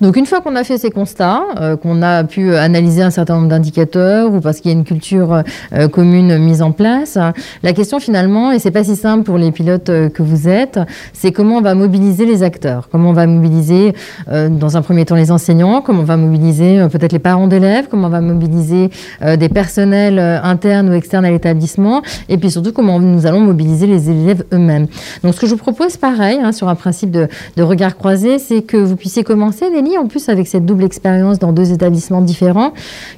Donc 0.00 0.16
une 0.16 0.26
fois 0.26 0.40
qu'on 0.40 0.56
a 0.56 0.64
fait 0.64 0.76
ces 0.76 0.90
constats, 0.90 1.42
euh, 1.60 1.76
qu'on 1.76 2.02
a 2.02 2.24
pu 2.24 2.54
analyser 2.54 3.02
un 3.02 3.10
certain 3.10 3.36
nombre 3.36 3.48
d'indicateurs 3.48 4.32
ou 4.32 4.40
parce 4.40 4.60
qu'il 4.60 4.72
y 4.72 4.74
a 4.74 4.76
une 4.76 4.84
culture 4.84 5.42
euh, 5.72 5.88
commune 5.88 6.36
mise 6.38 6.62
en 6.62 6.72
place, 6.72 7.16
la 7.62 7.72
question 7.72 8.00
finalement, 8.00 8.50
et 8.50 8.58
c'est 8.58 8.72
pas 8.72 8.82
si 8.82 8.96
simple 8.96 9.22
pour 9.22 9.38
les 9.38 9.52
pilotes 9.52 9.90
euh, 9.90 10.08
que 10.08 10.22
vous 10.22 10.48
êtes, 10.48 10.80
c'est 11.12 11.30
comment 11.30 11.58
on 11.58 11.60
va 11.60 11.74
mobiliser 11.74 12.26
les 12.26 12.42
acteurs, 12.42 12.88
comment 12.90 13.10
on 13.10 13.12
va 13.12 13.26
mobiliser 13.26 13.94
dans 14.26 14.76
un 14.76 14.82
premier 14.82 15.04
temps 15.04 15.14
les 15.14 15.30
enseignants, 15.30 15.80
comment 15.80 16.00
on 16.00 16.04
va 16.04 16.16
mobiliser 16.16 16.86
peut-être 16.90 17.12
les 17.12 17.18
parents 17.18 17.46
d'élèves, 17.46 17.86
comment 17.90 18.08
on 18.08 18.10
va 18.10 18.20
mobiliser 18.20 18.90
des 19.22 19.48
personnels 19.48 20.18
internes 20.18 20.88
ou 20.88 20.92
externes 20.92 21.24
à 21.24 21.30
l'établissement, 21.30 22.02
et 22.28 22.38
puis 22.38 22.50
surtout 22.50 22.72
comment 22.72 22.98
nous 23.00 23.26
allons 23.26 23.40
mobiliser 23.40 23.86
les 23.86 24.10
élèves 24.10 24.44
eux-mêmes. 24.52 24.86
Donc 25.22 25.34
ce 25.34 25.40
que 25.40 25.46
je 25.46 25.52
vous 25.52 25.58
propose, 25.58 25.96
pareil, 25.96 26.38
hein, 26.42 26.52
sur 26.52 26.68
un 26.68 26.74
principe 26.74 27.10
de, 27.10 27.28
de 27.56 27.62
regard 27.62 27.96
croisé, 27.96 28.38
c'est 28.38 28.62
que 28.62 28.76
vous 28.76 28.96
puissiez 28.96 29.24
commencer, 29.24 29.70
en 29.98 30.06
plus 30.08 30.28
avec 30.28 30.46
cette 30.46 30.66
double 30.66 30.84
expérience 30.84 31.38
dans 31.38 31.52
deux 31.52 31.72
établissements 31.72 32.20
différents. 32.20 32.72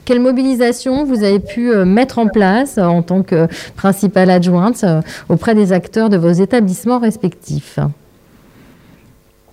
Quelle 0.05 0.21
mobilisation 0.21 1.05
vous 1.05 1.23
avez 1.23 1.39
pu 1.39 1.71
euh, 1.71 1.85
mettre 1.85 2.19
en 2.19 2.29
place 2.29 2.79
euh, 2.79 2.85
en 2.85 3.03
tant 3.03 3.23
que 3.23 3.47
principale 3.77 4.31
adjointe 4.31 4.85
euh, 4.85 5.01
auprès 5.29 5.55
des 5.55 5.73
acteurs 5.73 6.09
de 6.09 6.17
vos 6.17 6.33
établissements 6.33 6.99
respectifs? 6.99 7.79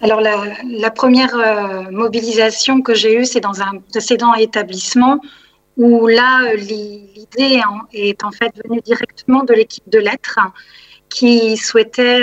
Alors 0.02 0.20
la, 0.20 0.92
première 0.92 1.34
mobilisation 1.90 2.82
que 2.82 2.94
j'ai 2.94 3.18
eue, 3.18 3.26
c'est 3.26 3.40
dans 3.40 3.62
un 3.62 3.80
précédent 3.90 4.34
établissement 4.34 5.22
où 5.78 6.08
là, 6.08 6.54
l'idée 6.56 7.62
est 7.94 8.24
en 8.26 8.32
fait 8.32 8.52
venue 8.66 8.82
directement 8.82 9.46
de 9.46 9.54
l'équipe 9.54 9.88
de 9.88 10.00
lettres 10.00 10.40
qui 11.08 11.56
souhaitait 11.56 12.20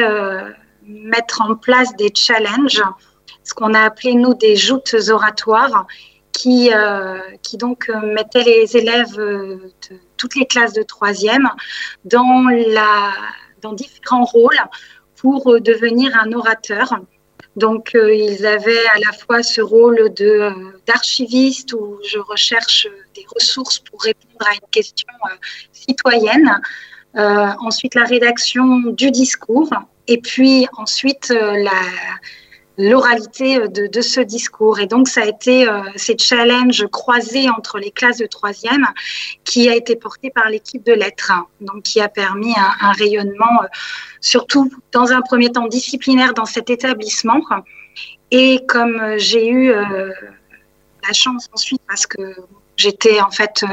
mettre 0.87 1.41
en 1.41 1.55
place 1.55 1.97
des 1.97 2.11
challenges 2.15 2.83
ce 3.51 3.55
qu'on 3.55 3.75
a 3.75 3.81
appelé, 3.81 4.15
nous, 4.15 4.35
des 4.35 4.55
joutes 4.55 4.95
oratoires, 5.09 5.87
qui, 6.33 6.71
euh, 6.73 7.19
qui 7.43 7.57
donc 7.57 7.91
euh, 7.91 8.01
mettaient 8.15 8.45
les 8.45 8.77
élèves 8.77 9.19
euh, 9.19 9.57
de 9.91 9.97
toutes 10.17 10.37
les 10.37 10.47
classes 10.47 10.73
de 10.73 10.83
troisième 10.83 11.49
dans, 12.05 12.47
dans 13.61 13.73
différents 13.73 14.25
rôles 14.25 14.61
pour 15.17 15.61
devenir 15.61 16.17
un 16.17 16.33
orateur. 16.33 17.01
Donc, 17.57 17.91
ils 17.95 18.47
avaient 18.47 18.87
à 18.95 18.99
la 19.05 19.13
fois 19.13 19.43
ce 19.43 19.61
rôle 19.61 20.15
d'archiviste 20.87 21.73
où 21.73 21.99
je 22.09 22.19
recherche 22.19 22.87
des 23.15 23.27
ressources 23.35 23.81
pour 23.81 24.01
répondre 24.03 24.47
à 24.47 24.55
une 24.55 24.71
question 24.71 25.09
citoyenne. 25.73 26.51
ensuite, 27.15 27.95
la 27.95 28.05
rédaction 28.05 28.65
du 29.01 29.11
discours. 29.11 29.71
Et 30.07 30.19
puis, 30.19 30.67
ensuite, 30.77 31.29
la, 31.31 31.81
l'oralité 32.81 33.69
de, 33.69 34.01
ce 34.01 34.21
discours. 34.21 34.81
Et 34.81 34.87
donc, 34.87 35.09
ça 35.09 35.23
a 35.23 35.27
été 35.27 35.67
ces 35.97 36.17
challenges 36.19 36.87
croisés 36.87 37.49
entre 37.51 37.79
les 37.79 37.91
classes 37.91 38.19
de 38.19 38.27
troisième 38.27 38.87
qui 39.45 39.69
a 39.69 39.77
été 39.77 39.97
porté 39.97 40.31
par 40.31 40.49
l'équipe 40.49 40.85
de 40.85 40.93
lettres, 40.93 41.33
donc 41.61 41.83
qui 41.83 42.01
a 42.01 42.09
permis 42.09 42.55
un, 42.57 42.93
rayonnement, 42.93 43.61
surtout 44.21 44.71
dans 44.93 45.13
un 45.13 45.21
premier 45.21 45.51
temps 45.51 45.67
disciplinaire 45.67 46.33
dans 46.35 46.47
cet 46.47 46.71
établissement. 46.71 47.41
Et 48.31 48.61
comme 48.67 49.19
j'ai 49.19 49.49
eu 49.49 49.73
la 49.73 51.13
chance 51.13 51.49
ensuite, 51.53 51.83
parce 51.87 52.07
que 52.07 52.35
j'étais 52.77 53.21
en 53.21 53.31
fait 53.31 53.65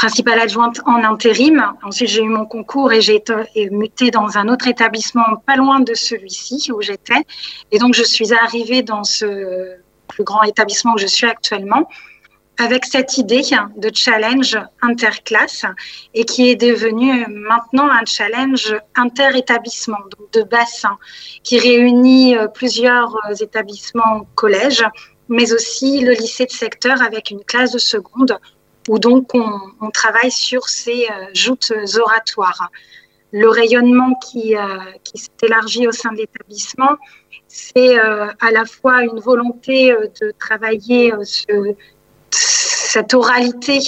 principale 0.00 0.40
adjointe 0.40 0.80
en 0.86 1.04
intérim. 1.04 1.62
Ensuite, 1.82 2.08
j'ai 2.08 2.22
eu 2.22 2.28
mon 2.30 2.46
concours 2.46 2.90
et 2.90 3.02
j'ai 3.02 3.16
été 3.16 3.34
mutée 3.70 4.10
dans 4.10 4.38
un 4.38 4.48
autre 4.48 4.66
établissement 4.66 5.28
pas 5.46 5.56
loin 5.56 5.80
de 5.80 5.92
celui-ci 5.92 6.72
où 6.72 6.80
j'étais. 6.80 7.22
Et 7.70 7.78
donc, 7.78 7.92
je 7.92 8.02
suis 8.02 8.32
arrivée 8.32 8.80
dans 8.82 9.04
ce 9.04 9.76
plus 10.08 10.24
grand 10.24 10.42
établissement 10.44 10.94
où 10.94 10.98
je 10.98 11.06
suis 11.06 11.26
actuellement 11.26 11.86
avec 12.56 12.86
cette 12.86 13.18
idée 13.18 13.42
de 13.76 13.90
challenge 13.94 14.58
interclasse 14.80 15.66
et 16.14 16.24
qui 16.24 16.48
est 16.48 16.56
devenu 16.56 17.26
maintenant 17.28 17.88
un 17.90 18.06
challenge 18.06 18.74
inter-établissement, 18.96 20.02
donc 20.16 20.32
de 20.32 20.42
bassin, 20.42 20.96
qui 21.42 21.58
réunit 21.58 22.36
euh, 22.36 22.48
plusieurs 22.48 23.14
euh, 23.16 23.34
établissements 23.34 24.26
collèges, 24.34 24.84
mais 25.28 25.52
aussi 25.52 26.00
le 26.00 26.12
lycée 26.12 26.46
de 26.46 26.50
secteur 26.50 27.02
avec 27.02 27.30
une 27.30 27.44
classe 27.44 27.72
de 27.72 27.78
seconde 27.78 28.38
où 28.90 28.98
donc 28.98 29.30
on, 29.34 29.90
travaille 29.92 30.32
sur 30.32 30.68
ces 30.68 31.06
euh, 31.08 31.26
joutes 31.32 31.72
oratoires. 32.00 32.70
Le 33.30 33.48
rayonnement 33.48 34.14
qui, 34.14 34.56
euh, 34.56 34.78
s'est 35.14 35.46
élargi 35.46 35.86
au 35.86 35.92
sein 35.92 36.10
de 36.10 36.16
l'établissement, 36.16 36.96
c'est 37.46 38.00
euh, 38.00 38.26
à 38.40 38.50
la 38.50 38.64
fois 38.64 39.04
une 39.04 39.20
volonté 39.20 39.94
de 40.20 40.32
travailler 40.40 41.12
cette 42.32 43.14
oralité 43.14 43.78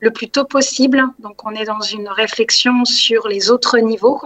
le 0.00 0.10
plus 0.10 0.30
tôt 0.30 0.46
possible. 0.46 1.04
Donc 1.18 1.44
on 1.44 1.50
est 1.50 1.66
dans 1.66 1.82
une 1.82 2.08
réflexion 2.08 2.86
sur 2.86 3.28
les 3.28 3.50
autres 3.50 3.78
niveaux. 3.78 4.22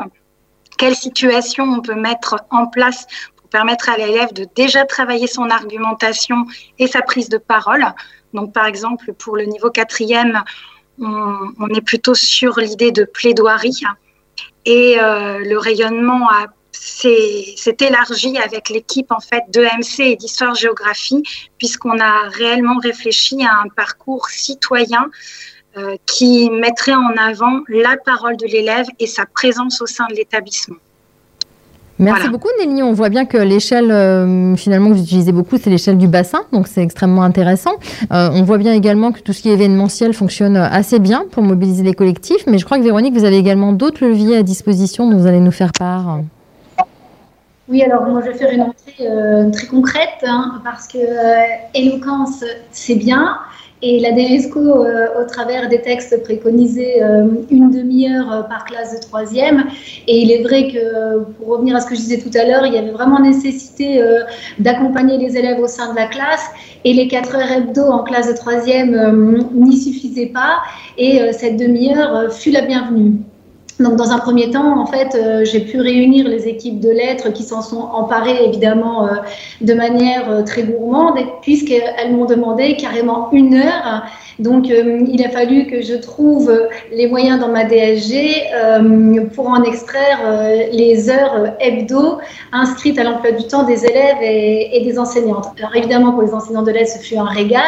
Quelle 0.79 0.95
situation 0.95 1.65
on 1.65 1.83
peut 1.83 2.01
mettre 2.09 2.37
en 2.51 2.69
place 2.69 3.05
pour 3.35 3.49
permettre 3.49 3.89
à 3.89 3.97
l'élève 3.97 4.33
de 4.33 4.47
déjà 4.55 4.85
travailler 4.85 5.27
son 5.27 5.51
argumentation 5.51 6.47
et 6.79 6.87
sa 6.87 7.03
prise 7.03 7.29
de 7.29 7.39
parole? 7.39 7.85
Donc, 8.35 8.53
par 8.53 8.67
exemple, 8.67 9.13
pour 9.15 9.37
le 9.37 9.45
niveau 9.45 9.71
quatrième, 9.71 10.43
on, 10.99 11.69
est 11.75 11.81
plutôt 11.81 12.15
sur 12.15 12.59
l'idée 12.59 12.93
de 12.93 13.05
plaidoirie. 13.05 13.81
Et 14.67 15.01
euh, 15.01 15.39
le 15.39 15.59
rayonnement 15.59 16.29
s'est 16.73 17.77
élargi 17.81 18.39
avec 18.39 18.69
l'équipe 18.69 19.11
en 19.11 19.21
fait 19.21 19.43
d'EMC 19.49 20.01
et 20.01 20.17
d'histoire-géographie, 20.17 21.23
puisqu'on 21.59 21.99
a 21.99 22.29
réellement 22.29 22.79
réfléchi 22.79 23.43
à 23.45 23.61
un 23.61 23.69
parcours 23.69 24.29
citoyen 24.29 25.11
euh, 25.77 25.97
qui 26.07 26.51
mettrait 26.51 26.95
en 26.95 27.17
avant 27.17 27.61
la 27.69 27.97
parole 27.97 28.37
de 28.37 28.47
l'élève 28.47 28.87
et 28.99 29.07
sa 29.07 29.25
présence 29.27 29.81
au 29.81 29.87
sein 29.87 30.07
de 30.09 30.15
l'établissement. 30.15 30.77
Merci 32.01 32.31
beaucoup 32.31 32.49
Nelly. 32.59 32.83
On 32.83 32.93
voit 32.93 33.11
bien 33.11 33.27
que 33.27 33.37
l'échelle 33.37 33.91
euh, 33.91 34.57
finalement 34.57 34.89
que 34.89 34.95
vous 34.95 35.03
utilisez 35.03 35.33
beaucoup, 35.33 35.59
c'est 35.59 35.69
l'échelle 35.69 35.99
du 35.99 36.09
bassin, 36.09 36.41
donc 36.51 36.67
c'est 36.67 36.83
extrêmement 36.83 37.23
intéressant. 37.23 37.73
Euh, 38.11 38.31
on 38.33 38.43
voit 38.43 38.57
bien 38.57 38.73
également 38.73 39.13
que 39.13 39.21
tout 39.21 39.35
ce 39.35 39.43
qui 39.43 39.51
est 39.51 39.53
événementiel 39.53 40.15
fonctionne 40.15 40.57
assez 40.57 40.99
bien 40.99 41.25
pour 41.31 41.43
mobiliser 41.43 41.83
les 41.83 41.93
collectifs, 41.93 42.47
mais 42.47 42.57
je 42.57 42.65
crois 42.65 42.79
que 42.79 42.83
Véronique, 42.83 43.13
vous 43.13 43.25
avez 43.25 43.37
également 43.37 43.75
d'autres 43.75 44.03
leviers 44.03 44.39
à 44.39 44.43
disposition 44.43 45.11
dont 45.11 45.19
vous 45.19 45.27
allez 45.27 45.41
nous 45.41 45.51
faire 45.51 45.73
part. 45.73 46.21
Oui, 47.69 47.83
alors 47.83 48.07
moi 48.07 48.23
je 48.25 48.31
vais 48.31 48.39
faire 48.39 48.51
une 48.51 48.63
entrée 48.63 48.95
euh, 49.03 49.51
très 49.51 49.67
concrète 49.67 50.25
hein, 50.25 50.61
parce 50.65 50.89
que 50.89 50.99
éloquence 51.75 52.43
c'est 52.73 52.97
bien, 52.97 53.37
et 53.83 53.99
la 53.99 54.13
DGESCO, 54.13 54.59
euh, 54.59 55.07
au 55.21 55.25
travers 55.27 55.69
des 55.69 55.81
textes, 55.81 56.23
préconisait 56.23 57.03
euh, 57.03 57.27
une 57.51 57.71
demi-heure 57.71 58.31
euh, 58.31 58.43
par 58.43 58.67
classe 58.67 58.95
de 58.95 59.01
troisième. 59.01 59.65
Et 60.07 60.19
il 60.19 60.31
est 60.31 60.43
vrai 60.43 60.69
que, 60.69 61.21
pour 61.39 61.49
revenir 61.49 61.77
à 61.77 61.81
ce 61.81 61.87
que 61.87 61.95
je 61.95 62.01
disais 62.01 62.19
tout 62.19 62.37
à 62.37 62.45
l'heure, 62.45 62.67
il 62.67 62.75
y 62.75 62.79
avait 62.79 62.91
vraiment 62.91 63.21
nécessité 63.21 64.03
d'accompagner 64.59 65.17
les 65.17 65.37
élèves 65.37 65.61
au 65.61 65.67
sein 65.67 65.93
de 65.93 65.97
la 65.97 66.07
classe. 66.07 66.45
Et 66.85 66.93
les 66.93 67.09
quatre 67.09 67.35
heures 67.35 67.51
hebdo 67.51 67.83
en 67.83 68.03
classe 68.03 68.29
de 68.29 68.37
troisième 68.37 69.45
n'y 69.55 69.77
suffisaient 69.77 70.27
pas. 70.33 70.59
Et 70.99 71.33
cette 71.33 71.57
demi-heure 71.57 72.33
fut 72.33 72.51
la 72.51 72.63
bienvenue. 72.63 73.13
Donc, 73.81 73.97
dans 73.97 74.11
un 74.11 74.19
premier 74.19 74.51
temps, 74.51 74.79
en 74.79 74.85
fait, 74.85 75.15
euh, 75.15 75.43
j'ai 75.47 75.61
pu 75.61 75.81
réunir 75.81 76.29
les 76.29 76.47
équipes 76.49 76.81
de 76.81 76.91
lettres 76.91 77.33
qui 77.33 77.43
s'en 77.43 77.63
sont 77.63 77.81
emparées, 77.81 78.45
évidemment, 78.45 79.07
euh, 79.07 79.13
de 79.63 79.73
manière 79.73 80.31
euh, 80.31 80.43
très 80.43 80.65
gourmande, 80.65 81.19
puisqu'elles 81.41 82.13
m'ont 82.13 82.27
demandé 82.27 82.77
carrément 82.77 83.31
une 83.33 83.55
heure. 83.55 84.05
Donc, 84.39 84.69
il 84.69 85.23
a 85.25 85.29
fallu 85.29 85.67
que 85.67 85.83
je 85.83 85.95
trouve 85.95 86.51
les 86.93 87.07
moyens 87.07 87.39
dans 87.41 87.49
ma 87.49 87.65
DSG 87.65 88.47
pour 89.35 89.49
en 89.49 89.63
extraire 89.65 90.19
les 90.73 91.11
heures 91.11 91.57
hebdo 91.61 92.21
inscrites 92.51 92.99
à 92.99 93.05
l'emploi 93.05 93.33
du 93.33 93.47
temps 93.47 93.65
des 93.65 93.85
élèves 93.85 94.17
et, 94.23 94.79
et, 94.79 94.83
des 94.83 94.99
enseignantes. 94.99 95.49
Alors, 95.59 95.77
évidemment, 95.77 96.13
pour 96.13 96.23
les 96.23 96.33
enseignants 96.33 96.63
de 96.63 96.71
lettres, 96.71 96.93
ce 96.93 97.05
fut 97.05 97.19
un 97.19 97.25
régal. 97.25 97.61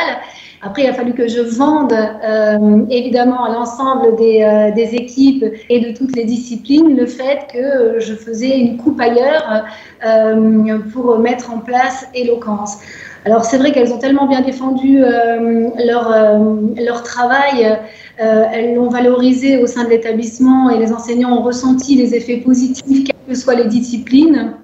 Après, 0.65 0.85
il 0.85 0.89
a 0.89 0.95
fallu 0.95 1.13
que 1.13 1.27
je 1.27 1.41
vende 1.41 1.93
euh, 1.93 2.87
évidemment 2.89 3.45
à 3.45 3.51
l'ensemble 3.51 4.15
des, 4.15 4.45
euh, 4.45 4.71
des, 4.71 4.95
équipes 4.95 5.45
et 5.69 5.81
de 5.81 5.91
toutes 5.97 6.15
les 6.15 6.25
disciplines 6.25 6.97
le 6.97 7.07
fait 7.07 7.49
que 7.53 7.99
je 7.99 8.15
faisais 8.15 8.61
une 8.61 8.77
coupe 8.77 9.01
ailleurs 9.01 9.65
euh, 10.07 10.79
pour 10.93 11.19
mettre 11.19 11.53
en 11.53 11.59
place 11.59 12.07
éloquence. 12.15 12.79
Alors 13.25 13.45
c'est 13.45 13.59
vrai 13.59 13.73
qu'elles 13.73 13.93
ont 13.93 13.99
tellement 13.99 14.29
bien 14.29 14.41
défendu 14.41 14.99
leur, 14.99 16.13
leur 16.77 17.03
travail, 17.05 17.79
elles 18.19 18.75
l'ont 18.75 18.89
valorisé 18.89 19.63
au 19.63 19.69
sein 19.69 19.85
de 19.85 19.91
l'établissement 19.91 20.71
et 20.71 20.79
les 20.79 20.93
enseignants 20.93 21.39
ont 21.39 21.43
ressenti 21.43 21.95
les 21.95 22.17
effets 22.17 22.39
positifs, 22.39 23.05
quelles 23.05 23.29
que 23.29 23.35
soient 23.37 23.55
les 23.55 23.67
disciplines. 23.67 24.57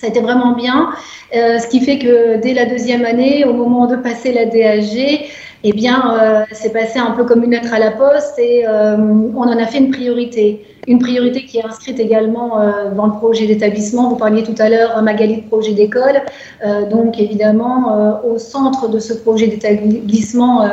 Ça 0.00 0.06
a 0.06 0.10
été 0.10 0.20
vraiment 0.20 0.52
bien. 0.52 0.90
Euh, 1.34 1.58
ce 1.58 1.68
qui 1.68 1.80
fait 1.80 1.98
que 1.98 2.40
dès 2.40 2.54
la 2.54 2.66
deuxième 2.66 3.04
année, 3.04 3.44
au 3.44 3.52
moment 3.52 3.86
de 3.86 3.96
passer 3.96 4.32
la 4.32 4.46
DAG, 4.46 5.28
eh 5.64 5.72
bien, 5.72 6.18
euh, 6.20 6.44
c'est 6.52 6.72
passé 6.72 6.98
un 6.98 7.12
peu 7.12 7.24
comme 7.24 7.44
une 7.44 7.52
lettre 7.52 7.72
à 7.72 7.78
la 7.78 7.92
poste 7.92 8.38
et 8.38 8.66
euh, 8.66 8.96
on 8.96 9.42
en 9.42 9.58
a 9.58 9.66
fait 9.66 9.78
une 9.78 9.90
priorité. 9.90 10.66
Une 10.88 10.98
priorité 10.98 11.44
qui 11.44 11.58
est 11.58 11.64
inscrite 11.64 12.00
également 12.00 12.60
euh, 12.60 12.90
dans 12.90 13.06
le 13.06 13.12
projet 13.12 13.46
d'établissement. 13.46 14.08
Vous 14.08 14.16
parliez 14.16 14.42
tout 14.42 14.54
à 14.58 14.68
l'heure, 14.68 15.00
Magali, 15.00 15.42
de 15.42 15.46
projet 15.46 15.74
d'école. 15.74 16.22
Euh, 16.66 16.88
donc, 16.88 17.20
évidemment, 17.20 17.96
euh, 17.96 18.32
au 18.32 18.38
centre 18.38 18.88
de 18.88 18.98
ce 18.98 19.12
projet 19.12 19.46
d'établissement, 19.46 20.68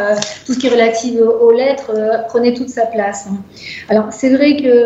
tout 0.47 0.53
ce 0.53 0.59
qui 0.59 0.65
est 0.65 0.71
relatif 0.71 1.13
aux 1.19 1.51
lettres 1.51 1.91
prenait 2.27 2.55
toute 2.55 2.69
sa 2.69 2.87
place. 2.87 3.27
Alors, 3.89 4.07
c'est 4.09 4.35
vrai 4.35 4.55
que 4.55 4.83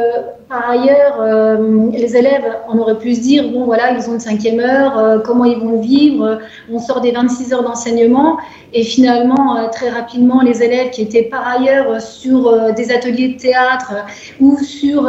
par 0.49 0.69
ailleurs, 0.69 1.59
les 1.93 2.15
élèves, 2.15 2.45
on 2.71 2.78
aurait 2.78 2.97
pu 2.97 3.15
se 3.15 3.21
dire, 3.21 3.49
bon, 3.49 3.63
voilà, 3.65 3.91
ils 3.91 4.09
ont 4.09 4.13
une 4.13 4.19
cinquième 4.19 4.59
heure, 4.59 5.24
comment 5.24 5.45
ils 5.45 5.57
vont 5.57 5.80
vivre? 5.80 6.39
On 6.71 6.80
sort 6.80 7.01
des 7.01 7.11
26 7.11 7.53
heures 7.53 7.63
d'enseignement. 7.63 8.38
Et 8.74 8.84
finalement, 8.84 9.69
très 9.71 9.89
rapidement, 9.89 10.41
les 10.41 10.61
élèves 10.61 10.91
qui 10.91 11.01
étaient 11.01 11.24
par 11.24 11.47
ailleurs 11.47 12.01
sur 12.01 12.74
des 12.74 12.91
ateliers 12.91 13.30
de 13.30 13.39
théâtre 13.39 13.93
ou 14.39 14.57
sur 14.59 15.07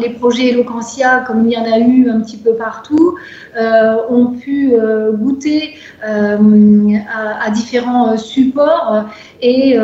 les 0.00 0.10
projets 0.10 0.48
Eloquentia, 0.48 1.24
comme 1.26 1.46
il 1.46 1.52
y 1.52 1.56
en 1.56 1.64
a 1.64 1.78
eu 1.78 2.08
un 2.08 2.20
petit 2.20 2.36
peu 2.36 2.54
partout, 2.54 3.16
euh, 3.56 3.96
ont 4.08 4.26
pu 4.26 4.74
euh, 4.74 5.12
goûter 5.12 5.74
à, 6.02 7.50
différents 7.50 8.16
supports 8.16 9.04
et 9.42 9.76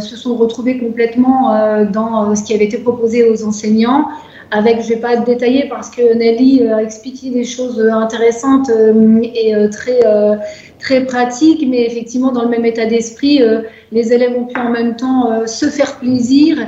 se 0.00 0.16
sont 0.16 0.36
retrouvés 0.36 0.78
complètement 0.78 1.84
dans 1.90 2.34
ce 2.34 2.44
qui 2.44 2.54
avait 2.54 2.66
été 2.66 2.78
proposé 2.78 3.28
aux 3.28 3.44
enseignants. 3.44 4.08
Avec, 4.50 4.82
je 4.82 4.90
ne 4.90 4.94
vais 4.94 5.00
pas 5.00 5.16
détailler 5.16 5.66
parce 5.68 5.90
que 5.90 6.14
Nelly 6.14 6.68
a 6.68 6.82
expliqué 6.82 7.30
des 7.30 7.44
choses 7.44 7.80
intéressantes 7.80 8.70
et 9.22 9.54
très, 9.70 10.00
très 10.78 11.04
pratiques, 11.04 11.64
mais 11.68 11.86
effectivement, 11.86 12.30
dans 12.30 12.42
le 12.42 12.50
même 12.50 12.64
état 12.64 12.86
d'esprit, 12.86 13.40
les 13.90 14.12
élèves 14.12 14.36
ont 14.36 14.44
pu 14.44 14.60
en 14.60 14.70
même 14.70 14.96
temps 14.96 15.46
se 15.46 15.66
faire 15.66 15.96
plaisir 15.96 16.58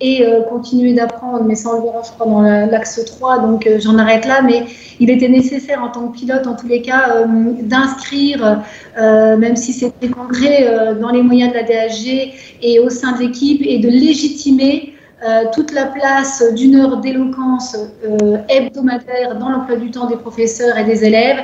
et 0.00 0.26
euh, 0.26 0.42
continuer 0.42 0.92
d'apprendre, 0.92 1.44
mais 1.44 1.54
sans 1.54 1.74
le 1.74 1.80
crois, 1.80 2.26
dans 2.26 2.40
l'axe 2.40 3.00
3, 3.04 3.38
donc 3.40 3.66
euh, 3.66 3.78
j'en 3.80 3.98
arrête 3.98 4.26
là. 4.26 4.42
Mais 4.42 4.64
il 5.00 5.10
était 5.10 5.28
nécessaire 5.28 5.82
en 5.82 5.88
tant 5.88 6.08
que 6.08 6.18
pilote, 6.18 6.46
en 6.46 6.56
tous 6.56 6.66
les 6.66 6.82
cas, 6.82 7.16
euh, 7.16 7.24
d'inscrire, 7.62 8.62
même 8.96 9.56
si 9.56 9.72
c'était 9.72 10.08
concret, 10.08 10.68
dans 11.00 11.10
les 11.10 11.22
moyens 11.22 11.52
de 11.52 11.56
la 11.56 11.62
DHG 11.62 12.32
et 12.62 12.78
au 12.80 12.90
sein 12.90 13.12
de 13.12 13.20
l'équipe, 13.20 13.62
et 13.64 13.78
de 13.78 13.88
légitimer 13.88 14.93
euh, 15.22 15.44
toute 15.54 15.72
la 15.72 15.86
place 15.86 16.42
d'une 16.54 16.74
heure 16.74 16.98
d'éloquence 16.98 17.76
euh, 18.04 18.38
hebdomadaire 18.48 19.38
dans 19.38 19.48
l'emploi 19.48 19.76
du 19.76 19.90
temps 19.90 20.06
des 20.06 20.16
professeurs 20.16 20.76
et 20.76 20.84
des 20.84 21.04
élèves. 21.04 21.38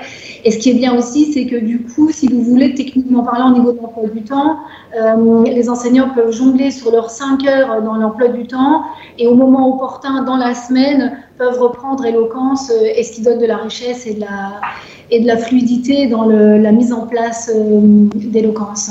Et 0.45 0.51
ce 0.51 0.59
qui 0.59 0.71
est 0.71 0.75
bien 0.75 0.95
aussi, 0.99 1.33
c'est 1.33 1.47
que 1.47 1.57
du 1.57 1.83
coup, 1.85 2.11
si 2.11 2.27
vous 2.27 2.43
voulez, 2.43 2.75
techniquement 2.75 3.23
parlant, 3.23 3.53
au 3.53 3.55
niveau 3.55 3.73
de 3.73 3.79
l'emploi 3.79 4.09
du 4.09 4.23
temps, 4.23 4.59
euh, 5.01 5.45
les 5.45 5.71
enseignants 5.71 6.11
peuvent 6.11 6.33
jongler 6.33 6.73
sur 6.73 6.91
leurs 6.91 7.11
5 7.11 7.47
heures 7.47 7.83
dans 7.83 7.95
l'emploi 7.95 8.29
du 8.29 8.47
temps 8.47 8.83
et 9.19 9.29
au 9.29 9.35
moment 9.35 9.75
opportun 9.75 10.25
dans 10.25 10.37
la 10.37 10.55
semaine 10.55 11.19
peuvent 11.39 11.59
reprendre 11.59 12.05
éloquence 12.05 12.71
et 12.71 13.03
ce 13.03 13.13
qui 13.13 13.23
donne 13.23 13.39
de 13.39 13.47
la 13.47 13.57
richesse 13.57 14.07
et 14.07 14.15
de 14.15 14.21
la, 14.21 14.61
et 15.11 15.21
de 15.21 15.27
la 15.27 15.37
fluidité 15.37 16.07
dans 16.09 16.25
la 16.25 16.73
mise 16.73 16.93
en 16.93 17.07
place 17.07 17.51
d'éloquence. 18.15 18.91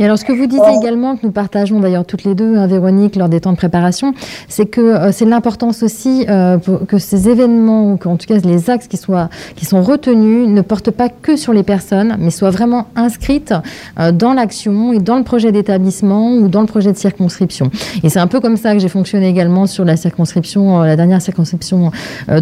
Et 0.00 0.04
alors, 0.04 0.18
ce 0.18 0.24
que 0.24 0.32
vous 0.32 0.46
disiez 0.46 0.78
également, 0.80 1.16
que 1.16 1.26
nous 1.26 1.30
partageons 1.30 1.78
d'ailleurs 1.78 2.06
toutes 2.06 2.24
les 2.24 2.34
deux, 2.34 2.56
hein, 2.56 2.66
Véronique, 2.66 3.16
lors 3.16 3.28
des 3.28 3.38
temps 3.38 3.52
de 3.52 3.58
préparation, 3.58 4.14
c'est 4.48 4.64
que 4.64 4.80
euh, 4.80 5.12
c'est 5.12 5.26
l'importance 5.26 5.82
aussi 5.82 6.24
euh, 6.30 6.56
que 6.88 6.96
ces 6.96 7.28
événements, 7.28 7.92
ou 7.92 7.96
qu'en 7.98 8.16
tout 8.16 8.26
cas 8.26 8.38
les 8.38 8.70
axes 8.70 8.88
qui, 8.88 8.96
soient, 8.96 9.28
qui 9.56 9.66
sont 9.66 9.82
retenus, 9.82 10.48
ne 10.48 10.62
portent 10.62 10.90
pas 10.90 11.10
que 11.10 11.36
sur 11.36 11.52
les 11.52 11.62
personnes, 11.62 12.16
mais 12.18 12.30
soient 12.30 12.48
vraiment 12.48 12.86
inscrites 12.96 13.52
euh, 13.98 14.10
dans 14.10 14.32
l'action 14.32 14.94
et 14.94 15.00
dans 15.00 15.18
le 15.18 15.22
projet 15.22 15.52
d'établissement 15.52 16.32
ou 16.32 16.48
dans 16.48 16.62
le 16.62 16.66
projet 16.66 16.92
de 16.92 16.96
circonscription. 16.96 17.70
Et 18.02 18.08
c'est 18.08 18.20
un 18.20 18.26
peu 18.26 18.40
comme 18.40 18.56
ça 18.56 18.72
que 18.72 18.78
j'ai 18.78 18.88
fonctionné 18.88 19.28
également 19.28 19.66
sur 19.66 19.84
la 19.84 19.98
circonscription, 19.98 20.80
la 20.80 20.96
dernière 20.96 21.20
circonscription 21.20 21.90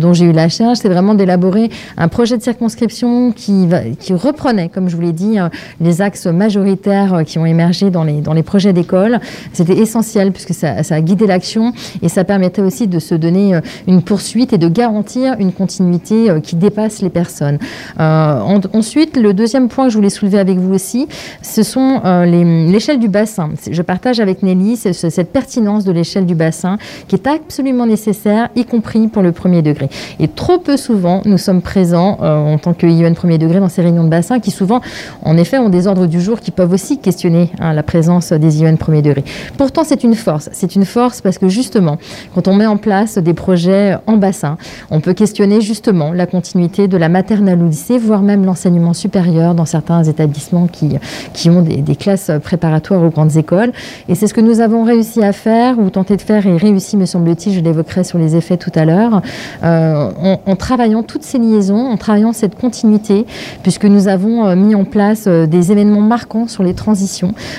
dont 0.01 0.13
j'ai 0.13 0.27
eu 0.27 0.33
la 0.33 0.49
charge, 0.49 0.79
c'est 0.79 0.89
vraiment 0.89 1.15
d'élaborer 1.15 1.71
un 1.97 2.07
projet 2.07 2.37
de 2.37 2.43
circonscription 2.43 3.33
qui, 3.33 3.67
va, 3.67 3.81
qui 3.81 4.15
reprenait, 4.15 4.69
comme 4.69 4.89
je 4.89 4.95
vous 4.95 5.03
l'ai 5.03 5.13
dit, 5.13 5.39
les 5.81 6.03
axes 6.03 6.27
majoritaires 6.27 7.23
qui 7.27 7.39
ont 7.39 7.48
émergé 7.49 7.91
dans 7.91 8.05
les, 8.05 8.21
dans 8.21 8.33
les 8.33 8.43
projets 8.43 8.73
d'école. 8.73 9.21
C'était 9.53 9.79
essentiel 9.79 10.33
puisque 10.33 10.55
ça, 10.55 10.83
ça 10.83 10.95
a 10.95 11.01
guidé 11.01 11.27
l'action 11.27 11.73
et 12.03 12.09
ça 12.09 12.25
permettait 12.25 12.63
aussi 12.63 12.87
de 12.87 12.99
se 12.99 13.15
donner 13.15 13.55
euh, 13.55 13.61
une 13.87 14.03
poursuite 14.03 14.53
et 14.53 14.59
de 14.59 14.69
garantir 14.69 15.37
une 15.39 15.53
continuité 15.53 16.31
euh, 16.31 16.41
qui 16.41 16.57
dépasse 16.57 17.03
les 17.03 17.11
personnes. 17.11 17.59
Euh, 18.01 18.59
ensuite, 18.73 19.17
le 19.17 19.35
deuxième 19.35 19.69
point 19.69 19.87
que 19.87 19.91
je 19.91 19.97
voulais 19.97 20.11
soulever 20.11 20.39
avec 20.39 20.59
vous 20.59 20.75
aussi, 20.75 21.09
ce 21.43 21.63
sont 21.63 22.01
l'échelle 22.25 22.99
du 22.99 23.09
bassin. 23.09 23.51
Je 23.71 23.83
partage 23.83 24.21
avec 24.21 24.43
Nelly 24.43 24.77
cette 24.77 25.33
pertinence 25.33 25.85
de 25.85 25.93
l'échelle 25.93 26.27
du 26.27 26.35
bassin 26.35 26.79
qui 27.07 27.17
est 27.17 27.27
absolument 27.27 27.87
nécessaire, 27.87 28.49
y 28.57 28.65
compris 28.65 29.09
pour 29.09 29.23
le 29.23 29.33
premier 29.33 29.63
degré. 29.63 29.89
Et 30.21 30.29
trop 30.29 30.59
peu 30.59 30.77
souvent, 30.77 31.23
nous 31.25 31.39
sommes 31.39 31.63
présents 31.63 32.19
en 32.21 32.59
tant 32.59 32.75
que 32.75 32.87
IEN 32.87 33.15
premier 33.15 33.39
degré 33.39 33.61
dans 33.61 33.69
ces 33.69 33.83
réunions 33.83 34.05
de 34.05 34.09
bassin 34.09 34.41
qui 34.41 34.51
souvent, 34.51 34.81
en 35.23 35.37
effet, 35.37 35.59
ont 35.59 35.69
des 35.69 35.87
ordres 35.87 36.07
du 36.07 36.21
jour 36.21 36.41
qui 36.41 36.51
peuvent 36.51 36.73
aussi 36.73 36.99
questionner 36.99 37.38
Hein, 37.61 37.73
la 37.73 37.83
présence 37.83 38.33
des 38.33 38.63
IEN 38.63 38.77
premier 38.77 39.03
degré. 39.03 39.25
Pourtant, 39.57 39.83
c'est 39.85 40.05
une 40.05 40.15
force. 40.15 40.49
C'est 40.53 40.75
une 40.75 40.85
force 40.85 41.21
parce 41.21 41.39
que 41.39 41.49
justement, 41.49 41.99
quand 42.35 42.49
on 42.49 42.55
met 42.55 42.67
en 42.67 42.77
place 42.77 43.19
des 43.19 43.35
projets 43.35 43.97
en 44.07 44.17
bassin, 44.17 44.57
on 44.91 45.01
peut 45.01 45.15
questionner 45.15 45.61
justement 45.61 46.13
la 46.13 46.27
continuité 46.27 46.89
de 46.89 46.97
la 46.97 47.09
maternelle 47.09 47.61
au 47.63 47.67
lycée, 47.67 47.99
voire 47.99 48.23
même 48.23 48.45
l'enseignement 48.45 48.95
supérieur 48.95 49.55
dans 49.55 49.65
certains 49.65 50.05
établissements 50.05 50.67
qui, 50.67 50.97
qui 51.33 51.51
ont 51.51 51.63
des, 51.63 51.97
classes 51.97 52.31
préparatoires 52.43 53.03
aux 53.03 53.11
grandes 53.11 53.37
écoles. 53.37 53.73
Et 54.09 54.15
c'est 54.15 54.27
ce 54.27 54.35
que 54.35 54.41
nous 54.41 54.61
avons 54.61 54.85
réussi 54.85 55.23
à 55.23 55.33
faire, 55.33 55.79
ou 55.79 55.91
tenter 55.91 56.17
de 56.17 56.23
faire, 56.23 56.47
et 56.47 56.57
réussi, 56.57 56.97
me 56.97 57.07
semble-t-il, 57.07 57.55
je 57.55 57.61
l'évoquerai 57.61 58.05
sur 58.05 58.19
les 58.19 58.37
effets 58.37 58.57
tout 58.57 58.73
à 58.75 58.85
l'heure, 58.85 59.21
euh, 59.65 60.11
en, 60.47 60.57
travaillant 60.57 61.03
toutes 61.03 61.25
ces 61.25 61.39
liaisons, 61.39 61.87
en 61.87 61.97
travaillant 61.97 62.33
cette 62.33 62.55
continuité, 62.55 63.27
puisque 63.63 63.85
nous 63.85 64.09
avons 64.09 64.47
euh, 64.47 64.57
mis 64.57 64.75
en 64.75 64.85
place 64.85 65.25
euh, 65.27 65.47
des 65.47 65.73
événements 65.73 66.01
marquants 66.01 66.47
sur 66.47 66.63
les 66.63 66.75
transitions 66.75 67.18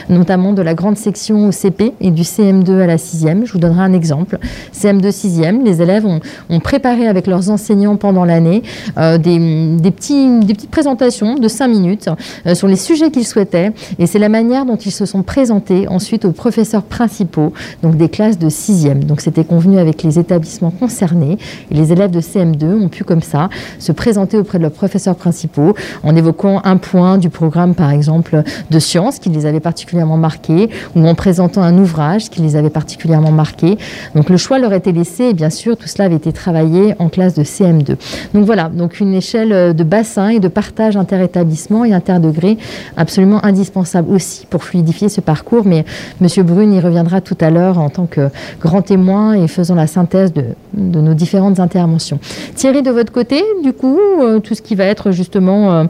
notamment 0.10 0.53
de 0.53 0.62
la 0.62 0.74
grande 0.74 0.97
section 0.97 1.47
au 1.47 1.51
CP 1.51 1.93
et 1.99 2.12
du 2.12 2.24
CM2 2.24 2.82
à 2.82 2.88
la 2.88 2.97
6e. 2.97 3.45
Je 3.45 3.53
vous 3.53 3.60
donnerai 3.60 3.82
un 3.82 3.93
exemple. 3.93 4.39
CM2 4.74 5.10
6e, 5.10 5.64
les 5.64 5.82
élèves 5.82 6.05
ont, 6.05 6.20
préparé 6.60 7.07
avec 7.07 7.26
leurs 7.26 7.49
enseignants 7.49 7.95
pendant 7.95 8.26
l'année 8.26 8.64
euh, 8.97 9.18
des, 9.18 9.91
petites 9.91 10.70
présentations 10.70 11.36
de 11.36 11.47
5 11.47 11.68
minutes 11.68 12.10
euh, 12.45 12.53
sur 12.53 12.68
les 12.68 12.76
sujets 12.76 13.12
qu'ils 13.12 13.26
souhaitaient. 13.26 13.72
Et 13.97 14.07
c'est 14.07 14.20
la 14.20 14.30
manière 14.30 14.66
dont 14.66 14.76
ils 14.76 14.91
se 14.91 15.05
sont 15.05 15.24
présentés 15.24 15.88
ensuite 15.88 16.26
aux 16.26 16.32
professeurs 16.32 16.84
principaux, 16.84 17.53
donc 17.82 17.95
des 17.97 18.10
classes 18.10 18.38
de 18.38 18.49
6e. 18.49 19.05
Donc 19.05 19.22
c'était 19.22 19.45
convenu 19.45 19.80
avec 19.80 20.03
les 20.03 20.20
établissements 20.20 20.72
concernés. 20.72 21.38
Et 21.72 21.76
les 21.76 21.91
élèves 21.91 22.12
de 22.12 22.22
CM2 22.22 22.66
ont 22.66 22.89
pu 22.89 23.03
comme 23.03 23.22
ça 23.22 23.49
se 23.80 23.91
présenter 23.91 24.38
auprès 24.38 24.57
de 24.57 24.64
leurs 24.64 24.72
professeurs 24.72 25.16
principaux 25.16 25.74
en 26.03 26.16
évoquant 26.16 26.62
un 26.64 26.78
point 26.78 27.18
du 27.18 27.30
programme, 27.30 27.76
par 27.76 27.91
exemple, 27.91 28.43
de 28.70 28.80
sciences 28.80 29.20
qui 29.20 29.30
les 29.30 29.45
avait 29.50 29.60
particulièrement 29.60 30.18
marqués, 30.18 30.70
ou 30.95 31.06
en 31.08 31.16
présentant 31.16 31.62
un 31.62 31.78
ouvrage 31.78 32.30
qui 32.30 32.41
les 32.41 32.56
avait 32.56 32.70
particulièrement 32.70 33.32
marqués. 33.32 33.78
Donc 34.16 34.30
le 34.30 34.38
choix 34.38 34.60
leur 34.60 34.74
était 34.74 34.91
laissé, 34.91 35.26
et 35.26 35.34
bien 35.34 35.50
sûr, 35.50 35.76
tout 35.76 35.88
cela 35.88 36.06
avait 36.06 36.16
été 36.16 36.32
travaillé 36.32 36.95
en 37.00 37.10
classe 37.10 37.34
de 37.34 37.43
CM2. 37.43 37.95
Donc 38.34 38.45
voilà, 38.45 38.70
donc 38.70 39.00
une 39.00 39.14
échelle 39.14 39.76
de 39.76 39.84
bassin 39.84 40.30
et 40.30 40.39
de 40.39 40.47
partage 40.47 40.95
interétablissement 40.97 41.86
et 41.86 41.93
interdegré 41.93 42.58
absolument 42.97 43.43
indispensable 43.45 44.12
aussi 44.12 44.45
pour 44.45 44.64
fluidifier 44.64 45.10
ce 45.10 45.22
parcours. 45.22 45.66
Mais 45.66 45.86
M. 46.22 46.45
Brune 46.45 46.74
y 46.74 46.80
reviendra 46.80 47.22
tout 47.22 47.38
à 47.41 47.50
l'heure 47.50 47.80
en 47.80 47.89
tant 47.89 48.06
que 48.06 48.30
grand 48.60 48.82
témoin 48.82 49.34
et 49.34 49.47
faisant 49.47 49.76
la 49.76 49.88
synthèse 49.88 50.34
de, 50.34 50.43
de, 50.74 51.02
nos 51.02 51.14
différentes 51.14 51.60
interventions. 51.60 52.20
Thierry, 52.56 52.82
de 52.82 52.91
votre 52.91 53.12
côté, 53.12 53.43
du 53.64 53.74
coup, 53.74 54.00
euh, 54.22 54.39
tout 54.39 54.56
ce 54.56 54.62
qui 54.62 54.76
va 54.76 54.86
être 54.86 55.12
justement... 55.12 55.74
Euh, 55.74 55.84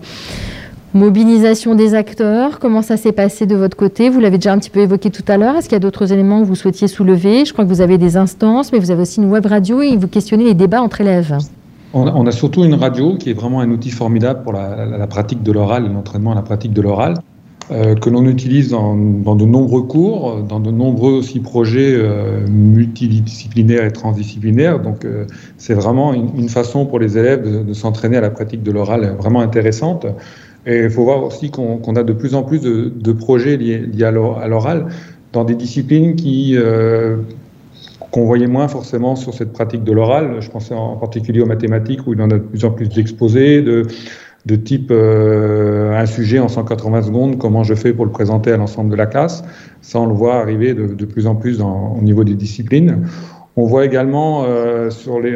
Mobilisation 0.96 1.76
des 1.76 1.94
acteurs, 1.94 2.58
comment 2.58 2.82
ça 2.82 2.98
s'est 2.98 3.12
passé 3.12 3.46
de 3.46 3.56
votre 3.56 3.78
côté? 3.78 4.10
Vous 4.10 4.20
l'avez 4.20 4.40
déjà 4.40 4.54
un 4.54 4.58
petit 4.58 4.72
peu 4.72 4.80
évoqué 4.80 5.12
tout 5.12 5.24
à 5.28 5.38
l'heure. 5.38 5.56
Est-ce 5.56 5.70
qu'il 5.70 5.76
y 5.76 5.76
a 5.76 5.80
d'autres 5.80 6.12
éléments 6.12 6.42
que 6.42 6.48
vous 6.48 6.56
souhaitiez 6.56 6.88
soulever? 6.88 7.46
Je 7.46 7.54
crois 7.54 7.64
que 7.64 7.70
vous 7.70 7.82
avez 7.82 8.00
des 8.00 8.18
instances, 8.18 8.72
mais 8.72 8.80
vous 8.80 8.90
avez 8.90 9.04
aussi 9.04 9.22
une 9.22 9.30
web 9.30 9.46
radio 9.46 9.84
et 9.84 9.96
vous 9.96 10.08
questionnez 10.08 10.46
les 10.46 10.56
débats 10.56 10.82
entre 10.82 11.02
élèves. 11.02 11.38
On 11.94 12.26
a, 12.26 12.32
surtout 12.32 12.64
une 12.66 12.74
radio 12.74 13.18
qui 13.18 13.30
est 13.30 13.34
vraiment 13.34 13.60
un 13.62 13.70
outil 13.70 13.92
formidable 13.92 14.42
pour 14.42 14.54
la, 14.54 15.06
pratique 15.06 15.44
de 15.44 15.52
l'oral 15.52 15.86
et 15.86 15.90
l'entraînement 15.90 16.32
à 16.32 16.36
la 16.36 16.42
pratique 16.42 16.74
de 16.74 16.82
l'oral, 16.82 17.16
euh, 17.72 17.94
que 17.94 18.10
l'on 18.10 18.26
utilise 18.26 18.72
dans, 18.72 18.96
de 18.96 19.46
nombreux 19.46 19.84
cours, 19.84 20.42
dans 20.42 20.60
de 20.60 20.72
nombreux 20.72 21.14
aussi 21.14 21.40
projets 21.40 21.94
euh, 21.94 22.48
multidisciplinaires 22.48 23.86
et 23.86 23.92
transdisciplinaires. 23.92 24.80
Donc 24.80 25.06
euh, 25.06 25.26
c'est 25.58 25.76
vraiment 25.76 26.14
une, 26.14 26.50
façon 26.50 26.88
pour 26.88 26.98
les 26.98 27.18
élèves 27.18 27.44
de, 27.44 27.64
de 27.64 27.74
s'entraîner 27.74 28.18
à 28.18 28.22
la 28.22 28.32
pratique 28.32 28.64
de 28.64 28.72
l'oral 28.72 29.16
vraiment 29.20 29.42
intéressante. 29.42 30.08
Et 30.66 30.84
il 30.84 30.90
faut 30.90 31.04
voir 31.04 31.24
aussi 31.24 31.52
qu'on 31.52 31.96
a 31.96 32.04
de 32.04 32.14
plus 32.14 32.36
en 32.36 32.44
plus 32.44 32.62
de, 32.62 33.12
projets 33.14 33.58
liés, 33.58 33.90
à 34.04 34.12
l'oral 34.12 34.88
dans 35.32 35.44
des 35.44 35.56
disciplines 35.56 36.16
qui 36.16 36.56
euh, 36.58 37.18
qu'on 38.12 38.26
voyait 38.26 38.48
moins 38.48 38.68
forcément 38.68 39.16
sur 39.16 39.34
cette 39.34 39.54
pratique 39.54 39.84
de 39.84 39.92
l'oral. 39.92 40.38
Je 40.42 40.50
pensais 40.50 40.74
en 40.74 40.96
particulier 40.96 41.42
aux 41.42 41.46
mathématiques 41.46 42.08
où 42.08 42.14
il 42.14 42.20
y 42.20 42.24
en 42.24 42.32
a 42.32 42.36
de 42.36 42.40
plus 42.40 42.66
en 42.66 42.72
plus 42.72 42.90
d'exposés, 42.90 43.62
de, 43.62 43.86
type 44.56 44.90
euh, 44.90 45.96
un 45.96 46.06
sujet 46.08 46.40
en 46.40 46.48
180 46.48 47.04
secondes, 47.04 47.38
comment 47.38 47.64
je 47.64 47.76
fais 47.76 47.94
pour 47.94 48.06
le 48.06 48.12
présenter 48.12 48.52
à 48.52 48.58
l'ensemble 48.58 48.90
de 48.90 48.96
la 48.96 49.06
classe. 49.06 49.44
Ça, 49.82 50.00
on 50.00 50.08
le 50.08 50.14
voit 50.14 50.38
arriver 50.38 50.74
de, 50.74 51.06
plus 51.06 51.28
en 51.28 51.36
plus 51.36 51.62
au 51.62 52.02
niveau 52.02 52.24
des 52.24 52.34
disciplines. 52.34 53.06
On 53.56 53.66
voit 53.66 53.86
également 53.86 54.46
euh, 54.46 54.90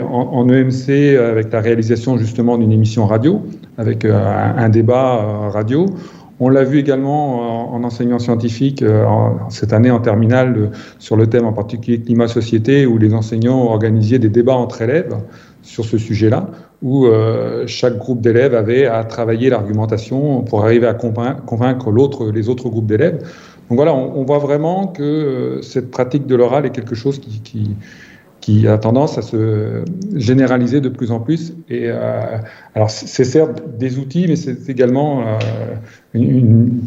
en, 0.10 0.48
EMC 0.48 1.18
avec 1.18 1.52
la 1.52 1.60
réalisation 1.60 2.18
justement 2.18 2.58
d'une 2.58 2.72
émission 2.72 3.06
radio, 3.06 3.42
avec 3.78 4.06
euh, 4.06 4.18
un, 4.58 4.70
débat 4.70 5.16
euh, 5.16 5.50
radio. 5.50 5.88
On 6.40 6.50
l'a 6.50 6.64
vu 6.64 6.80
également 6.80 7.74
en, 7.74 7.84
enseignant 7.84 8.20
scientifique 8.20 8.84
cette 9.50 9.72
année 9.72 9.92
en 9.92 10.00
terminale 10.00 10.72
sur 11.00 11.16
le 11.16 11.28
thème 11.28 11.46
en 11.46 11.54
particulier 11.54 12.02
climat-société, 12.02 12.86
où 12.86 12.98
les 12.98 13.14
enseignants 13.14 13.62
ont 13.62 13.70
organisé 13.70 14.20
des 14.20 14.30
débats 14.30 14.56
entre 14.56 14.82
élèves 14.82 15.16
sur 15.62 15.86
ce 15.86 15.98
sujet-là, 15.98 16.48
où 16.82 17.08
chaque 17.68 17.98
groupe 17.98 18.20
d'élèves 18.20 18.56
avait 18.56 18.88
à 18.88 19.04
travailler 19.06 19.52
l'argumentation 19.52 20.42
pour 20.42 20.66
arriver 20.66 20.88
à 20.88 20.96
convaincre, 20.96 21.92
l'autre, 21.92 22.32
les 22.32 22.50
autres 22.50 22.68
groupes 22.68 22.88
d'élèves. 22.88 23.24
Donc 23.74 23.78
voilà, 23.78 23.96
on, 23.96 24.24
voit 24.24 24.38
vraiment 24.38 24.86
que 24.86 25.58
cette 25.64 25.90
pratique 25.90 26.28
de 26.28 26.36
l'oral 26.36 26.68
est 26.68 26.70
quelque 26.70 26.94
chose 26.94 27.20
qui 28.40 28.68
a 28.68 28.78
tendance 28.78 29.18
à 29.18 29.24
se 29.24 29.84
généraliser 30.14 30.80
de 30.80 30.90
plus 30.90 31.10
en 31.10 31.20
plus. 31.20 31.56
Et 31.70 31.86
euh, 31.86 32.38
alors, 32.76 32.92
c'est 32.92 33.24
certes 33.24 33.64
des 33.80 33.98
outils, 33.98 34.28
mais 34.28 34.36
c'est 34.36 34.70
également 34.70 35.22
euh, 35.22 35.40
une, 36.14 36.82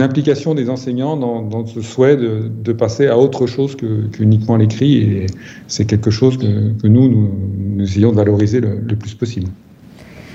implication 0.00 0.54
des 0.54 0.70
enseignants 0.70 1.18
dans, 1.18 1.66
ce 1.66 1.82
souhait 1.82 2.16
de, 2.16 2.72
passer 2.72 3.08
à 3.08 3.18
autre 3.18 3.46
chose 3.46 3.76
qu'uniquement 3.76 4.56
l'écrit. 4.56 4.96
Et 4.96 5.26
c'est 5.66 5.84
quelque 5.84 6.10
chose 6.10 6.38
que, 6.38 6.86
nous, 6.88 7.08
nous, 7.10 7.82
essayons 7.82 8.12
de 8.12 8.16
valoriser 8.16 8.62
le 8.62 8.96
plus 8.96 9.12
possible. 9.14 9.48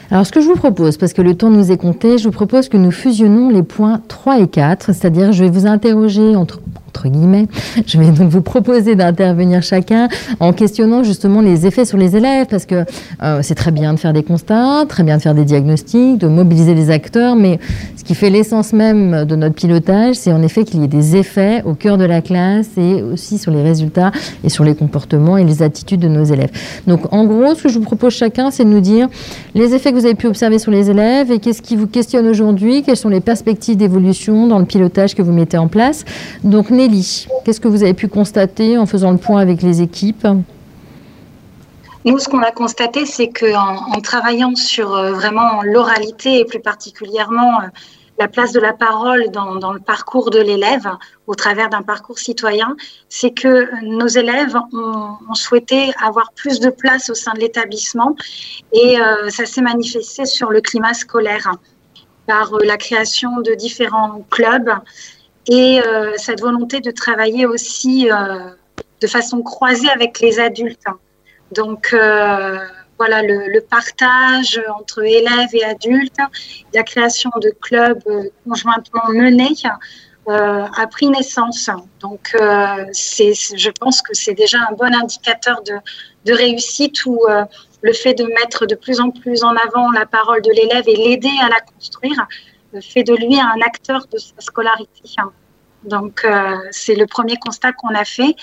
Alors, 0.10 0.26
ce 0.26 0.32
que 0.32 0.39
je 0.39 0.47
vous 0.47 0.55
propose, 0.55 0.97
parce 0.97 1.12
que 1.12 1.22
le 1.22 1.36
temps 1.36 1.49
nous 1.49 1.70
est 1.72 1.78
compté, 1.78 2.18
je 2.18 2.24
vous 2.24 2.32
propose 2.32 2.70
que 2.70 2.78
nous 2.78 2.91
fusionnons 2.91 3.49
les 3.49 3.64
points 3.64 4.01
3 4.08 4.39
et 4.39 4.47
4, 4.47 4.93
c'est-à-dire 4.93 5.34
je 5.34 5.43
vais 5.43 5.49
vous 5.49 5.68
interroger 5.68 6.36
entre 6.36 6.62
entre 6.88 7.09
guillemets. 7.09 7.47
Je 7.85 7.97
vais 7.97 8.11
donc 8.11 8.29
vous 8.29 8.41
proposer 8.41 8.95
d'intervenir 8.95 9.61
chacun 9.61 10.07
en 10.39 10.53
questionnant 10.53 11.03
justement 11.03 11.41
les 11.41 11.65
effets 11.65 11.85
sur 11.85 11.97
les 11.97 12.15
élèves, 12.15 12.47
parce 12.49 12.65
que 12.65 12.85
euh, 13.23 13.39
c'est 13.41 13.55
très 13.55 13.71
bien 13.71 13.93
de 13.93 13.99
faire 13.99 14.13
des 14.13 14.23
constats, 14.23 14.85
très 14.88 15.03
bien 15.03 15.17
de 15.17 15.21
faire 15.21 15.35
des 15.35 15.45
diagnostics, 15.45 16.17
de 16.17 16.27
mobiliser 16.27 16.73
les 16.73 16.89
acteurs, 16.89 17.35
mais 17.35 17.59
ce 17.95 18.03
qui 18.03 18.15
fait 18.15 18.29
l'essence 18.29 18.73
même 18.73 19.25
de 19.25 19.35
notre 19.35 19.55
pilotage, 19.55 20.15
c'est 20.15 20.31
en 20.31 20.41
effet 20.41 20.63
qu'il 20.63 20.81
y 20.81 20.83
ait 20.83 20.88
des 20.88 21.15
effets 21.15 21.61
au 21.65 21.73
cœur 21.73 21.97
de 21.97 22.05
la 22.05 22.21
classe 22.21 22.69
et 22.77 23.01
aussi 23.01 23.38
sur 23.38 23.51
les 23.51 23.61
résultats 23.61 24.11
et 24.43 24.49
sur 24.49 24.63
les 24.63 24.75
comportements 24.75 25.38
et 25.38 25.43
les 25.43 25.61
attitudes 25.61 25.99
de 25.99 26.07
nos 26.07 26.23
élèves. 26.23 26.51
Donc 26.88 27.13
en 27.13 27.25
gros, 27.25 27.55
ce 27.55 27.63
que 27.63 27.69
je 27.69 27.77
vous 27.77 27.85
propose 27.85 28.13
chacun, 28.13 28.51
c'est 28.51 28.63
de 28.63 28.69
nous 28.69 28.81
dire 28.81 29.07
les 29.55 29.73
effets 29.73 29.91
que 29.91 29.97
vous 29.97 30.05
avez 30.05 30.15
pu 30.15 30.27
observer 30.27 30.59
sur 30.59 30.71
les 30.71 30.89
élèves 30.89 31.31
et 31.31 31.39
qu'est-ce 31.39 31.61
qui 31.61 31.75
vous 31.75 31.88
questionne 31.88 32.27
aujourd'hui, 32.27 32.83
quelles 32.83 32.97
sont 32.97 33.09
les 33.09 33.21
perspectives 33.21 33.77
d'évolution 33.77 34.47
dans 34.47 34.59
le 34.59 34.65
pilotage 34.65 35.15
que 35.15 35.21
vous 35.21 35.33
mettez 35.33 35.57
en 35.57 35.67
place. 35.67 36.05
Donc 36.43 36.69
Nelly, 36.78 37.28
qu'est-ce 37.43 37.59
que 37.59 37.67
vous 37.67 37.84
avez 37.84 37.93
pu 37.93 38.07
constater 38.07 38.78
en 38.78 38.86
faisant 38.86 39.11
le 39.11 39.17
point 39.17 39.41
avec 39.41 39.61
les 39.61 39.82
équipes 39.82 40.28
nous, 42.05 42.19
ce 42.19 42.30
qu'on 42.30 42.41
a 42.41 42.51
constaté, 42.51 43.05
c'est 43.05 43.28
qu'en 43.28 43.75
en, 43.93 43.99
travaillant 43.99 44.55
sur 44.55 44.95
euh, 44.95 45.11
vraiment 45.11 45.61
l'oralité 45.63 46.39
et 46.39 46.45
plus 46.45 46.61
particulièrement 46.61 47.59
euh, 47.59 47.65
la 48.17 48.30
place 48.30 48.53
de 48.53 48.61
la 48.61 48.71
parole 48.71 49.30
dans, 49.32 49.73
le 49.73 49.80
parcours 49.82 50.30
de 50.30 50.39
l'élève 50.39 50.89
au 51.28 51.36
travers 51.36 51.69
d'un 51.69 51.82
parcours 51.82 52.17
citoyen, 52.17 52.78
c'est 53.09 53.32
que 53.32 53.67
nos 53.84 54.07
élèves 54.07 54.55
ont, 54.71 55.34
souhaité 55.34 55.91
avoir 56.01 56.32
plus 56.32 56.61
de 56.61 56.69
place 56.69 57.09
au 57.09 57.13
sein 57.13 57.34
de 57.34 57.39
l'établissement 57.39 58.15
et 58.71 59.01
euh, 59.01 59.30
ça 59.30 59.45
s'est 59.45 59.61
manifesté 59.61 60.25
sur 60.25 60.49
le 60.49 60.61
climat 60.61 60.93
scolaire 60.93 61.51
par 62.25 62.51
la 62.63 62.78
création 62.78 63.41
de 63.41 63.53
différents 63.53 64.25
clubs 64.30 64.71
et 65.47 65.81
euh, 65.81 66.13
cette 66.17 66.41
volonté 66.41 66.81
de 66.81 66.91
travailler 66.91 67.45
aussi 67.45 68.09
euh, 68.11 68.49
de 69.01 69.07
façon 69.07 69.41
croisée 69.41 69.89
avec 69.89 70.19
les 70.19 70.39
adultes. 70.39 70.85
Donc 71.51 71.93
euh, 71.93 72.57
voilà, 72.97 73.21
le, 73.21 73.59
partage 73.61 74.61
entre 74.79 75.03
élèves 75.05 75.53
et 75.53 75.63
adultes, 75.63 76.19
la 76.73 76.83
création 76.83 77.31
de 77.41 77.51
clubs 77.61 78.03
conjointement 78.45 79.09
menés 79.09 79.53
a 80.27 80.87
pris 80.87 81.07
naissance. 81.07 81.69
Donc 82.01 82.35
c'est, 82.91 83.33
je 83.33 83.69
pense 83.69 84.01
que 84.01 84.13
c'est 84.13 84.33
déjà 84.33 84.57
un 84.69 84.73
bon 84.73 84.93
indicateur 84.93 85.61
de, 85.61 85.75
de 86.25 86.33
réussite 86.33 87.05
où 87.05 87.21
le 87.81 87.93
fait 87.93 88.15
de 88.15 88.25
mettre 88.25 88.65
de 88.65 88.75
plus 88.75 88.99
en 88.99 89.11
plus 89.11 89.43
en 89.43 89.55
avant 89.55 89.91
la 89.91 90.07
parole 90.07 90.41
de 90.41 90.51
l'élève 90.51 90.83
et 90.87 90.95
l'aider 90.95 91.31
à 91.41 91.49
la 91.49 91.61
construire 91.61 92.27
fait 92.82 93.03
de 93.03 93.15
lui 93.15 93.39
un 93.39 93.61
acteur 93.65 94.07
de 94.11 94.18
sa 94.18 94.39
scolarité. 94.39 95.03
Donc, 95.84 96.26
euh, 96.26 96.57
c'est 96.72 96.95
le 96.95 97.05
premier 97.05 97.38
constat 97.38 97.74
qu'on 97.74 97.93
a 97.95 98.03
fait. 98.03 98.36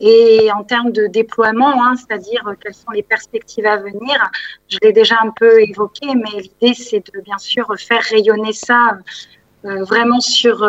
Et 0.00 0.48
en 0.52 0.62
termes 0.62 0.92
de 0.92 1.08
déploiement, 1.08 1.84
hein, 1.84 1.94
c'est-à-dire 1.96 2.46
euh, 2.46 2.54
quelles 2.60 2.74
sont 2.74 2.92
les 2.92 3.02
perspectives 3.02 3.66
à 3.66 3.78
venir, 3.78 4.30
je 4.68 4.78
l'ai 4.82 4.92
déjà 4.92 5.16
un 5.22 5.30
peu 5.30 5.60
évoqué, 5.60 6.06
mais 6.14 6.40
l'idée, 6.40 6.74
c'est 6.74 7.04
de 7.12 7.20
bien 7.20 7.38
sûr 7.38 7.66
faire 7.76 8.02
rayonner 8.02 8.52
ça 8.52 8.98
euh, 9.64 9.82
vraiment 9.82 10.20
sur 10.20 10.64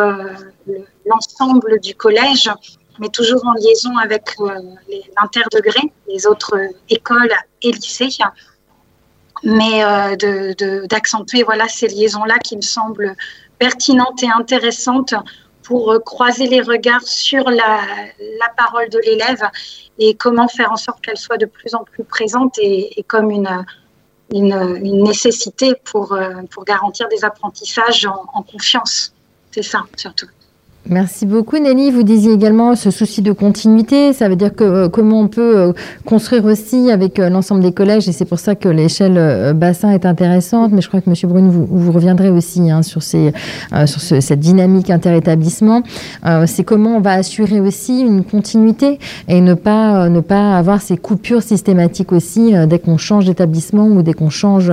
l'ensemble 1.06 1.78
du 1.78 1.94
collège, 1.94 2.50
mais 2.98 3.08
toujours 3.08 3.46
en 3.46 3.52
liaison 3.52 3.96
avec 3.98 4.34
l'interdegré, 5.16 5.80
les 6.08 6.26
autres 6.26 6.58
écoles 6.88 7.32
et 7.62 7.70
lycées, 7.70 8.08
mais 9.42 9.82
d'accentuer 10.88 11.42
voilà, 11.42 11.68
ces 11.68 11.88
liaisons-là 11.88 12.38
qui 12.38 12.56
me 12.56 12.62
semblent 12.62 13.14
pertinentes 13.58 14.22
et 14.22 14.28
intéressantes 14.28 15.14
pour 15.62 15.92
euh, 15.92 15.98
croiser 16.00 16.48
les 16.48 16.60
regards 16.60 17.06
sur 17.06 17.48
la, 17.48 17.80
parole 18.56 18.88
de 18.88 18.98
l'élève 18.98 19.42
et 19.98 20.14
comment 20.14 20.48
faire 20.48 20.72
en 20.72 20.76
sorte 20.76 21.00
qu'elle 21.00 21.16
soit 21.16 21.36
de 21.36 21.46
plus 21.46 21.74
en 21.74 21.84
plus 21.84 22.02
présente 22.02 22.58
et, 22.58 23.04
comme 23.06 23.30
une, 23.30 23.64
une, 24.32 25.04
nécessité 25.04 25.74
pour, 25.84 26.12
euh, 26.12 26.42
pour 26.50 26.64
garantir 26.64 27.06
des 27.08 27.24
apprentissages 27.24 28.06
en 28.06 28.42
confiance. 28.42 29.14
C'est 29.52 29.62
ça, 29.62 29.84
surtout. 29.96 30.26
Merci 30.88 31.26
beaucoup 31.26 31.58
Nelly. 31.58 31.90
Vous 31.90 32.02
disiez 32.02 32.32
également 32.32 32.74
ce 32.74 32.90
souci 32.90 33.20
de 33.20 33.32
continuité. 33.32 34.14
Ça 34.14 34.30
veut 34.30 34.34
dire 34.34 34.54
que 34.54 34.64
euh, 34.64 34.88
comment 34.88 35.20
on 35.20 35.28
peut 35.28 35.58
euh, 35.58 35.72
construire 36.06 36.46
aussi 36.46 36.90
avec 36.90 37.18
euh, 37.18 37.28
l'ensemble 37.28 37.60
des 37.60 37.72
collèges 37.72 38.08
et 38.08 38.12
c'est 38.12 38.24
pour 38.24 38.38
ça 38.38 38.54
que 38.54 38.68
l'échelle 38.68 39.52
bassin 39.54 39.90
est 39.90 40.06
intéressante. 40.06 40.72
Mais 40.72 40.80
je 40.80 40.88
crois 40.88 41.02
que 41.02 41.10
Monsieur 41.10 41.28
Brune, 41.28 41.50
vous, 41.50 41.92
reviendrez 41.92 42.30
aussi 42.30 42.70
hein, 42.70 42.82
sur 42.82 43.02
cette 43.02 44.40
dynamique 44.40 44.90
interétablissement. 44.90 45.82
c'est 46.46 46.64
comment 46.64 46.96
on 46.96 47.00
va 47.00 47.12
assurer 47.12 47.60
aussi 47.60 48.00
une 48.00 48.24
continuité 48.24 48.98
et 49.28 49.40
ne 49.40 49.54
pas 49.54 50.08
ne 50.08 50.20
pas 50.20 50.56
avoir 50.56 50.80
ces 50.80 50.96
coupures 50.96 51.42
systématiques 51.42 52.12
aussi 52.12 52.52
dès 52.68 52.78
qu'on 52.78 52.96
change 52.96 53.26
d'établissement 53.26 53.86
ou 53.86 54.02
dès 54.02 54.12
qu'on 54.12 54.30
change 54.30 54.72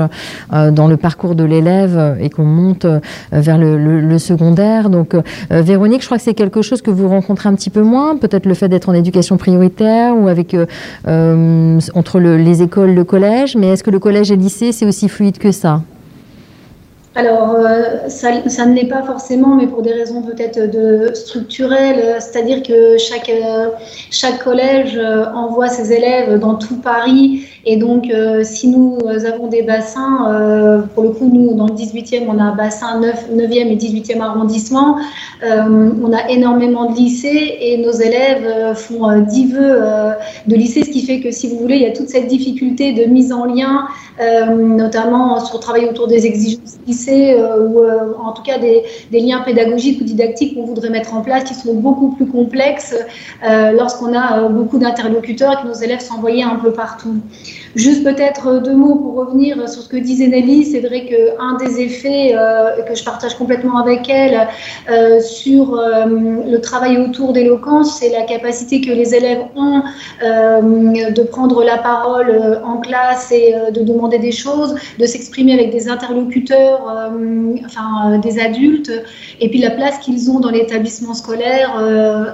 dans 0.52 0.88
le 0.88 0.98
parcours 0.98 1.36
de 1.36 1.44
l'élève 1.44 2.18
et 2.22 2.30
qu'on 2.30 2.46
monte 2.46 2.86
vers 3.32 3.58
le, 3.58 4.02
le 4.02 4.20
secondaire. 4.20 4.90
Donc 4.90 5.16
Véronique 5.50 5.97
je 6.02 6.06
crois 6.08 6.18
que 6.18 6.24
c'est 6.24 6.34
quelque 6.34 6.62
chose 6.62 6.82
que 6.82 6.92
vous 6.92 7.08
rencontrez 7.08 7.50
un 7.50 7.56
petit 7.56 7.70
peu 7.70 7.82
moins, 7.82 8.18
peut-être 8.18 8.46
le 8.46 8.54
fait 8.54 8.70
d'être 8.70 8.90
en 8.90 8.94
éducation 8.94 9.38
prioritaire 9.38 10.16
ou 10.18 10.28
avec 10.28 10.54
euh, 10.54 10.66
euh, 11.08 11.80
entre 11.94 12.20
les 12.20 12.62
écoles, 12.62 12.94
le 12.94 13.04
collège, 13.04 13.56
mais 13.56 13.68
est-ce 13.68 13.84
que 13.84 13.92
le 13.92 14.00
collège 14.00 14.32
et 14.32 14.36
le 14.36 14.42
lycée, 14.42 14.72
c'est 14.72 14.86
aussi 14.86 15.10
fluide 15.10 15.38
que 15.38 15.52
ça? 15.52 15.82
Alors, 17.18 17.56
euh, 17.56 18.10
ça, 18.10 18.32
ne 18.32 18.76
l'est 18.76 18.86
pas 18.88 19.02
forcément, 19.02 19.56
mais 19.56 19.66
pour 19.66 19.82
des 19.82 19.92
raisons 19.92 20.22
peut-être 20.22 20.70
de 20.70 21.16
structurelles, 21.16 22.18
c'est-à-dire 22.20 22.62
que 22.62 23.00
chaque, 23.00 23.32
chaque 24.12 24.44
collège 24.44 25.00
envoie 25.34 25.68
ses 25.68 25.94
élèves 25.94 26.38
dans 26.38 26.54
tout 26.54 26.78
Paris 26.78 27.48
et 27.70 27.76
donc, 27.76 28.10
euh, 28.10 28.44
si 28.46 28.70
nous 28.70 28.98
avons 29.06 29.48
des 29.48 29.62
bassins, 29.62 30.32
euh, 30.32 30.84
pour 30.96 31.04
le 31.04 31.10
coup, 31.10 31.30
nous, 31.30 31.54
dans 31.54 31.68
le 31.68 31.74
18e, 31.74 32.24
on 32.30 32.40
a 32.40 32.44
un 32.44 32.56
bassin 32.56 33.02
9, 33.02 33.28
e 33.30 33.52
et 33.52 33.76
18e 33.76 34.22
arrondissement. 34.22 34.96
Euh, 35.44 35.90
on 36.02 36.14
a 36.14 36.30
énormément 36.30 36.90
de 36.90 36.96
lycées 36.96 37.58
et 37.60 37.78
nos 37.80 37.92
élèves 37.92 38.74
font 38.76 39.20
10 39.20 39.52
vœux 39.52 39.82
de 40.48 40.56
lycée, 40.56 40.86
ce 40.86 40.90
qui 40.90 41.06
fait 41.06 41.20
que, 41.20 41.30
si 41.30 41.50
vous 41.50 41.58
voulez, 41.58 41.76
il 41.76 41.82
y 41.82 41.88
a 41.88 41.92
toute 41.92 42.08
cette 42.08 42.28
difficulté 42.28 42.94
de 42.94 43.04
mise 43.04 43.34
en 43.34 43.44
lien, 43.44 43.88
notamment 44.48 45.44
sur 45.44 45.58
le 45.58 45.62
travail 45.62 45.86
autour 45.90 46.08
des 46.08 46.26
exigences 46.26 46.78
lycée 47.08 47.36
ou 47.36 47.84
en 48.20 48.32
tout 48.34 48.44
cas 48.44 48.58
des, 48.58 48.84
liens 49.12 49.42
pédagogiques 49.42 50.02
ou 50.02 50.04
didactiques 50.04 50.56
qu'on 50.56 50.66
voudrait 50.66 50.90
mettre 50.90 51.14
en 51.14 51.22
place 51.22 51.44
qui 51.44 51.54
sont 51.54 51.74
beaucoup 51.76 52.12
plus 52.12 52.28
complexes 52.28 52.96
lorsqu'on 53.44 54.14
a 54.18 54.48
beaucoup 54.50 54.78
d'interlocuteurs 54.78 55.54
et 55.54 55.64
que 55.64 55.68
nos 55.68 55.74
élèves 55.74 56.02
envoyés 56.12 56.44
un 56.44 56.56
peu 56.56 56.72
partout. 56.72 57.16
Juste 57.76 58.04
peut-être 58.04 58.62
deux 58.64 58.76
mots 58.76 58.96
pour 58.96 59.16
revenir 59.16 59.68
sur 59.70 59.82
ce 59.82 59.90
que 59.90 59.98
disait 59.98 60.28
Nelly. 60.28 60.66
C'est 60.66 60.80
vrai 60.80 61.06
qu'un 61.06 61.56
des 61.58 61.82
effets 61.82 62.32
euh, 62.36 62.84
que 62.84 62.96
je 62.96 63.04
partage 63.04 63.36
complètement 63.36 63.78
avec 63.78 64.10
elle 64.10 64.48
euh, 64.90 65.20
sur 65.20 65.76
euh, 65.76 66.06
le 66.08 66.58
travail 66.60 66.98
autour 66.98 67.34
d'éloquence, 67.34 68.00
c'est 68.00 68.10
la 68.10 68.24
capacité 68.24 68.82
que 68.82 68.92
les 68.92 69.14
élèves 69.16 69.42
ont 69.56 69.84
de 70.22 71.24
prendre 71.24 71.64
la 71.64 71.78
parole 71.78 72.62
en 72.64 72.78
classe 72.78 73.32
et 73.32 73.54
de 73.72 73.82
demander 73.82 74.20
des 74.20 74.32
choses, 74.32 74.76
de 75.00 75.06
s'exprimer 75.06 75.54
avec 75.54 75.72
des 75.72 75.90
interlocuteurs, 75.90 77.12
enfin 77.66 78.18
des 78.20 78.40
adultes, 78.40 78.92
et 79.40 79.50
puis 79.50 79.60
la 79.60 79.72
place 79.72 79.98
qu'ils 80.00 80.30
ont 80.30 80.40
dans 80.40 80.50
l'établissement 80.50 81.14
scolaire 81.14 81.72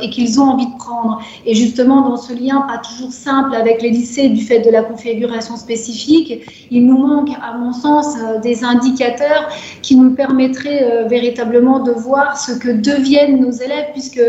et 0.02 0.10
qu'ils 0.10 0.40
ont 0.40 0.46
envie 0.46 0.68
de 0.68 0.78
prendre. 0.78 1.22
Et 1.46 1.56
justement, 1.56 2.02
dans 2.10 2.18
ce 2.18 2.34
lien 2.34 2.66
pas 2.68 2.78
toujours 2.78 3.12
simple 3.12 3.56
avec 3.56 3.82
les 3.82 3.90
lycées 3.90 4.30
du 4.30 4.42
fait 4.42 4.60
de 4.60 4.70
la 4.70 4.84
configuration 4.84 5.23
spécifique, 5.58 6.68
il 6.72 6.86
nous 6.86 6.98
manque, 6.98 7.30
à 7.42 7.58
mon 7.58 7.74
sens, 7.74 8.16
euh, 8.18 8.40
des 8.40 8.64
indicateurs 8.64 9.50
qui 9.82 9.96
nous 9.96 10.12
permettraient 10.12 10.84
euh, 10.84 11.08
véritablement 11.08 11.80
de 11.80 11.92
voir 11.92 12.38
ce 12.38 12.52
que 12.54 12.70
deviennent 12.70 13.40
nos 13.40 13.52
élèves, 13.52 13.88
puisque 13.94 14.22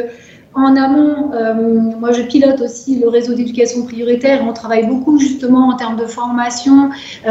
en 0.57 0.77
amont, 0.77 1.33
euh, 1.33 1.55
moi 1.99 2.13
je 2.13 2.23
pilote 2.23 2.61
aussi 2.61 3.01
le 3.01 3.09
réseau 3.09 3.35
d'éducation 3.35 3.83
prioritaire. 3.83 4.45
On 4.49 4.53
travaille 4.53 4.87
beaucoup 4.87 5.19
justement 5.19 5.69
en 5.71 5.77
termes 5.77 5.97
de 5.97 6.07
formation 6.07 6.91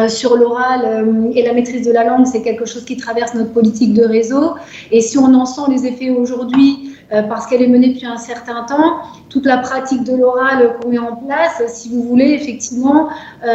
sur 0.09 0.35
l'oral 0.35 1.31
et 1.33 1.41
la 1.41 1.53
maîtrise 1.53 1.87
de 1.87 1.93
la 1.93 2.03
langue. 2.03 2.25
C'est 2.25 2.41
quelque 2.41 2.65
chose 2.65 2.83
qui 2.83 2.97
traverse 2.97 3.33
notre 3.33 3.53
politique 3.53 3.93
de 3.93 4.03
réseau. 4.03 4.55
Et 4.91 4.99
si 4.99 5.17
on 5.17 5.33
en 5.35 5.45
sent 5.45 5.61
les 5.69 5.85
effets 5.85 6.09
aujourd'hui, 6.09 6.82
parce 7.21 7.47
qu'elle 7.47 7.61
est 7.61 7.67
menée 7.67 7.89
depuis 7.89 8.07
un 8.07 8.17
certain 8.17 8.63
temps, 8.63 9.01
toute 9.29 9.45
la 9.45 9.57
pratique 9.57 10.03
de 10.03 10.15
l'oral 10.15 10.75
qu'on 10.79 10.89
met 10.89 10.99
en 10.99 11.15
place, 11.15 11.61
si 11.67 11.89
vous 11.89 12.03
voulez, 12.03 12.31
effectivement, 12.31 13.09
euh, 13.45 13.49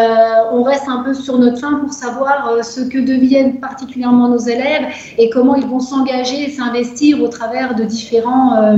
on 0.52 0.62
reste 0.62 0.88
un 0.88 1.02
peu 1.02 1.14
sur 1.14 1.38
notre 1.38 1.58
fin 1.58 1.76
pour 1.76 1.92
savoir 1.92 2.48
euh, 2.48 2.62
ce 2.62 2.80
que 2.80 2.98
deviennent 2.98 3.60
particulièrement 3.60 4.28
nos 4.28 4.38
élèves 4.38 4.88
et 5.16 5.30
comment 5.30 5.54
ils 5.54 5.66
vont 5.66 5.80
s'engager 5.80 6.44
et 6.44 6.50
s'investir 6.50 7.22
au 7.22 7.28
travers 7.28 7.74
de 7.74 7.84
différents, 7.84 8.56
euh, 8.56 8.76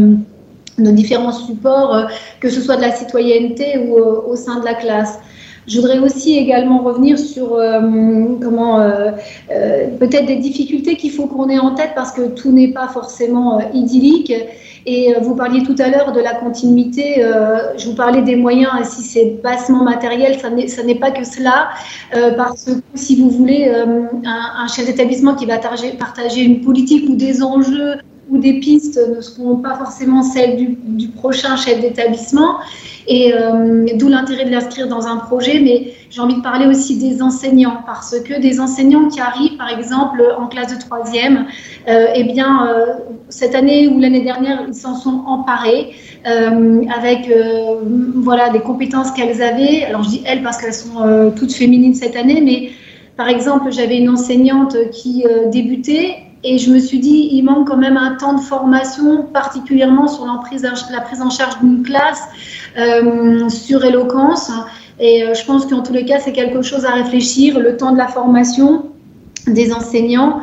de 0.79 0.91
différents 0.91 1.33
supports, 1.33 2.09
que 2.41 2.49
ce 2.49 2.61
soit 2.61 2.77
de 2.77 2.83
la 2.83 2.93
citoyenneté 2.93 3.79
ou 3.79 3.99
au 3.99 4.37
sein 4.37 4.61
de 4.61 4.65
la 4.65 4.75
classe. 4.75 5.19
Je 5.71 5.81
voudrais 5.81 6.01
aussi 6.01 6.37
également 6.37 6.83
revenir 6.83 7.17
sur 7.17 7.57
comment 8.43 8.81
peut-être 10.01 10.27
des 10.27 10.37
difficultés 10.37 10.97
qu'il 10.97 11.13
faut 11.13 11.27
qu'on 11.27 11.49
ait 11.49 11.61
en 11.61 11.77
tête 11.77 11.93
parce 11.95 12.11
que 12.11 12.23
tout 12.29 12.51
n'est 12.51 12.73
pas 12.73 12.89
forcément 12.89 13.61
idyllique. 13.73 14.33
Et 14.87 15.15
vous 15.21 15.37
parliez 15.37 15.63
tout 15.63 15.77
à 15.79 15.89
l'heure 15.89 16.13
de 16.13 16.21
la 16.21 16.35
continuité, 16.35 17.23
je 17.77 17.87
vous 17.87 17.95
parlais 17.95 18.23
des 18.23 18.35
moyens, 18.35 18.73
et 18.81 18.85
si 18.85 19.03
c'est 19.03 19.41
bassement 19.45 19.85
matériel, 19.85 20.39
ça 20.41 20.83
n'est 20.83 20.95
pas 20.95 21.13
que 21.13 21.25
cela, 21.25 21.69
parce 22.37 22.65
que 22.65 22.73
si 22.95 23.21
vous 23.21 23.31
voulez 23.31 23.71
un 24.25 24.67
chef 24.67 24.87
d'établissement 24.87 25.35
qui 25.35 25.47
va 25.47 25.59
partager 25.59 26.43
une 26.43 26.63
politique 26.63 27.09
ou 27.09 27.15
des 27.15 27.45
enjeux 27.45 27.97
ou 28.31 28.39
des 28.39 28.61
pistes 28.61 29.01
ne 29.15 29.21
seront 29.21 29.57
pas 29.57 29.75
forcément 29.77 30.23
celles 30.23 30.57
du, 30.57 31.09
prochain 31.09 31.57
chef 31.57 31.81
d'établissement, 31.81 32.59
et 33.09 33.35
euh, 33.35 33.87
d'où 33.97 34.09
l'intérêt 34.09 34.45
de 34.45 34.51
l'inscrire 34.51 34.87
dans 34.87 35.07
un 35.07 35.17
projet. 35.17 35.61
Mais 35.61 35.95
j'ai 36.11 36.21
envie 36.21 36.37
de 36.37 36.43
parler 36.43 36.67
aussi 36.67 36.97
des 36.97 37.23
enseignants, 37.23 37.79
parce 37.87 38.19
que 38.21 38.41
des 38.41 38.61
enseignants 38.61 39.09
qui 39.09 39.21
arrivent, 39.21 39.57
par 39.57 39.69
exemple, 39.69 40.23
en 40.39 40.47
classe 40.47 40.73
de 40.75 40.81
troisième, 40.81 41.47
euh, 41.89 42.07
eh 42.15 42.25
bien, 42.25 42.69
euh, 42.69 42.87
cette 43.29 43.55
année 43.55 43.89
ou 43.89 43.99
l'année 43.99 44.23
dernière, 44.23 44.65
ils 44.69 44.75
s'en 44.75 44.95
sont 44.95 45.25
emparés 45.27 45.95
avec 46.23 47.33
voilà 48.17 48.51
des 48.51 48.61
compétences 48.61 49.11
qu'elles 49.13 49.41
avaient. 49.41 49.85
Alors 49.85 50.03
je 50.03 50.11
dis 50.11 50.23
elles 50.27 50.43
parce 50.43 50.59
qu'elles 50.59 50.75
sont 50.75 51.33
toutes 51.35 51.55
féminines 51.55 51.95
cette 51.95 52.15
année, 52.15 52.43
mais 52.43 52.73
par 53.17 53.27
exemple, 53.27 53.73
j'avais 53.73 53.97
une 53.97 54.11
enseignante 54.11 54.77
qui 54.91 55.25
débutait 55.51 56.30
et 56.43 56.59
je 56.59 56.71
me 56.71 56.79
suis 56.79 56.99
dit, 56.99 57.29
il 57.33 57.43
manque 57.43 57.69
quand 57.69 57.77
même 57.77 57.97
un 57.97 58.17
temps 58.17 58.33
de 58.33 58.41
formation, 58.41 59.25
particulièrement 59.25 60.09
sur 60.09 60.25
la 60.25 60.39
prise, 60.39 60.65
en 61.21 61.31
charge 61.31 61.59
d'une 61.61 61.83
classe, 61.83 62.23
euh, 62.79 63.49
sur 63.49 63.85
éloquence. 63.85 64.51
Et 64.99 65.23
euh, 65.23 65.35
je 65.35 65.45
pense 65.45 65.67
qu'en 65.67 65.83
tous 65.83 65.93
les 65.93 66.05
cas, 66.05 66.19
c'est 66.19 66.33
quelque 66.33 66.63
chose 66.63 66.87
à 66.87 66.93
réfléchir, 66.93 67.59
le 67.59 67.77
temps 67.77 67.93
de 67.93 67.99
la 67.99 68.09
formation 68.09 68.87
des 69.47 69.73
enseignants 69.73 70.41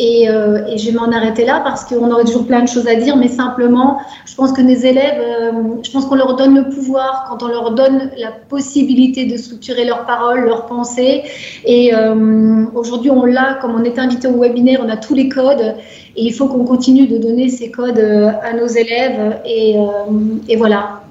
euh, 0.00 0.66
et, 0.66 0.78
je 0.78 0.90
vais 0.90 0.96
m'en 0.96 1.12
arrêter 1.12 1.44
là 1.44 1.60
parce 1.62 1.84
qu'on 1.84 2.10
aurait 2.10 2.24
toujours 2.24 2.46
plein 2.46 2.62
de 2.62 2.68
choses 2.68 2.86
à 2.88 2.94
dire, 2.94 3.16
mais 3.16 3.28
simplement, 3.28 3.98
je 4.24 4.34
pense 4.34 4.52
que 4.52 4.62
les 4.62 4.86
élèves, 4.86 5.20
euh, 5.20 5.52
je 5.82 5.90
pense 5.90 6.06
qu'on 6.06 6.14
leur 6.14 6.36
donne 6.36 6.54
le 6.54 6.68
pouvoir 6.68 7.26
quand 7.28 7.42
on 7.42 7.48
leur 7.48 7.72
donne 7.72 8.10
la 8.16 8.30
possibilité 8.48 9.26
de 9.26 9.36
structurer 9.36 9.84
leurs 9.84 10.06
paroles, 10.06 10.46
leurs 10.46 10.66
pensées. 10.66 11.22
Et 11.64 11.94
euh, 11.94 12.64
aujourd'hui, 12.74 13.10
on 13.10 13.24
l'a, 13.24 13.58
comme 13.60 13.74
on 13.74 13.84
est 13.84 13.98
invité 13.98 14.28
au 14.28 14.40
webinaire, 14.40 14.80
on 14.82 14.88
a 14.88 14.96
tous 14.96 15.14
les 15.14 15.28
codes. 15.28 15.74
Et 16.16 16.24
il 16.24 16.32
faut 16.32 16.46
qu'on 16.46 16.64
continue 16.64 17.06
de 17.06 17.18
donner 17.18 17.48
ces 17.48 17.70
codes 17.70 17.98
à 17.98 18.52
nos 18.54 18.66
élèves. 18.66 19.38
Et 19.44 20.56
voilà. 20.56 21.02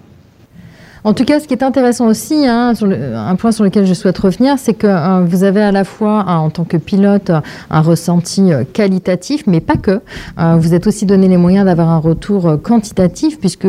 En 1.06 1.14
tout 1.14 1.24
cas, 1.24 1.40
ce 1.40 1.48
qui 1.48 1.54
est 1.54 1.64
intéressant 1.64 2.08
aussi, 2.08 2.46
hein, 2.46 2.74
un 3.16 3.36
point 3.36 3.54
sur 3.54 3.64
lequel 3.64 3.86
je 3.86 3.94
souhaite 3.94 4.18
revenir, 4.18 4.56
c'est 4.58 4.74
que 4.74 4.88
euh, 4.88 5.24
vous 5.26 5.46
avez 5.46 5.62
à 5.62 5.72
la 5.72 5.86
fois, 5.86 6.26
hein, 6.28 6.38
en 6.40 6.50
tant 6.50 6.66
que 6.66 6.76
pilote, 6.76 7.32
un 7.70 7.82
ressenti 7.82 8.52
euh, 8.52 8.64
qualitatif, 8.72 9.44
mais 9.48 9.62
pas 9.62 9.78
que. 9.78 10.02
Euh, 10.40 10.56
vous 10.58 10.74
êtes 10.74 10.88
aussi 10.88 11.06
donné 11.06 11.30
les 11.30 11.38
moyens 11.38 11.66
d'avoir 11.66 11.88
un 11.88 12.00
retour 12.00 12.58
quantitatif, 12.62 13.40
puisque 13.40 13.68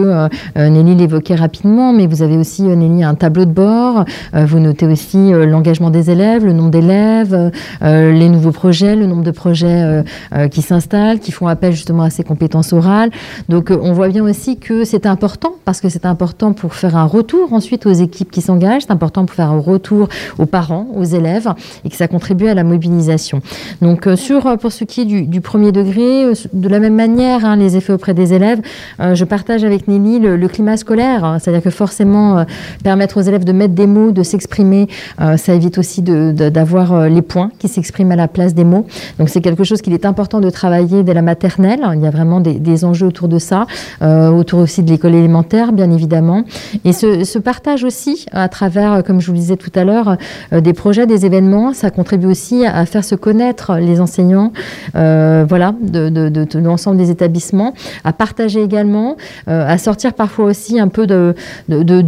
Nelly 0.57 0.95
l'évoquait 0.97 1.37
rapidement, 1.37 1.93
mais 1.93 2.07
vous 2.07 2.23
avez 2.23 2.37
aussi, 2.37 2.63
Nelly, 2.63 3.05
un 3.05 3.15
tableau 3.15 3.45
de 3.45 3.53
bord. 3.53 4.05
vous 4.33 4.59
notez 4.59 4.87
aussi 4.87 5.31
l'engagement 5.33 5.91
des 5.91 6.11
élèves, 6.11 6.45
le 6.45 6.53
nombre 6.53 6.71
d'élèves, 6.71 7.53
les 7.83 8.29
nouveaux 8.29 8.53
projets, 8.53 8.97
le 8.97 9.07
nombre 9.07 9.23
de 9.23 9.31
projets 9.31 10.05
qui 10.51 10.63
s'installent, 10.63 11.21
qui 11.21 11.33
font 11.33 11.47
appel 11.47 11.73
justement 11.73 12.03
à 12.03 12.11
ces 12.11 12.25
compétences 12.25 12.73
orales. 12.73 13.11
Donc, 13.49 13.71
on 13.71 13.93
voit 13.93 14.09
bien 14.09 14.25
aussi 14.25 14.59
que 14.59 14.85
c'est 14.85 15.07
important, 15.07 15.55
parce 15.65 15.81
que 15.81 15.89
c'est 15.89 16.07
important 16.07 16.53
pour 16.53 16.75
faire 16.75 16.97
un 16.97 17.05
retour 17.05 17.20
retour 17.21 17.53
ensuite 17.53 17.85
aux 17.85 17.93
équipes 17.93 18.31
qui 18.31 18.41
s'engagent. 18.41 18.83
C'est 18.87 18.93
important 18.93 19.27
pour 19.27 19.37
faire 19.37 19.51
un 19.51 19.59
retour 19.59 20.09
aux 20.39 20.47
parents, 20.47 20.87
aux 20.95 21.05
élèves 21.05 21.49
et 21.85 21.91
que 21.91 21.97
ça 21.97 22.09
contribue 22.09 22.49
à 22.49 22.55
la 22.55 22.65
mobilisation. 22.65 23.43
Donc 23.83 24.07
euh, 24.07 24.17
sur 24.17 24.47
euh, 24.47 24.57
pour 24.57 24.73
ce 24.73 24.85
qui 24.85 25.03
est 25.03 25.05
du, 25.05 25.41
premier 25.43 25.71
degré, 25.71 26.25
euh, 26.25 26.33
de 26.55 26.69
la 26.69 26.79
même 26.79 26.95
manière, 26.95 27.45
hein, 27.45 27.57
les 27.57 27.77
effets 27.77 27.93
auprès 27.93 28.15
des 28.15 28.33
élèves, 28.33 28.61
je 28.99 29.25
partage 29.25 29.65
avec 29.65 29.89
Nelly 29.89 30.19
le, 30.19 30.49
climat 30.49 30.77
scolaire, 30.77 31.25
hein. 31.25 31.39
c'est-à-dire 31.39 31.63
que 31.63 31.71
forcément 31.71 32.45
permettre 32.83 33.19
aux 33.19 33.23
élèves 33.23 33.45
de 33.45 33.53
mettre 33.53 33.75
des 33.75 33.87
mots, 33.87 34.11
de 34.11 34.23
s'exprimer, 34.23 34.89
ça 35.37 35.55
évite 35.55 35.79
aussi 35.79 36.03
d'avoir 36.03 37.09
les 37.09 37.23
points 37.23 37.51
qui 37.59 37.69
s'expriment 37.69 38.13
à 38.13 38.17
la 38.17 38.29
place 38.29 38.55
des 38.55 38.65
mots. 38.65 38.87
Donc 39.19 39.29
c'est 39.29 39.41
quelque 39.41 39.65
chose 39.65 39.81
qu'il 39.83 39.93
est 39.93 40.07
important 40.07 40.41
de 40.41 40.51
travailler 40.51 41.03
dès 41.03 41.15
la 41.15 41.23
maternelle. 41.23 41.81
Il 41.95 42.01
y 42.01 42.07
a 42.07 42.11
vraiment 42.11 42.41
des, 42.41 42.55
des 42.55 42.85
enjeux 42.85 43.07
autour 43.07 43.29
de 43.29 43.39
ça, 43.39 43.67
autour 44.01 44.61
aussi 44.61 44.83
de 44.83 44.91
l'école 44.91 45.15
élémentaire, 45.15 45.73
bien 45.73 45.91
évidemment. 45.91 46.45
Et 46.85 46.93
ce, 46.93 47.07
se, 47.25 47.39
partage 47.39 47.85
aussi 47.85 48.27
à 48.33 48.49
travers, 48.49 49.03
comme 49.05 49.21
je 49.21 49.27
vous 49.27 49.33
le 49.33 49.39
disais 49.39 49.57
tout 49.57 49.73
à 49.75 49.85
l'heure, 49.85 50.17
euh, 50.53 50.61
des 50.61 50.73
projets, 50.73 51.07
des 51.07 51.27
événements. 51.27 51.73
Ça 51.73 51.91
contribue 51.91 52.27
aussi 52.27 52.65
à 52.67 52.85
faire 52.87 53.05
se 53.05 53.15
connaître 53.15 53.77
les 53.77 54.01
enseignants, 54.01 54.53
euh, 54.97 55.45
voilà, 55.49 55.75
de, 55.81 56.59
l'ensemble 56.59 56.97
des 56.97 57.11
établissements, 57.11 57.75
à 58.05 58.13
partager 58.13 58.63
également, 58.63 59.17
euh, 59.49 59.67
à 59.67 59.79
sortir 59.79 60.15
parfois 60.15 60.47
aussi 60.47 60.79
un 60.79 60.89
peu 60.89 61.07
de, 61.07 61.35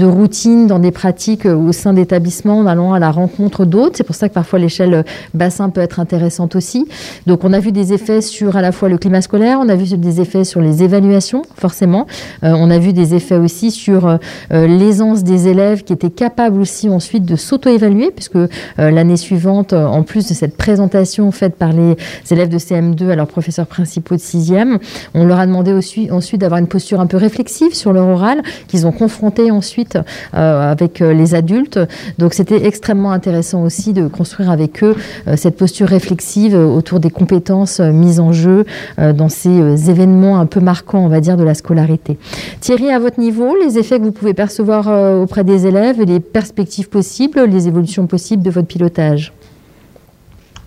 routine 0.04 0.66
dans 0.66 0.78
des 0.78 0.90
pratiques 0.90 1.46
au 1.46 1.72
sein 1.72 1.92
d'établissements 1.92 2.58
en 2.58 2.66
allant 2.66 2.92
à 2.92 2.98
la 2.98 3.10
rencontre 3.10 3.64
d'autres. 3.64 3.96
C'est 3.96 4.04
pour 4.04 4.16
ça 4.16 4.28
que 4.28 4.34
parfois 4.34 4.58
l'échelle 4.58 5.04
bassin 5.34 5.70
peut 5.70 5.80
être 5.80 6.00
intéressante 6.00 6.56
aussi. 6.56 6.86
Donc 7.26 7.44
on 7.44 7.52
a 7.52 7.60
vu 7.60 7.72
des 7.72 7.92
effets 7.92 8.20
sur 8.20 8.56
à 8.56 8.62
la 8.62 8.72
fois 8.72 8.88
le 8.88 8.98
climat 8.98 9.22
scolaire, 9.22 9.58
on 9.60 9.68
a 9.68 9.76
vu 9.76 9.96
des 9.96 10.20
effets 10.20 10.44
sur 10.44 10.60
les 10.60 10.82
évaluations, 10.82 11.42
forcément. 11.56 12.06
on 12.42 12.70
a 12.70 12.78
vu 12.78 12.92
des 12.92 13.14
effets 13.14 13.36
aussi 13.36 13.70
sur 13.70 14.18
les 14.50 14.91
des 14.92 15.48
élèves 15.48 15.84
qui 15.84 15.92
étaient 15.92 16.10
capables 16.10 16.60
aussi 16.60 16.88
ensuite 16.88 17.24
de 17.24 17.34
s'auto-évaluer, 17.34 18.10
puisque 18.10 18.36
euh, 18.36 18.48
l'année 18.76 19.16
suivante, 19.16 19.72
euh, 19.72 19.86
en 19.86 20.02
plus 20.02 20.28
de 20.28 20.34
cette 20.34 20.56
présentation 20.56 21.30
faite 21.32 21.56
par 21.56 21.72
les 21.72 21.96
élèves 22.30 22.50
de 22.50 22.58
CM2 22.58 23.10
à 23.10 23.16
leurs 23.16 23.26
professeurs 23.26 23.66
principaux 23.66 24.16
de 24.16 24.20
6e, 24.20 24.78
on 25.14 25.24
leur 25.24 25.38
a 25.38 25.46
demandé 25.46 25.72
aussi, 25.72 26.10
ensuite 26.10 26.42
d'avoir 26.42 26.60
une 26.60 26.66
posture 26.66 27.00
un 27.00 27.06
peu 27.06 27.16
réflexive 27.16 27.74
sur 27.74 27.94
leur 27.94 28.06
oral, 28.06 28.42
qu'ils 28.68 28.86
ont 28.86 28.92
confronté 28.92 29.50
ensuite 29.50 29.96
euh, 30.34 30.70
avec 30.70 31.00
les 31.00 31.34
adultes. 31.34 31.78
Donc 32.18 32.34
c'était 32.34 32.66
extrêmement 32.66 33.12
intéressant 33.12 33.62
aussi 33.62 33.94
de 33.94 34.08
construire 34.08 34.50
avec 34.50 34.84
eux 34.84 34.94
cette 35.36 35.56
posture 35.56 35.88
réflexive 35.88 36.54
autour 36.54 37.00
des 37.00 37.10
compétences 37.10 37.80
mises 37.80 38.20
en 38.20 38.32
jeu 38.32 38.64
dans 38.98 39.28
ces 39.28 39.90
événements 39.90 40.38
un 40.38 40.46
peu 40.46 40.60
marquants, 40.60 41.04
on 41.04 41.08
va 41.08 41.20
dire, 41.20 41.36
de 41.36 41.44
la 41.44 41.54
scolarité. 41.54 42.18
Thierry, 42.60 42.90
à 42.90 42.98
votre 42.98 43.18
niveau, 43.18 43.56
les 43.56 43.78
effets 43.78 43.98
que 43.98 44.04
vous 44.04 44.12
pouvez 44.12 44.34
percevoir 44.34 44.81
euh, 44.88 45.22
auprès 45.22 45.44
des 45.44 45.66
élèves 45.66 46.00
les 46.02 46.20
perspectives 46.20 46.88
possibles, 46.88 47.40
les 47.44 47.68
évolutions 47.68 48.06
possibles 48.06 48.42
de 48.42 48.50
votre 48.50 48.68
pilotage? 48.68 49.32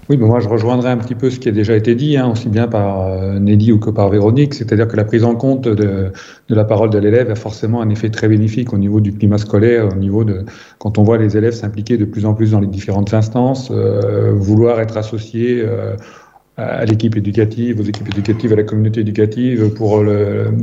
Oui, 0.07 0.17
moi 0.17 0.39
je 0.39 0.47
rejoindrai 0.47 0.91
un 0.91 0.97
petit 0.97 1.15
peu 1.15 1.31
ce 1.31 1.39
qui 1.39 1.49
a 1.49 1.51
déjà 1.51 1.75
été 1.75 1.95
dit, 1.95 2.15
hein, 2.15 2.29
aussi 2.31 2.47
bien 2.47 2.67
par 2.67 3.01
euh, 3.01 3.39
Nelly 3.39 3.71
ou 3.71 3.79
que 3.79 3.89
par 3.89 4.09
Véronique, 4.09 4.53
c'est-à-dire 4.53 4.87
que 4.87 4.95
la 4.95 5.03
prise 5.03 5.23
en 5.23 5.33
compte 5.33 5.67
de, 5.67 6.11
la 6.47 6.63
parole 6.63 6.91
de 6.91 6.99
l'élève 6.99 7.31
a 7.31 7.35
forcément 7.35 7.81
un 7.81 7.89
effet 7.89 8.09
très 8.09 8.27
bénéfique 8.27 8.71
au 8.71 8.77
niveau 8.77 8.99
du 8.99 9.13
climat 9.13 9.39
scolaire, 9.39 9.89
au 9.91 9.95
niveau 9.95 10.23
de 10.23 10.45
quand 10.77 10.99
on 10.99 11.03
voit 11.03 11.17
les 11.17 11.37
élèves 11.37 11.53
s'impliquer 11.53 11.97
de 11.97 12.05
plus 12.05 12.27
en 12.27 12.35
plus 12.35 12.51
dans 12.51 12.59
les 12.59 12.67
différentes 12.67 13.15
instances, 13.15 13.71
euh, 13.71 14.31
vouloir 14.35 14.79
être 14.79 14.95
associés 14.95 15.65
à 16.57 16.85
l'équipe 16.85 17.17
éducative, 17.17 17.79
aux 17.79 17.83
équipes 17.83 18.09
éducatives, 18.09 18.53
à 18.53 18.55
la 18.55 18.63
communauté 18.63 19.01
éducative 19.01 19.73
pour 19.73 20.05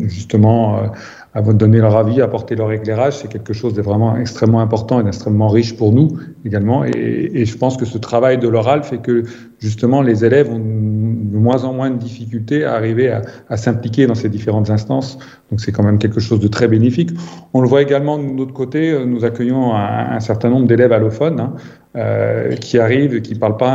justement 0.05 0.91
à 1.35 1.41
vous 1.41 1.55
donner 1.55 1.79
leur 1.79 1.97
avis, 1.97 2.21
apporter 2.21 2.55
leur 2.57 2.71
éclairage, 2.73 3.19
c'est 3.19 3.29
quelque 3.29 3.53
chose 3.53 3.73
de 3.73 3.81
vraiment 3.81 4.17
extrêmement 4.17 4.61
important 4.61 5.01
et 5.01 5.05
d'extrêmement 5.05 5.49
riche 5.49 5.77
pour 5.77 5.93
nous 5.93 6.09
également. 6.45 6.85
Et, 6.85 6.91
et, 7.33 7.45
je 7.47 7.57
pense 7.57 7.77
que 7.79 7.87
ce 7.87 7.97
travail 7.97 8.39
de 8.39 8.49
l'oral 8.49 8.83
fait 8.85 8.99
que 8.99 9.23
justement 9.59 10.03
les 10.03 10.25
élèves 10.25 10.51
ont 10.51 10.59
de 10.59 11.39
moins 11.39 11.65
en 11.65 11.73
moins 11.73 11.91
de 11.91 11.97
difficultés 11.97 12.65
à 12.65 12.75
arriver 12.75 13.11
à, 13.49 13.57
s'impliquer 13.57 14.07
dans 14.07 14.15
ces 14.15 14.29
différentes 14.29 14.71
instances. 14.71 15.19
Donc 15.51 15.61
c'est 15.61 15.73
quand 15.73 15.83
même 15.83 15.99
quelque 15.99 16.21
chose 16.21 16.41
de 16.41 16.49
très 16.49 16.69
bénéfique. 16.69 17.11
On 17.55 17.61
le 17.63 17.69
voit 17.69 17.83
également 17.83 18.19
de 18.19 18.25
notre 18.25 18.53
côté, 18.53 19.05
nous 19.07 19.25
accueillons 19.25 19.75
un, 19.75 20.21
certain 20.21 20.51
nombre 20.51 20.67
d'élèves 20.67 20.93
allophones 20.93 21.41
hein, 21.41 21.55
euh, 21.97 22.55
qui 22.57 22.79
arrivent, 22.79 23.23
qui 23.23 23.35
ne 23.35 23.39
parlent 23.39 23.57
pas 23.57 23.73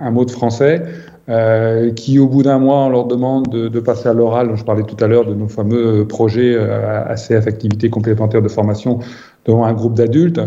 un 0.00 0.10
mot 0.10 0.24
de 0.24 0.30
français. 0.30 0.82
Euh, 1.28 1.92
qui 1.92 2.20
au 2.20 2.28
bout 2.28 2.44
d'un 2.44 2.58
mois, 2.58 2.84
on 2.84 2.88
leur 2.88 3.06
demande 3.06 3.48
de, 3.48 3.66
de 3.68 3.80
passer 3.80 4.08
à 4.08 4.12
l'oral. 4.12 4.52
Je 4.54 4.64
parlais 4.64 4.84
tout 4.84 5.02
à 5.02 5.08
l'heure 5.08 5.26
de 5.26 5.34
nos 5.34 5.48
fameux 5.48 6.06
projets 6.06 6.54
euh, 6.54 7.04
ACF, 7.04 7.48
activités 7.48 7.90
complémentaires 7.90 8.42
de 8.42 8.48
formation, 8.48 9.00
devant 9.44 9.64
un 9.64 9.72
groupe 9.72 9.94
d'adultes. 9.94 10.40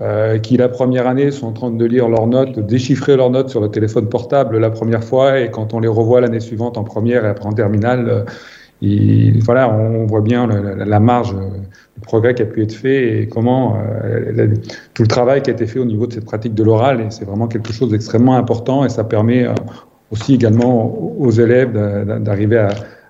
Euh, 0.00 0.38
qui 0.38 0.56
la 0.56 0.68
première 0.68 1.06
année 1.06 1.30
sont 1.30 1.46
en 1.46 1.52
train 1.52 1.70
de 1.70 1.84
lire 1.84 2.08
leurs 2.08 2.26
notes, 2.26 2.56
de 2.56 2.62
déchiffrer 2.62 3.16
leurs 3.16 3.30
notes 3.30 3.50
sur 3.50 3.60
le 3.60 3.68
téléphone 3.68 4.08
portable 4.08 4.58
la 4.58 4.70
première 4.70 5.04
fois, 5.04 5.38
et 5.38 5.50
quand 5.52 5.74
on 5.74 5.80
les 5.80 5.86
revoit 5.86 6.20
l'année 6.20 6.40
suivante 6.40 6.76
en 6.76 6.82
première 6.82 7.24
et 7.24 7.28
après 7.28 7.46
en 7.46 7.52
terminale, 7.52 8.26
euh, 8.82 9.30
voilà, 9.44 9.72
on 9.72 10.06
voit 10.06 10.22
bien 10.22 10.48
la, 10.48 10.84
la 10.84 10.98
marge, 10.98 11.36
le 11.36 12.02
progrès 12.02 12.34
qui 12.34 12.42
a 12.42 12.46
pu 12.46 12.62
être 12.62 12.72
fait 12.72 13.20
et 13.20 13.28
comment 13.28 13.76
euh, 13.76 14.48
tout 14.92 15.02
le 15.02 15.08
travail 15.08 15.40
qui 15.40 15.50
a 15.50 15.52
été 15.52 15.66
fait 15.66 15.78
au 15.78 15.84
niveau 15.84 16.08
de 16.08 16.14
cette 16.14 16.24
pratique 16.24 16.54
de 16.54 16.64
l'oral, 16.64 17.00
et 17.00 17.10
c'est 17.10 17.24
vraiment 17.24 17.46
quelque 17.46 17.72
chose 17.72 17.90
d'extrêmement 17.90 18.34
important 18.34 18.84
et 18.84 18.88
ça 18.88 19.04
permet 19.04 19.46
aussi 20.12 20.34
également 20.34 20.94
aux 21.18 21.30
élèves 21.30 21.72
d'arriver 22.20 22.58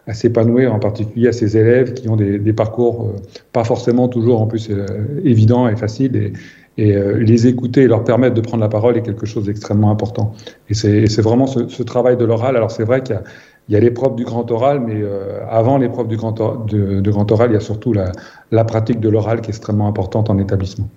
à, 0.06 0.14
s'épanouir, 0.14 0.72
en 0.74 0.78
particulier 0.78 1.28
à 1.28 1.32
ces 1.32 1.56
élèves 1.56 1.94
qui 1.94 2.08
ont 2.08 2.16
des, 2.16 2.52
parcours 2.52 3.06
euh, 3.06 3.20
pas 3.52 3.64
forcément 3.64 4.08
toujours 4.08 4.40
en 4.40 4.46
plus 4.46 4.68
euh, 4.70 4.86
évidents 5.24 5.68
et 5.68 5.76
faciles. 5.76 6.32
Et, 6.78 6.96
euh, 6.96 7.18
les 7.18 7.46
écouter 7.46 7.82
et 7.82 7.86
leur 7.86 8.02
permettre 8.02 8.34
de 8.34 8.40
prendre 8.40 8.62
la 8.62 8.68
parole 8.68 8.96
est 8.96 9.02
quelque 9.02 9.26
chose 9.26 9.44
d'extrêmement 9.44 9.90
important. 9.90 10.32
Et 10.70 10.74
c'est 10.74 11.20
vraiment 11.20 11.46
ce, 11.46 11.82
travail 11.82 12.16
de 12.16 12.24
l'oral. 12.24 12.56
Alors 12.56 12.70
c'est 12.70 12.84
vrai 12.84 13.02
qu'il 13.02 13.20
y 13.68 13.76
a, 13.76 13.80
l'épreuve 13.80 14.16
du 14.16 14.24
grand 14.24 14.50
oral, 14.50 14.80
mais 14.80 15.02
avant 15.50 15.76
l'épreuve 15.76 16.08
du 16.08 16.16
grand, 16.16 16.40
oral, 16.40 17.50
il 17.50 17.54
y 17.54 17.56
a 17.56 17.60
surtout 17.60 17.92
la 17.92 18.64
pratique 18.64 19.00
de 19.00 19.08
l'oral 19.10 19.42
qui 19.42 19.50
est 19.50 19.54
extrêmement 19.54 19.86
importante 19.86 20.30
en 20.30 20.38
établissement. 20.38 20.88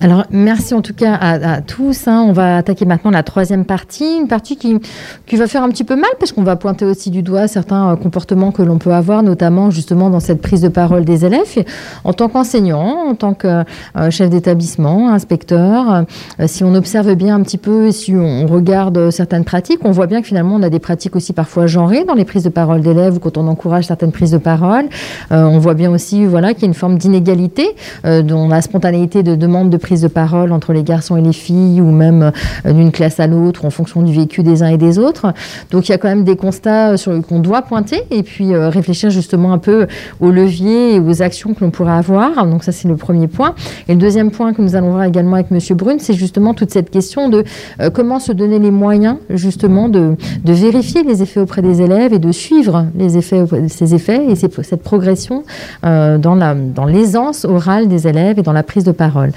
Alors, 0.00 0.24
merci 0.30 0.74
en 0.74 0.82
tout 0.82 0.94
cas 0.94 1.14
à, 1.14 1.60
tous. 1.60 2.08
Hein. 2.08 2.24
On 2.28 2.32
va 2.32 2.56
attaquer 2.58 2.84
maintenant 2.84 3.10
la 3.10 3.22
troisième 3.22 3.64
partie, 3.64 4.18
une 4.18 4.28
partie 4.28 4.56
qui, 4.56 4.78
qui 5.26 5.36
va 5.36 5.46
faire 5.46 5.62
un 5.62 5.68
petit 5.68 5.84
peu 5.84 5.94
mal 5.94 6.10
parce 6.18 6.32
qu'on 6.32 6.42
va 6.42 6.56
pointer 6.56 6.84
aussi 6.84 7.10
du 7.10 7.22
doigt 7.22 7.48
certains 7.48 7.92
euh, 7.92 7.96
comportements 7.96 8.52
que 8.52 8.62
l'on 8.62 8.78
peut 8.78 8.92
avoir, 8.92 9.22
notamment 9.22 9.70
justement 9.70 10.10
dans 10.10 10.20
cette 10.20 10.42
prise 10.42 10.60
de 10.60 10.68
parole 10.68 11.04
des 11.04 11.24
élèves. 11.24 11.64
en 12.04 12.12
tant 12.12 12.28
qu'enseignant, 12.28 13.08
en 13.08 13.14
tant 13.14 13.34
que 13.34 13.64
euh, 13.96 14.10
chef 14.10 14.30
d'établissement, 14.30 15.10
inspecteur, 15.10 16.04
euh, 16.40 16.46
si 16.46 16.64
on 16.64 16.74
observe 16.74 17.14
bien 17.14 17.36
un 17.36 17.42
petit 17.42 17.58
peu, 17.58 17.92
si 17.92 18.14
on 18.14 18.46
regarde 18.46 19.10
certaines 19.10 19.44
pratiques, 19.44 19.80
on 19.84 19.90
voit 19.90 20.06
bien 20.06 20.20
que 20.20 20.26
finalement 20.26 20.56
on 20.56 20.62
a 20.62 20.70
des 20.70 20.80
pratiques 20.80 21.16
aussi 21.16 21.32
parfois 21.32 21.66
genrées 21.66 22.04
dans 22.04 22.14
les 22.14 22.24
prises 22.24 22.44
de 22.44 22.48
parole 22.48 22.80
d'élèves 22.80 23.16
ou 23.16 23.20
quand 23.20 23.38
on 23.38 23.46
encourage 23.46 23.84
certaines 23.84 24.12
prises 24.12 24.32
de 24.32 24.38
parole. 24.38 24.84
on 25.30 25.58
voit 25.58 25.74
bien 25.74 25.90
aussi 25.90 26.26
voilà, 26.26 26.52
qu'il 26.54 26.62
y 26.62 26.66
a 26.66 26.68
une 26.68 26.74
forme 26.74 26.98
d'inégalité 26.98 27.74
dans 28.04 28.48
la 28.48 28.60
spontanéité 28.62 29.22
de 29.22 29.34
demande 29.34 29.70
de 29.70 29.76
prise 29.76 29.93
de 30.00 30.08
parole 30.08 30.52
entre 30.52 30.72
les 30.72 30.82
garçons 30.82 31.16
et 31.16 31.22
les 31.22 31.32
filles 31.32 31.80
ou 31.80 31.90
même 31.90 32.32
euh, 32.66 32.72
d'une 32.72 32.92
classe 32.92 33.20
à 33.20 33.26
l'autre 33.26 33.64
en 33.64 33.70
fonction 33.70 34.02
du 34.02 34.12
vécu 34.12 34.42
des 34.42 34.62
uns 34.62 34.68
et 34.68 34.78
des 34.78 34.98
autres. 34.98 35.32
Donc 35.70 35.88
il 35.88 35.92
y 35.92 35.94
a 35.94 35.98
quand 35.98 36.08
même 36.08 36.24
des 36.24 36.36
constats 36.36 36.92
euh, 36.92 37.22
qu'on 37.22 37.38
doit 37.38 37.62
pointer 37.62 38.02
et 38.10 38.22
puis 38.22 38.54
euh, 38.54 38.68
réfléchir 38.68 39.10
justement 39.10 39.52
un 39.52 39.58
peu 39.58 39.86
aux 40.20 40.30
leviers 40.30 40.94
et 40.94 41.00
aux 41.00 41.22
actions 41.22 41.54
que 41.54 41.64
l'on 41.64 41.70
pourrait 41.70 41.92
avoir. 41.92 42.46
Donc 42.46 42.64
ça 42.64 42.72
c'est 42.72 42.88
le 42.88 42.96
premier 42.96 43.26
point. 43.26 43.54
Et 43.88 43.94
le 43.94 44.00
deuxième 44.00 44.30
point 44.30 44.52
que 44.52 44.62
nous 44.62 44.76
allons 44.76 44.92
voir 44.92 45.04
également 45.04 45.34
avec 45.34 45.50
Monsieur 45.50 45.74
Brune, 45.74 45.98
c'est 45.98 46.14
justement 46.14 46.54
toute 46.54 46.70
cette 46.70 46.90
question 46.90 47.28
de 47.28 47.44
comment 47.92 48.18
se 48.18 48.32
donner 48.32 48.58
les 48.58 48.70
moyens 48.70 49.16
justement 49.30 49.88
de, 49.88 50.16
de, 50.44 50.52
vérifier 50.52 51.02
les 51.02 51.22
effets 51.22 51.40
auprès 51.40 51.62
des 51.62 51.82
élèves 51.82 52.12
et 52.12 52.18
de 52.18 52.32
suivre 52.32 52.86
les 52.96 53.16
effets, 53.16 53.44
ces 53.68 53.94
effets 53.94 54.24
et 54.28 54.34
cette 54.36 54.82
progression 54.82 55.44
dans 55.82 56.86
l'aisance 56.86 57.42
dans 57.42 57.54
orale 57.54 57.88
des 57.88 58.06
élèves 58.06 58.38
et 58.38 58.42
dans 58.42 58.52
la 58.52 58.62
prise 58.62 58.84
de 58.84 58.92
parole. 58.92 59.32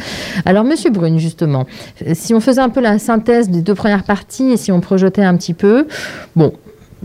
Alors, 0.45 0.63
Monsieur 0.63 0.91
Brune, 0.91 1.19
justement, 1.19 1.65
si 2.13 2.33
on 2.33 2.39
faisait 2.39 2.61
un 2.61 2.69
peu 2.69 2.81
la 2.81 2.99
synthèse 2.99 3.49
des 3.49 3.61
deux 3.61 3.75
premières 3.75 4.03
parties 4.03 4.51
et 4.51 4.57
si 4.57 4.71
on 4.71 4.79
projetait 4.79 5.23
un 5.23 5.35
petit 5.35 5.53
peu, 5.53 5.87
bon, 6.35 6.53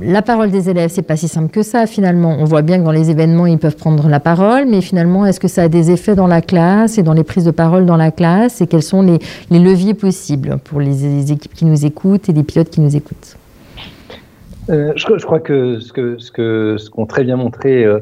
la 0.01 0.22
parole 0.22 0.51
des 0.51 0.70
élèves, 0.70 0.91
c'est 0.91 1.03
pas 1.03 1.16
si 1.16 1.28
simple 1.28 1.51
que 1.51 1.62
ça 1.62 1.87
finalement. 1.87 2.37
On 2.39 2.45
voit 2.45 2.62
bien 2.62 2.78
que 2.78 2.85
dans 2.85 2.93
les 2.93 3.11
événements, 3.11 3.47
ils 3.47 3.59
peuvent 3.59 3.76
prendre 3.76 4.09
la 4.09 4.20
parole, 4.20 4.64
mais 4.66 4.80
finalement, 4.80 5.26
est-ce 5.26 5.39
que 5.39 5.49
ça 5.49 5.64
a 5.64 5.68
des 5.68 5.91
effets 5.91 6.14
dans 6.14 6.26
la 6.26 6.41
classe 6.41 6.99
et 6.99 7.03
dans 7.03 7.12
les 7.12 7.24
prises 7.24 7.45
de 7.45 7.51
parole 7.51 7.85
dans 7.85 7.97
la 7.97 8.11
classe 8.11 8.61
et 8.61 8.66
quels 8.66 8.83
sont 8.83 9.03
les, 9.03 9.18
leviers 9.51 9.95
possibles 9.95 10.59
pour 10.64 10.80
les, 10.80 11.30
équipes 11.30 11.55
qui 11.55 11.64
nous 11.64 11.85
écoutent 11.85 12.28
et 12.28 12.33
les 12.33 12.43
pilotes 12.43 12.70
qui 12.70 12.80
nous 12.80 12.97
écoutent? 12.97 13.37
Euh, 14.70 14.93
je, 14.97 15.05
crois 15.24 15.41
que 15.41 15.78
ce 15.80 15.93
que, 15.93 17.05
très 17.07 17.24
bien 17.24 17.37
montré 17.37 17.85
euh, 17.85 17.99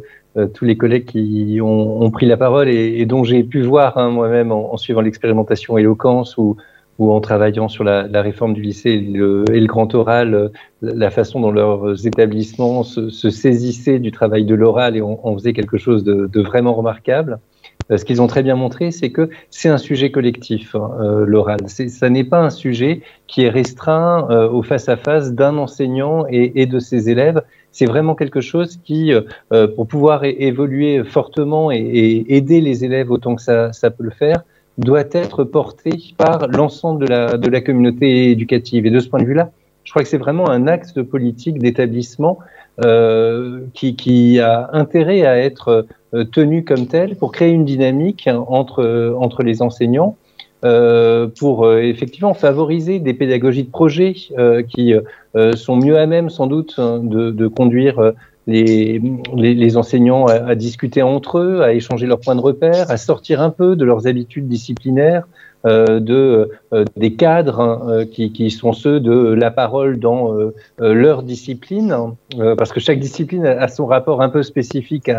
tous 0.46 0.64
les 0.64 0.76
collègues 0.76 1.06
qui 1.06 1.58
ont, 1.62 2.10
pris 2.10 2.26
la 2.26 2.36
parole 2.36 2.68
et, 2.68 3.04
dont 3.06 3.24
j'ai 3.24 3.44
pu 3.44 3.62
voir 3.62 3.98
hein, 3.98 4.10
moi-même 4.10 4.52
en, 4.52 4.76
suivant 4.76 5.00
l'expérimentation 5.00 5.78
éloquence 5.78 6.36
ou, 6.36 6.56
en 6.98 7.20
travaillant 7.20 7.68
sur 7.68 7.82
la, 7.82 8.06
réforme 8.20 8.52
du 8.52 8.60
lycée 8.60 8.90
et 8.90 9.00
le, 9.00 9.66
grand 9.66 9.94
oral, 9.94 10.34
euh, 10.34 10.48
la 10.82 11.10
façon 11.10 11.40
dont 11.40 11.50
leurs 11.50 12.06
établissements 12.06 12.82
se, 12.82 13.08
saisissaient 13.10 13.98
du 13.98 14.12
travail 14.12 14.44
de 14.44 14.54
l'oral 14.54 14.96
et 14.96 15.00
en 15.00 15.34
faisaient 15.34 15.54
quelque 15.54 15.78
chose 15.78 16.04
de 16.04 16.40
vraiment 16.40 16.74
remarquable. 16.74 17.40
Euh, 17.90 17.96
ce 17.96 18.04
qu'ils 18.04 18.22
ont 18.22 18.26
très 18.26 18.42
bien 18.42 18.56
montré, 18.56 18.90
c'est 18.90 19.10
que 19.10 19.30
c'est 19.50 19.68
un 19.68 19.78
sujet 19.78 20.10
collectif, 20.10 20.74
hein, 20.74 20.90
euh, 21.00 21.24
l'oral. 21.26 21.60
Ça 21.68 22.10
n'est 22.10 22.24
pas 22.24 22.40
un 22.40 22.50
sujet 22.50 23.02
qui 23.26 23.42
est 23.42 23.48
restreint 23.48 24.28
euh, 24.30 24.48
au 24.48 24.62
face-à-face 24.62 25.32
d'un 25.32 25.56
enseignant 25.58 26.24
et, 26.28 26.66
de 26.66 26.78
ses 26.78 27.10
élèves 27.10 27.42
c'est 27.72 27.86
vraiment 27.86 28.16
quelque 28.16 28.40
chose 28.40 28.78
qui, 28.84 29.12
pour 29.76 29.86
pouvoir 29.86 30.24
évoluer 30.24 31.04
fortement 31.04 31.70
et, 31.70 32.24
aider 32.28 32.60
les 32.60 32.84
élèves 32.84 33.12
autant 33.12 33.36
que 33.36 33.42
ça, 33.42 33.90
peut 33.90 34.02
le 34.02 34.10
faire, 34.10 34.42
doit 34.76 35.04
être 35.12 35.44
porté 35.44 35.92
par 36.16 36.48
l'ensemble 36.48 37.06
de 37.06 37.10
la, 37.10 37.36
de 37.36 37.48
la 37.48 37.60
communauté 37.60 38.32
éducative. 38.32 38.86
Et 38.86 38.90
de 38.90 38.98
ce 38.98 39.08
point 39.08 39.20
de 39.20 39.24
vue-là, 39.24 39.52
je 39.84 39.92
crois 39.92 40.02
que 40.02 40.08
c'est 40.08 40.18
vraiment 40.18 40.48
un 40.48 40.66
axe 40.66 40.94
de 40.94 41.02
politique 41.02 41.58
d'établissement 41.58 42.38
qui, 43.74 43.96
qui, 43.96 44.40
a 44.40 44.70
intérêt 44.72 45.26
à 45.26 45.38
être 45.38 45.86
euh, 46.14 46.24
tenu 46.24 46.64
comme 46.64 46.86
tel 46.86 47.16
pour 47.16 47.30
créer 47.30 47.50
une 47.50 47.64
dynamique 47.64 48.28
entre, 48.48 49.14
entre 49.18 49.42
les 49.42 49.62
enseignants 49.62 50.16
euh, 50.62 51.26
pour 51.26 51.64
euh, 51.64 51.80
effectivement 51.80 52.34
favoriser 52.34 52.98
des 52.98 53.14
pédagogies 53.14 53.64
de 53.64 53.70
projet 53.70 54.14
euh, 54.36 54.62
qui 54.62 54.92
sont 55.54 55.76
mieux 55.76 55.96
à 55.96 56.06
même 56.06 56.28
sans 56.28 56.48
doute 56.48 56.74
hein, 56.76 57.00
de 57.02 57.46
conduire 57.46 58.12
les, 58.50 59.76
enseignants 59.76 60.26
à, 60.26 60.54
discuter 60.54 61.02
entre 61.02 61.38
eux, 61.38 61.62
à 61.62 61.72
échanger 61.72 62.06
leurs 62.06 62.20
points 62.20 62.36
de 62.36 62.40
repère, 62.40 62.90
à 62.90 62.96
sortir 62.96 63.40
un 63.40 63.50
peu 63.50 63.76
de 63.76 63.84
leurs 63.84 64.06
habitudes 64.06 64.48
disciplinaires, 64.48 65.26
de 65.64 66.50
des 66.96 67.14
cadres 67.14 67.60
hein, 67.60 68.06
qui, 68.10 68.32
qui, 68.32 68.50
sont 68.50 68.72
ceux 68.72 68.98
de 68.98 69.12
la 69.12 69.50
parole 69.50 69.98
dans 69.98 70.34
leur 70.78 71.22
discipline, 71.22 71.92
hein, 71.92 72.16
parce 72.56 72.72
que 72.72 72.80
chaque 72.80 72.98
discipline 72.98 73.46
a 73.46 73.68
son 73.68 73.86
rapport 73.86 74.22
un 74.22 74.30
peu 74.30 74.42
spécifique 74.42 75.10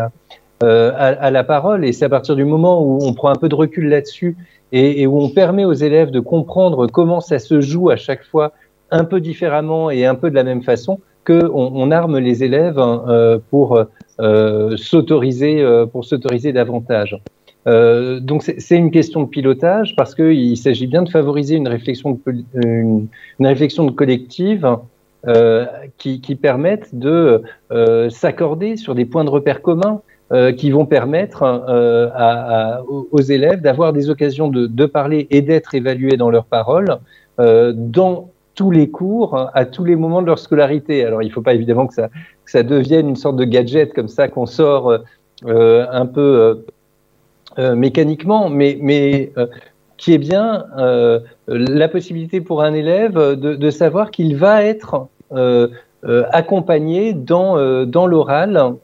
à, 0.60 1.30
la 1.30 1.44
parole, 1.44 1.84
et 1.84 1.92
c'est 1.92 2.04
à 2.04 2.08
partir 2.08 2.36
du 2.36 2.44
moment 2.44 2.82
où 2.82 2.98
on 3.02 3.14
prend 3.14 3.28
un 3.28 3.36
peu 3.36 3.48
de 3.48 3.54
recul 3.54 3.88
là-dessus 3.88 4.36
et, 4.72 5.06
où 5.06 5.20
on 5.20 5.28
permet 5.28 5.64
aux 5.64 5.72
élèves 5.72 6.10
de 6.10 6.20
comprendre 6.20 6.86
comment 6.86 7.20
ça 7.20 7.38
se 7.38 7.60
joue 7.60 7.90
à 7.90 7.96
chaque 7.96 8.24
fois 8.24 8.52
un 8.90 9.04
peu 9.04 9.20
différemment 9.20 9.90
et 9.90 10.06
un 10.06 10.14
peu 10.14 10.30
de 10.30 10.34
la 10.34 10.44
même 10.44 10.62
façon 10.62 11.00
que 11.24 11.48
on, 11.52 11.90
arme 11.90 12.18
les 12.18 12.44
élèves 12.44 12.78
hein, 12.78 13.04
euh, 13.08 13.38
pour 13.50 13.78
euh, 14.20 14.76
s'autoriser 14.76 15.62
euh, 15.62 15.86
pour 15.86 16.04
s'autoriser 16.04 16.52
davantage. 16.52 17.20
Donc 17.64 18.42
c'est 18.42 18.76
une 18.76 18.90
question 18.90 19.22
de 19.22 19.28
pilotage 19.28 19.94
parce 19.94 20.16
qu'il 20.16 20.56
s'agit 20.56 20.88
bien 20.88 21.02
de 21.02 21.08
favoriser 21.08 21.54
une 21.54 21.68
réflexion 21.68 22.18
collective 23.92 24.78
qui, 25.96 26.34
permettent 26.42 26.92
de 26.92 27.42
s'accorder 28.08 28.76
sur 28.76 28.96
des 28.96 29.04
points 29.04 29.22
de 29.22 29.30
repère 29.30 29.62
communs 29.62 30.02
qui 30.56 30.72
vont 30.72 30.86
permettre 30.86 31.44
aux 33.12 33.20
élèves 33.20 33.60
d'avoir 33.60 33.92
des 33.92 34.10
occasions 34.10 34.48
de, 34.48 34.86
parler 34.86 35.28
et 35.30 35.40
d'être 35.40 35.76
évalués 35.76 36.16
dans 36.16 36.30
leurs 36.30 36.46
paroles 36.46 36.98
tous 38.54 38.70
les 38.70 38.90
cours, 38.90 39.50
à 39.54 39.64
tous 39.64 39.84
les 39.84 39.96
moments 39.96 40.22
de 40.22 40.26
leur 40.26 40.38
scolarité. 40.38 41.04
Alors, 41.04 41.22
il 41.22 41.28
ne 41.28 41.32
faut 41.32 41.42
pas 41.42 41.54
évidemment 41.54 41.86
que 41.86 41.94
ça, 41.94 42.62
devienne 42.62 43.08
une 43.08 43.16
sorte 43.16 43.36
de 43.36 43.44
gadget 43.44 43.94
comme 43.94 44.08
ça 44.08 44.28
qu'on 44.28 44.46
sort 44.46 44.98
euh, 45.46 45.86
un 45.90 46.06
peu 46.06 46.64
euh, 47.58 47.74
mécaniquement, 47.74 48.48
mais, 48.50 49.32
qui 49.96 50.14
est 50.14 50.18
bien 50.18 50.64
la 51.46 51.88
possibilité 51.88 52.40
pour 52.40 52.62
un 52.62 52.74
élève 52.74 53.14
de, 53.14 53.70
savoir 53.70 54.10
qu'il 54.10 54.36
va 54.36 54.64
être 54.64 55.06
accompagné 56.32 57.12
dans, 57.12 57.86
dans 57.86 58.06
l'oral 58.06 58.74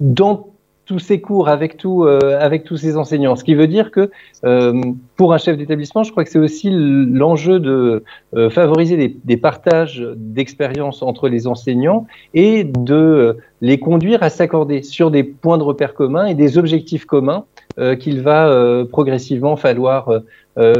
dans 0.00 0.48
tous 0.86 1.00
ces 1.00 1.20
cours 1.20 1.48
avec 1.48 1.76
tout 1.76 2.04
euh, 2.04 2.38
avec 2.40 2.64
tous 2.64 2.76
ces 2.76 2.96
enseignants. 2.96 3.36
Ce 3.36 3.44
qui 3.44 3.54
veut 3.54 3.66
dire 3.66 3.90
que 3.90 4.10
euh, 4.44 4.80
pour 5.16 5.34
un 5.34 5.38
chef 5.38 5.58
d'établissement 5.58 6.04
je 6.04 6.12
crois 6.12 6.24
que 6.24 6.30
c'est 6.30 6.38
aussi 6.38 6.70
l'enjeu 6.70 7.58
de 7.58 8.04
euh, 8.34 8.48
favoriser 8.48 8.96
des, 8.96 9.16
des 9.24 9.36
partages 9.36 10.06
d'expériences 10.16 11.02
entre 11.02 11.28
les 11.28 11.46
enseignants 11.46 12.06
et 12.34 12.64
de 12.64 13.36
les 13.60 13.78
conduire 13.78 14.22
à 14.22 14.30
s'accorder 14.30 14.82
sur 14.82 15.10
des 15.10 15.24
points 15.24 15.58
de 15.58 15.64
repère 15.64 15.92
communs 15.92 16.26
et 16.26 16.34
des 16.34 16.56
objectifs 16.56 17.04
communs 17.04 17.44
euh, 17.78 17.96
qu'il 17.96 18.22
va 18.22 18.48
euh, 18.48 18.84
progressivement 18.84 19.56
falloir 19.56 20.10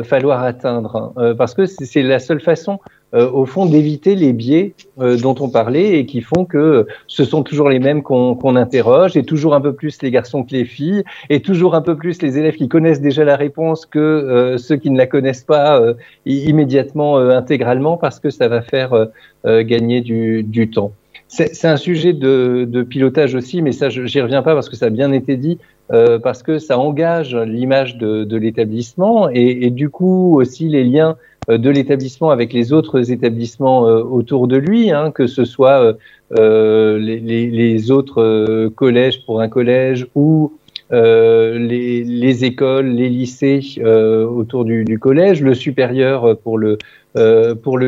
falloir 0.05 0.43
atteindre 0.43 1.13
parce 1.37 1.53
que 1.53 1.67
c'est 1.67 2.03
la 2.03 2.19
seule 2.19 2.41
façon 2.41 2.79
euh, 3.15 3.31
au 3.31 3.47
fond 3.47 3.67
d'éviter 3.67 4.15
les 4.15 4.33
biais 4.33 4.75
euh, 4.99 5.17
dont 5.17 5.37
on 5.41 5.49
parlait 5.49 5.99
et 5.99 6.07
qui 6.07 6.21
font 6.21 6.45
que 6.45 6.87
ce 7.07 7.25
sont 7.25 7.43
toujours 7.43 7.69
les 7.69 7.79
mêmes 7.79 8.03
qu'on 8.03 8.35
qu 8.35 8.49
interroge 8.49 9.17
et 9.17 9.23
toujours 9.23 9.55
un 9.55 9.61
peu 9.61 9.73
plus 9.75 10.03
les 10.03 10.11
garçons 10.11 10.43
que 10.43 10.53
les 10.53 10.65
filles 10.65 11.05
et 11.31 11.41
toujours 11.41 11.75
un 11.75 11.83
peu 11.83 11.97
plus 11.97 12.21
les 12.21 12.39
élèves 12.39 12.57
qui 12.57 12.69
connaissent 12.69 13.01
déjà 13.01 13.25
la 13.25 13.37
réponse 13.37 13.87
que 13.87 13.99
euh, 13.99 14.59
ceux 14.59 14.77
qui 14.77 14.91
ne 14.91 14.99
la 14.99 15.07
connaissent 15.07 15.45
pas 15.45 15.81
euh, 15.81 15.95
immédiatement 16.27 17.19
euh, 17.19 17.31
intégralement 17.31 17.97
parce 17.97 18.19
que 18.19 18.31
ça 18.31 18.49
va 18.49 18.61
faire 18.61 19.09
euh, 19.47 19.63
gagner 19.63 20.01
du, 20.01 20.43
du 20.43 20.71
temps. 20.71 20.93
C'est 21.29 21.67
un 21.67 21.77
sujet 21.77 22.13
de, 22.13 22.67
de, 22.69 22.83
pilotage 22.83 23.35
aussi, 23.35 23.61
mais 23.61 23.73
ça, 23.73 23.89
j'y 23.89 24.21
reviens 24.21 24.43
pas 24.43 24.55
parce 24.55 24.69
que 24.69 24.77
ça 24.77 24.87
a 24.87 24.91
bien 24.91 25.13
été 25.13 25.37
dit, 25.37 25.59
euh, 25.93 26.19
parce 26.19 26.43
que 26.43 26.59
ça 26.59 26.79
engage 26.79 27.35
l'image 27.35 27.97
de, 27.97 28.25
de 28.25 28.37
l'établissement 28.37 29.29
et, 29.31 29.67
et, 29.67 29.71
du 29.71 29.91
coup 29.91 30.37
aussi 30.37 30.69
les 30.69 30.85
liens 30.85 31.17
de 31.49 31.71
l'établissement 31.71 32.31
avec 32.31 32.53
les 32.53 32.73
autres 32.73 33.11
établissements 33.13 33.83
autour 33.83 34.49
de 34.49 34.57
lui, 34.57 34.91
hein, 34.91 35.11
que 35.11 35.27
ce 35.27 35.45
soit 35.45 35.97
les, 36.31 37.21
les, 37.21 37.91
autres 37.91 38.69
collèges 38.75 39.25
pour 39.25 39.41
un 39.41 39.49
collège 39.49 40.07
ou 40.15 40.53
les, 40.91 42.05
les, 42.05 42.45
écoles, 42.45 42.89
les 42.89 43.09
lycées 43.09 43.61
autour 43.83 44.65
du, 44.65 44.99
collège, 44.99 45.43
le 45.43 45.55
supérieur 45.55 46.37
pour 46.39 46.59
le, 46.59 46.79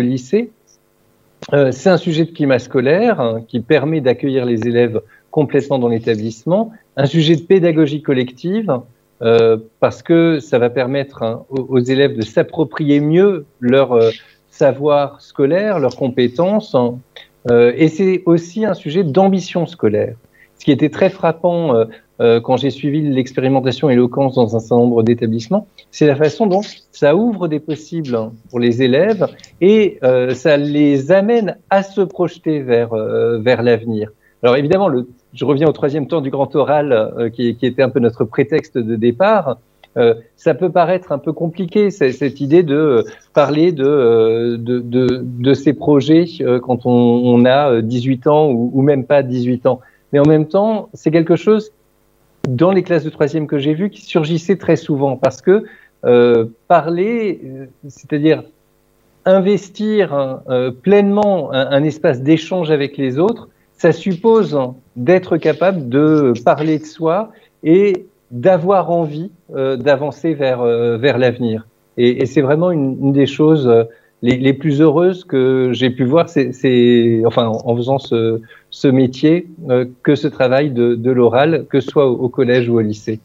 lycée. 0.00 0.50
C'est 1.52 1.90
un 1.90 1.96
sujet 1.96 2.24
de 2.24 2.30
climat 2.30 2.58
scolaire 2.58 3.20
hein, 3.20 3.42
qui 3.48 3.60
permet 3.60 4.00
d'accueillir 4.00 4.44
les 4.44 4.66
élèves 4.68 5.00
complètement 5.30 5.78
dans 5.78 5.88
l'établissement, 5.88 6.72
un 6.96 7.06
sujet 7.06 7.36
de 7.36 7.42
pédagogie 7.42 8.02
collective, 8.02 8.70
euh, 8.70 8.78
parce 9.80 10.02
que 10.02 10.38
ça 10.40 10.58
va 10.58 10.70
permettre 10.70 11.22
hein, 11.22 11.44
aux, 11.50 11.80
élèves 11.80 12.16
de 12.16 12.22
s'approprier 12.22 13.00
mieux 13.00 13.46
leur 13.60 13.92
euh, 13.92 14.10
savoir 14.58 15.20
scolaire, 15.20 15.78
leurs 15.78 15.96
compétences, 15.96 16.74
hein. 16.74 16.98
euh, 17.50 17.72
et 17.76 17.88
c'est 17.88 18.22
aussi 18.26 18.64
un 18.64 18.74
sujet 18.74 19.04
d'ambition 19.04 19.66
scolaire. 19.66 20.16
Ce 20.58 20.64
qui 20.64 20.72
était 20.72 20.88
très 20.88 21.10
frappant 21.10 21.76
euh, 21.76 21.84
euh, 22.20 22.40
quand 22.40 22.56
j'ai 22.56 22.70
suivi 22.70 23.00
l'expérimentation 23.00 23.88
éloquence 23.88 24.34
dans 24.34 24.56
un 24.56 24.58
certain 24.58 24.82
nombre 24.82 25.04
d'établissements, 25.04 25.68
c'est 25.92 26.08
la 26.08 26.16
façon 26.16 26.46
dont 26.46 26.62
ça 26.90 27.14
ouvre 27.14 27.46
des 27.46 27.60
possibles 27.60 28.16
hein, 28.16 28.32
pour 28.50 28.58
les 28.58 28.82
élèves 28.82 29.28
et 29.60 30.00
ça 30.34 30.56
les 30.56 31.12
amène 31.12 31.56
à 31.70 31.84
se 31.84 32.00
projeter 32.00 32.60
vers, 32.60 32.92
vers 33.38 33.62
l'avenir. 33.62 34.10
Alors 34.42 34.56
évidemment, 34.56 34.88
le 34.88 35.08
je 35.34 35.44
reviens 35.44 35.68
au 35.68 35.72
troisième 35.72 36.06
temps 36.06 36.20
du 36.20 36.30
grand 36.30 36.54
oral, 36.56 36.92
euh, 36.92 37.30
qui, 37.30 37.48
était 37.48 37.82
un 37.82 37.90
peu 37.90 38.00
notre 38.00 38.24
prétexte 38.24 38.78
de 38.78 38.96
départ. 38.96 39.58
Euh, 39.96 40.14
ça 40.36 40.54
peut 40.54 40.70
paraître 40.70 41.12
un 41.12 41.18
peu 41.18 41.32
compliqué, 41.32 41.90
cette 41.90 42.40
idée 42.40 42.62
de 42.62 42.76
euh, 42.76 43.02
parler 43.34 43.72
de, 43.72 44.56
de, 44.58 45.54
ces 45.54 45.72
projets 45.72 46.26
quand 46.62 46.86
on, 46.86 47.44
a 47.44 47.80
18 47.82 48.26
ans 48.26 48.50
ou, 48.50 48.80
même 48.82 49.04
pas 49.04 49.22
18 49.22 49.66
ans. 49.66 49.80
Mais 50.12 50.18
en 50.18 50.26
même 50.26 50.46
temps, 50.46 50.88
c'est 50.94 51.10
quelque 51.10 51.36
chose 51.36 51.72
dans 52.48 52.70
les 52.70 52.82
classes 52.82 53.04
de 53.04 53.10
troisième 53.10 53.46
que 53.46 53.58
j'ai 53.58 53.74
vu 53.74 53.90
qui 53.90 54.02
surgissait 54.02 54.56
très 54.56 54.76
souvent 54.76 55.16
parce 55.16 55.42
que 55.42 55.64
parler, 56.68 57.40
c'est-à-dire 57.88 58.44
investir 59.24 60.40
pleinement 60.82 61.52
un 61.52 61.82
espace 61.82 62.22
d'échange 62.22 62.70
avec 62.70 62.96
les 62.96 63.18
autres, 63.18 63.48
ça 63.78 63.92
suppose 63.92 64.58
d'être 64.98 65.36
capable 65.36 65.88
de 65.88 66.34
parler 66.44 66.78
de 66.78 66.84
soi 66.84 67.30
et 67.62 68.06
d'avoir 68.30 68.90
envie 68.90 69.30
euh, 69.54 69.76
d'avancer 69.76 70.34
vers, 70.34 70.60
euh, 70.60 70.98
vers 70.98 71.18
l'avenir. 71.18 71.66
Et, 71.96 72.26
c'est 72.26 72.42
vraiment 72.42 72.70
une, 72.70 73.12
des 73.12 73.26
choses 73.26 73.66
euh, 73.66 73.84
les, 74.22 74.52
plus 74.52 74.80
heureuses 74.80 75.24
que 75.24 75.70
j'ai 75.72 75.90
pu 75.90 76.04
voir, 76.04 76.28
c'est, 76.28 77.22
enfin, 77.24 77.46
en 77.46 77.76
faisant 77.76 77.98
ce, 77.98 78.40
ce 78.70 78.88
métier, 78.88 79.46
que 80.02 80.16
ce 80.16 80.26
travail 80.26 80.70
de, 80.70 80.96
de 80.96 81.10
l'oral, 81.12 81.66
que 81.70 81.80
ce 81.80 81.88
soit 81.88 82.08
au 82.08 82.28
collège 82.28 82.68
ou 82.68 82.78
au 82.78 82.80
lycée. 82.80 83.20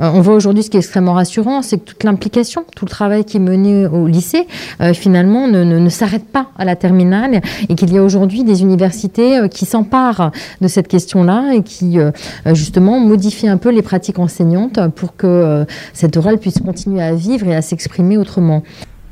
Euh, 0.00 0.10
on 0.12 0.20
voit 0.20 0.34
aujourd'hui 0.34 0.62
ce 0.62 0.70
qui 0.70 0.76
est 0.76 0.80
extrêmement 0.80 1.12
rassurant, 1.12 1.62
c'est 1.62 1.78
que 1.78 1.84
toute 1.84 2.04
l'implication, 2.04 2.64
tout 2.74 2.84
le 2.84 2.90
travail 2.90 3.24
qui 3.24 3.36
est 3.36 3.40
mené 3.40 3.86
au 3.86 4.06
lycée, 4.06 4.46
euh, 4.80 4.94
finalement, 4.94 5.48
ne, 5.48 5.64
ne, 5.64 5.88
s'arrête 5.88 6.26
pas 6.26 6.50
à 6.56 6.64
la 6.64 6.76
terminale 6.76 7.40
et 7.68 7.74
qu'il 7.74 7.92
y 7.92 7.98
a 7.98 8.02
aujourd'hui 8.02 8.44
des 8.44 8.62
universités 8.62 9.38
euh, 9.38 9.48
qui 9.48 9.66
s'emparent 9.66 10.32
de 10.60 10.68
cette 10.68 10.88
question-là 10.88 11.52
et 11.54 11.62
qui, 11.62 11.98
justement, 12.52 13.00
modifient 13.00 13.48
un 13.48 13.56
peu 13.56 13.70
les 13.70 13.82
pratiques 13.82 14.18
enseignantes 14.18 14.78
pour 14.94 15.16
que 15.16 15.64
cette 15.92 16.16
oral 16.16 16.38
puisse 16.38 16.58
continuer 16.60 17.02
à 17.02 17.14
vivre 17.14 17.46
et 17.46 17.54
à 17.54 17.62
s'exprimer 17.62 18.16
autrement. 18.16 18.62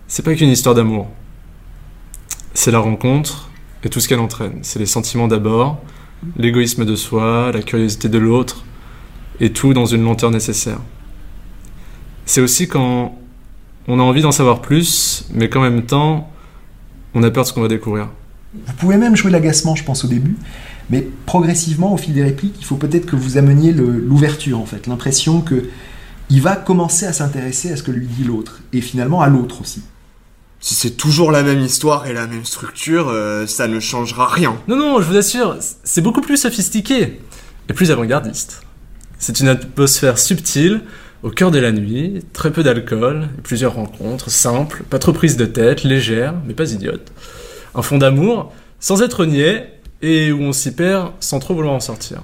C'est 0.07 0.25
pas 0.25 0.35
qu'une 0.35 0.51
histoire 0.51 0.75
d'amour. 0.75 1.09
C'est 2.55 2.71
la 2.71 2.79
rencontre 2.79 3.51
et 3.85 3.89
tout 3.89 4.01
ce 4.01 4.09
qu'elle 4.09 4.21
entraîne. 4.21 4.59
C'est 4.63 4.79
les 4.79 4.87
sentiments 4.87 5.29
d'abord, 5.29 5.79
l'égoïsme 6.37 6.85
de 6.85 6.97
soi, 6.97 7.51
la 7.53 7.63
curiosité 7.63 8.09
de 8.09 8.19
l'autre, 8.19 8.65
et 9.41 9.53
tout 9.53 9.75
dans 9.75 9.87
une 9.87 10.05
lenteur 10.05 10.31
nécessaire. 10.31 10.79
C'est 12.27 12.41
aussi 12.41 12.69
quand 12.69 13.17
on 13.87 13.99
a 13.99 14.03
envie 14.03 14.23
d'en 14.23 14.33
savoir 14.33 14.61
plus, 14.61 15.27
mais 15.33 15.49
qu'en 15.49 15.63
même 15.63 15.83
temps, 15.87 16.31
on 17.15 17.23
a 17.23 17.31
peur 17.31 17.45
de 17.45 17.49
ce 17.49 17.55
qu'on 17.55 17.63
va 17.63 17.69
découvrir. 17.69 18.09
Vous 18.55 18.73
pouvez 18.75 18.97
même 18.97 19.17
jouer 19.17 19.31
l'agacement, 19.31 19.75
je 19.75 19.85
pense, 19.85 20.05
au 20.05 20.09
début, 20.09 20.37
mais 20.91 21.07
progressivement, 21.27 21.95
au 21.95 21.97
fil 21.97 22.15
des 22.15 22.23
répliques, 22.23 22.57
il 22.59 22.65
faut 22.65 22.77
peut-être 22.77 23.07
que 23.07 23.17
vous 23.17 23.39
ameniez 23.39 23.73
l'ouverture, 23.73 24.59
en 24.59 24.67
fait, 24.67 24.87
l'impression 24.87 25.41
que 25.41 25.69
il 26.31 26.43
va 26.43 26.57
commencer 26.57 27.07
à 27.07 27.15
s'intéresser 27.15 27.73
à 27.73 27.77
ce 27.77 27.83
que 27.83 27.91
lui 27.91 28.07
dit 28.07 28.25
l'autre, 28.25 28.61
et 28.73 28.83
finalement 28.83 29.23
à 29.23 29.29
l'autre 29.29 29.63
aussi. 29.63 29.83
Si 30.61 30.75
c'est 30.75 30.91
toujours 30.91 31.31
la 31.31 31.43
même 31.43 31.61
histoire 31.61 32.07
et 32.07 32.13
la 32.13 32.27
même 32.27 32.45
structure, 32.45 33.09
euh, 33.09 33.47
ça 33.47 33.69
ne 33.69 33.81
changera 33.81 34.27
rien. 34.27 34.57
Non, 34.67 34.77
non, 34.77 35.01
je 35.01 35.07
vous 35.07 35.17
assure, 35.17 35.57
c'est 35.85 36.03
beaucoup 36.03 36.21
plus 36.21 36.37
sophistiqué 36.37 37.21
et 37.69 37.73
plus 37.73 37.91
avant-gardiste. 37.91 38.63
C'est 39.19 39.41
une 39.41 39.49
atmosphère 39.49 40.19
subtile, 40.19 40.83
au 41.25 41.31
cœur 41.31 41.51
de 41.51 41.59
la 41.59 41.73
nuit, 41.73 42.21
très 42.33 42.53
peu 42.53 42.63
d'alcool, 42.63 43.29
plusieurs 43.43 43.75
rencontres, 43.75 44.31
simples, 44.31 44.85
pas 44.89 45.01
trop 45.01 45.13
prises 45.13 45.37
de 45.37 45.45
tête, 45.45 45.83
légères, 45.83 46.35
mais 46.47 46.55
pas 46.55 46.71
idiotes. 46.71 47.11
Un 47.75 47.83
fond 47.83 47.99
d'amour, 47.99 48.53
sans 48.79 49.03
être 49.03 49.25
niais, 49.25 49.73
et 50.03 50.31
où 50.31 50.41
on 50.41 50.53
s'y 50.53 50.71
perd 50.73 51.11
sans 51.19 51.41
trop 51.41 51.55
vouloir 51.55 51.75
en 51.75 51.81
sortir. 51.81 52.23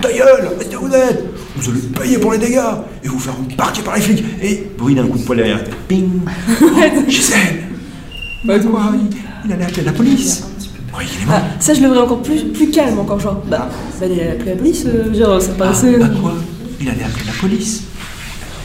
Ta 0.00 0.10
gueule 0.10 0.50
Restez 0.58 0.76
où 0.76 0.86
vous 0.86 0.94
êtes 0.94 1.22
Vous 1.56 1.70
allez 1.70 1.80
payer 1.80 2.18
pour 2.18 2.32
les 2.32 2.38
dégâts 2.38 2.60
et 3.02 3.08
vous 3.08 3.18
faire 3.18 3.34
parquer 3.56 3.82
par 3.82 3.96
les 3.96 4.00
flics 4.00 4.24
et 4.42 4.66
bruit 4.78 4.94
d'un 4.94 5.06
coup 5.06 5.18
de 5.18 5.24
poing 5.24 5.36
derrière. 5.36 5.62
Ping 5.88 6.08
Gisèle 7.08 7.64
Bah 8.44 8.58
quoi? 8.58 8.92
Il, 8.94 9.16
il 9.46 9.52
allait 9.52 9.64
appeler 9.64 9.82
la 9.82 9.92
police 9.92 10.44
oui, 10.98 11.04
il 11.16 11.22
est 11.22 11.26
mort. 11.26 11.36
Ah, 11.38 11.42
ça, 11.60 11.74
je 11.74 11.80
le 11.80 11.88
verrais 11.88 12.00
encore 12.00 12.22
plus, 12.22 12.44
plus 12.44 12.70
calme, 12.70 12.98
encore 12.98 13.20
genre. 13.20 13.42
Bah, 13.46 13.68
bah 14.00 14.06
il 14.06 14.20
a 14.20 14.32
appelé 14.32 14.50
la 14.50 14.56
police, 14.56 14.84
euh, 14.86 15.14
genre, 15.14 15.40
ça 15.40 15.52
paraissait. 15.52 15.96
Ah, 15.96 16.06
bah 16.06 16.14
quoi? 16.20 16.34
Il 16.80 16.88
allait 16.88 17.04
appeler 17.04 17.26
la 17.26 17.32
police. 17.40 17.84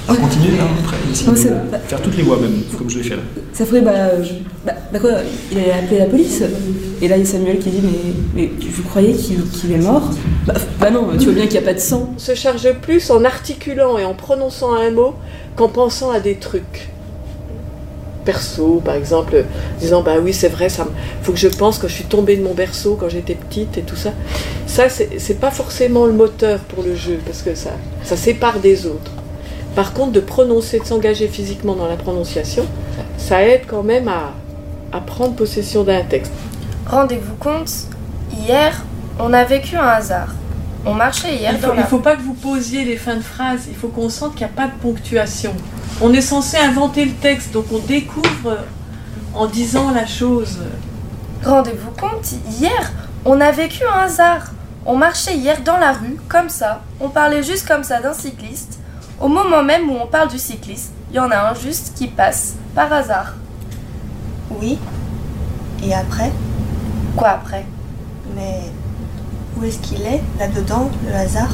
On 0.07 0.13
va 0.13 0.21
continuer 0.21 0.57
là, 0.57 0.63
après, 0.79 0.97
essayer 1.11 1.31
de 1.31 1.71
bah, 1.71 1.77
faire 1.87 2.01
toutes 2.01 2.17
les 2.17 2.23
voix 2.23 2.39
même, 2.39 2.63
comme 2.75 2.89
je 2.89 2.97
l'ai 2.97 3.03
fait 3.03 3.15
là. 3.15 3.21
Ça 3.53 3.63
ferait, 3.63 3.81
bah, 3.81 4.23
je, 4.23 4.33
bah, 4.65 4.73
bah, 4.91 4.99
quoi, 4.99 5.11
il 5.51 5.57
allait 5.59 5.71
appeler 5.71 5.99
la 5.99 6.05
police. 6.05 6.41
Et 7.01 7.07
là, 7.07 7.15
il 7.15 7.19
y 7.19 7.23
a 7.23 7.25
Samuel 7.25 7.59
qui 7.59 7.69
dit, 7.69 7.81
mais, 7.83 8.13
mais 8.33 8.51
vous 8.59 8.83
croyez 8.83 9.13
qu'il 9.13 9.37
qu 9.43 9.71
est 9.71 9.77
mort? 9.77 10.09
Bah, 10.47 10.55
bah 10.79 10.89
non, 10.89 11.09
tu 11.17 11.25
vois 11.25 11.33
bien 11.33 11.43
qu'il 11.43 11.59
n'y 11.59 11.65
a 11.65 11.67
pas 11.67 11.75
de 11.75 11.79
sang. 11.79 12.13
Se 12.17 12.33
charge 12.33 12.73
plus 12.81 13.11
en 13.11 13.23
articulant 13.23 13.99
et 13.99 14.05
en 14.05 14.15
prononçant 14.15 14.73
un 14.73 14.89
mot 14.89 15.13
qu'en 15.55 15.69
pensant 15.69 16.09
à 16.09 16.19
des 16.19 16.35
trucs 16.35 16.89
par 18.83 18.95
exemple, 18.95 19.45
disant 19.79 20.01
bah 20.01 20.15
oui 20.21 20.33
c'est 20.33 20.49
vrai, 20.49 20.69
ça 20.69 20.87
faut 21.21 21.31
que 21.31 21.37
je 21.37 21.47
pense 21.47 21.77
que 21.77 21.87
je 21.87 21.93
suis 21.93 22.05
tombée 22.05 22.37
de 22.37 22.43
mon 22.43 22.53
berceau 22.53 22.97
quand 22.99 23.09
j'étais 23.09 23.35
petite 23.35 23.77
et 23.77 23.81
tout 23.81 23.95
ça. 23.95 24.11
Ça 24.67 24.89
c'est 24.89 25.39
pas 25.39 25.51
forcément 25.51 26.05
le 26.05 26.13
moteur 26.13 26.59
pour 26.59 26.83
le 26.83 26.95
jeu 26.95 27.19
parce 27.25 27.41
que 27.41 27.55
ça 27.55 27.71
ça 28.03 28.17
sépare 28.17 28.59
des 28.59 28.85
autres. 28.85 29.11
Par 29.75 29.93
contre, 29.93 30.11
de 30.13 30.19
prononcer, 30.19 30.79
de 30.79 30.85
s'engager 30.85 31.27
physiquement 31.27 31.75
dans 31.75 31.87
la 31.87 31.95
prononciation, 31.95 32.65
ça 33.17 33.43
aide 33.43 33.61
quand 33.67 33.83
même 33.83 34.07
à 34.07 35.01
prendre 35.01 35.35
possession 35.35 35.83
d'un 35.83 36.01
texte. 36.01 36.33
Rendez-vous 36.87 37.35
compte, 37.35 37.71
hier, 38.47 38.83
on 39.19 39.31
a 39.31 39.43
vécu 39.43 39.75
un 39.75 39.87
hasard. 39.87 40.33
On 40.89 40.95
marchait 40.95 41.35
hier 41.35 41.53
il 41.53 41.59
faut, 41.59 41.67
dans 41.67 41.73
la... 41.75 41.81
Il 41.81 41.87
faut 41.87 41.99
pas 41.99 42.15
que 42.15 42.21
vous 42.21 42.33
posiez 42.33 42.83
les 42.83 42.97
fins 42.97 43.15
de 43.15 43.21
phrases, 43.21 43.67
il 43.69 43.75
faut 43.75 43.89
qu'on 43.89 44.09
sente 44.09 44.31
qu'il 44.35 44.45
n'y 44.47 44.51
a 44.51 44.55
pas 44.55 44.67
de 44.67 44.79
ponctuation. 44.81 45.53
On 46.01 46.11
est 46.13 46.21
censé 46.21 46.57
inventer 46.57 47.05
le 47.05 47.13
texte, 47.13 47.51
donc 47.51 47.65
on 47.71 47.79
découvre 47.79 48.57
en 49.35 49.45
disant 49.45 49.91
la 49.91 50.07
chose. 50.07 50.59
Rendez-vous 51.43 51.91
compte, 51.91 52.31
hier, 52.59 52.91
on 53.23 53.39
a 53.39 53.51
vécu 53.51 53.83
un 53.85 54.05
hasard. 54.05 54.51
On 54.85 54.95
marchait 54.95 55.35
hier 55.35 55.61
dans 55.61 55.77
la 55.77 55.91
rue, 55.91 56.17
comme 56.27 56.49
ça. 56.49 56.81
On 56.99 57.09
parlait 57.09 57.43
juste 57.43 57.67
comme 57.67 57.83
ça 57.83 58.01
d'un 58.01 58.13
cycliste. 58.13 58.79
Au 59.19 59.27
moment 59.27 59.61
même 59.61 59.89
où 59.89 59.97
on 60.01 60.07
parle 60.07 60.29
du 60.29 60.39
cycliste, 60.39 60.91
il 61.11 61.17
y 61.17 61.19
en 61.19 61.29
a 61.29 61.51
un 61.51 61.53
juste 61.53 61.93
qui 61.95 62.07
passe, 62.07 62.55
par 62.73 62.91
hasard. 62.91 63.35
Oui. 64.49 64.79
Et 65.83 65.93
après? 65.93 66.31
Quoi 67.15 67.29
après? 67.29 67.65
Mais 68.35 68.71
où 69.59 69.65
est-ce 69.65 69.81
qu'il 69.81 70.01
est, 70.05 70.21
là-dedans, 70.39 70.89
le 71.05 71.13
hasard 71.13 71.49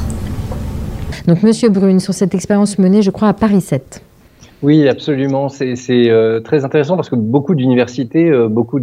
Donc, 1.26 1.42
Monsieur 1.42 1.68
Brune, 1.68 2.00
sur 2.00 2.14
cette 2.14 2.34
expérience 2.34 2.78
menée, 2.78 3.02
je 3.02 3.10
crois, 3.10 3.28
à 3.28 3.32
Paris 3.32 3.60
7. 3.60 4.02
Oui, 4.62 4.88
absolument. 4.88 5.48
C'est 5.48 5.76
euh, 5.90 6.40
très 6.40 6.64
intéressant 6.64 6.96
parce 6.96 7.10
que 7.10 7.16
beaucoup 7.16 7.54
d'universités, 7.54 8.30
euh, 8.30 8.48
beaucoup 8.48 8.80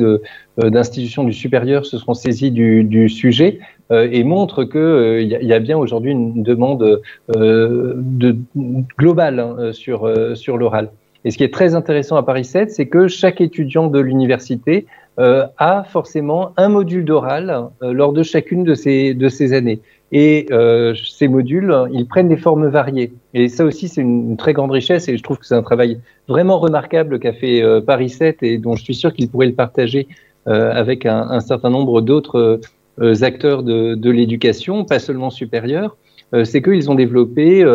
d'institutions 0.57 1.23
du 1.23 1.33
supérieur 1.33 1.85
se 1.85 1.97
seront 1.97 2.13
saisies 2.13 2.51
du, 2.51 2.83
du 2.83 3.09
sujet 3.09 3.59
euh, 3.91 4.07
et 4.11 4.23
montrent 4.23 4.65
qu'il 4.65 4.79
euh, 4.79 5.21
y, 5.21 5.45
y, 5.45 5.53
a 5.53 5.59
bien 5.59 5.77
aujourd'hui 5.77 6.11
une 6.11 6.43
demande 6.43 7.01
de, 7.35 8.37
globale 8.97 9.39
hein, 9.39 9.71
sur, 9.73 10.11
sur 10.35 10.57
l'oral. 10.57 10.89
Et 11.25 11.31
ce 11.31 11.37
qui 11.37 11.43
est 11.43 11.53
très 11.53 11.73
intéressant 11.73 12.17
à 12.17 12.23
Paris 12.23 12.45
7, 12.45 12.69
c'est 12.69 12.87
que 12.87 13.07
chaque 13.07 13.41
étudiant 13.41 13.87
de 13.87 13.99
l'université 13.99 14.85
a 15.17 15.83
forcément 15.83 16.53
un 16.57 16.69
module 16.69 17.05
d'oral 17.05 17.69
lors 17.81 18.13
de 18.13 18.23
chacune 18.23 18.63
de 18.63 18.73
ces, 18.73 19.13
de 19.13 19.29
ces 19.29 19.53
années. 19.53 19.79
Et 20.11 20.47
ces 20.95 21.27
modules, 21.27 21.75
ils 21.91 22.07
prennent 22.07 22.29
des 22.29 22.37
formes 22.37 22.67
variées. 22.67 23.13
Et 23.33 23.47
ça 23.47 23.65
aussi, 23.65 23.87
c'est 23.87 24.01
une, 24.01 24.37
très 24.37 24.53
grande 24.53 24.71
richesse 24.71 25.07
et 25.07 25.17
je 25.17 25.23
trouve 25.23 25.37
que 25.37 25.45
c'est 25.45 25.55
un 25.55 25.63
travail 25.63 25.99
vraiment 26.27 26.59
remarquable 26.59 27.19
qu'a 27.19 27.33
fait 27.33 27.63
Paris 27.85 28.09
7 28.09 28.43
et 28.43 28.57
dont 28.57 28.75
je 28.75 28.83
suis 28.83 28.95
sûr 28.95 29.13
qu'il 29.13 29.29
pourrait 29.29 29.47
le 29.47 29.53
partager 29.53 30.07
avec 30.45 31.05
un, 31.05 31.39
certain 31.39 31.69
nombre 31.69 32.01
d'autres 32.01 32.59
acteurs 33.21 33.63
de, 33.63 33.95
de 33.95 34.09
l'éducation, 34.09 34.85
pas 34.85 34.99
seulement 34.99 35.29
supérieure. 35.29 35.97
c'est 36.43 36.61
qu'ils 36.61 36.89
ont 36.91 36.95
développé 36.95 37.65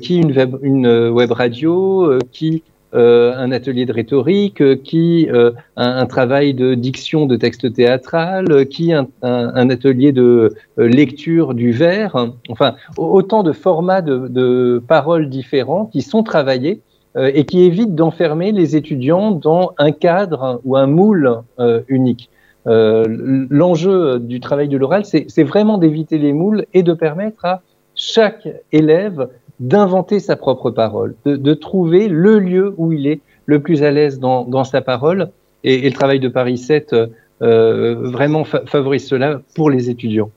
qui 0.00 0.20
une 0.62 1.08
web 1.08 1.32
radio, 1.32 2.18
qui 2.32 2.62
euh, 2.92 3.32
un 3.36 3.52
atelier 3.52 3.86
de 3.86 3.92
rhétorique, 3.92 4.60
euh, 4.60 4.74
qui 4.74 5.28
euh, 5.30 5.52
un, 5.76 6.06
travail 6.06 6.54
de 6.54 6.74
diction 6.74 7.26
de 7.26 7.36
texte 7.36 7.72
théâtral, 7.72 8.66
qui 8.66 8.92
un, 8.92 9.06
atelier 9.22 10.10
de 10.10 10.52
lecture 10.76 11.54
du 11.54 11.70
vers. 11.70 12.16
Enfin, 12.48 12.74
autant 12.96 13.44
de 13.44 13.52
formats 13.52 14.02
de, 14.02 14.82
paroles 14.88 15.28
différents 15.28 15.86
qui 15.86 16.02
sont 16.02 16.24
travaillés 16.24 16.80
et 17.16 17.44
qui 17.44 17.62
évitent 17.62 17.94
d'enfermer 17.94 18.50
les 18.50 18.76
étudiants 18.76 19.30
dans 19.30 19.72
un 19.78 19.92
cadre 19.92 20.60
ou 20.64 20.76
un 20.76 20.86
moule 20.86 21.42
unique. 21.88 22.28
L'enjeu 22.66 24.18
du 24.18 24.40
travail 24.40 24.68
de 24.68 24.76
l'oral, 24.76 25.04
c'est 25.04 25.44
vraiment 25.44 25.78
d'éviter 25.78 26.18
les 26.18 26.32
moules 26.32 26.66
et 26.74 26.82
de 26.82 26.92
permettre 26.92 27.44
à 27.44 27.62
chaque 27.94 28.48
élève 28.72 29.28
d'inventer 29.60 30.18
sa 30.18 30.36
propre 30.36 30.70
parole, 30.70 31.14
de, 31.24 31.54
trouver 31.54 32.08
le 32.08 32.38
lieu 32.38 32.74
où 32.78 32.92
il 32.92 33.06
est 33.06 33.20
le 33.46 33.60
plus 33.60 33.82
à 33.82 33.90
l'aise 33.90 34.18
dans, 34.18 34.64
sa 34.64 34.80
parole. 34.80 35.30
Et, 35.62 35.88
le 35.88 35.92
travail 35.92 36.18
de 36.18 36.28
Paris 36.28 36.58
7 36.58 36.94
euh, 37.42 37.94
vraiment 37.94 38.44
favorise 38.44 39.06
cela 39.06 39.40
pour 39.54 39.70
les 39.70 39.90
étudiants. 39.90 40.30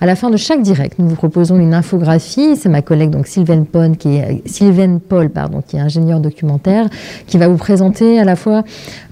À 0.00 0.06
la 0.06 0.14
fin 0.14 0.30
de 0.30 0.36
chaque 0.36 0.62
direct, 0.62 0.98
nous 0.98 1.08
vous 1.08 1.16
proposons 1.16 1.58
une 1.58 1.74
infographie. 1.74 2.56
C'est 2.56 2.68
ma 2.68 2.82
collègue 2.82 3.10
donc 3.10 3.26
Sylvaine 3.26 3.66
Paul, 3.66 3.96
qui 3.96 4.16
est 4.16 4.98
Paul, 5.08 5.30
pardon, 5.30 5.62
qui 5.66 5.76
est 5.76 5.80
ingénieure 5.80 6.20
documentaire, 6.20 6.88
qui 7.26 7.38
va 7.38 7.48
vous 7.48 7.56
présenter 7.56 8.18
à 8.18 8.24
la 8.24 8.36
fois 8.36 8.62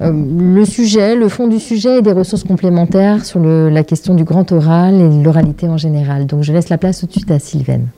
euh, 0.01 0.13
le 0.13 0.65
sujet, 0.65 1.15
le 1.17 1.29
fond 1.29 1.49
du 1.49 1.59
sujet 1.59 1.99
et 1.99 2.03
des 2.03 2.13
ressources 2.13 2.45
complémentaires 2.45 3.25
sur 3.25 3.41
la 3.41 3.83
question 3.85 4.15
du 4.15 4.25
grand 4.25 4.51
oral 4.53 4.95
et 4.95 5.23
l'oralité 5.23 5.69
en 5.69 5.77
général. 5.77 6.27
Donc 6.27 6.43
je 6.43 6.53
laisse 6.53 6.69
la 6.69 6.79
place 6.79 7.01
tout 7.01 7.07
de 7.07 7.13
suite 7.13 7.31
à 7.31 7.39
Sylvaine. 7.39 7.89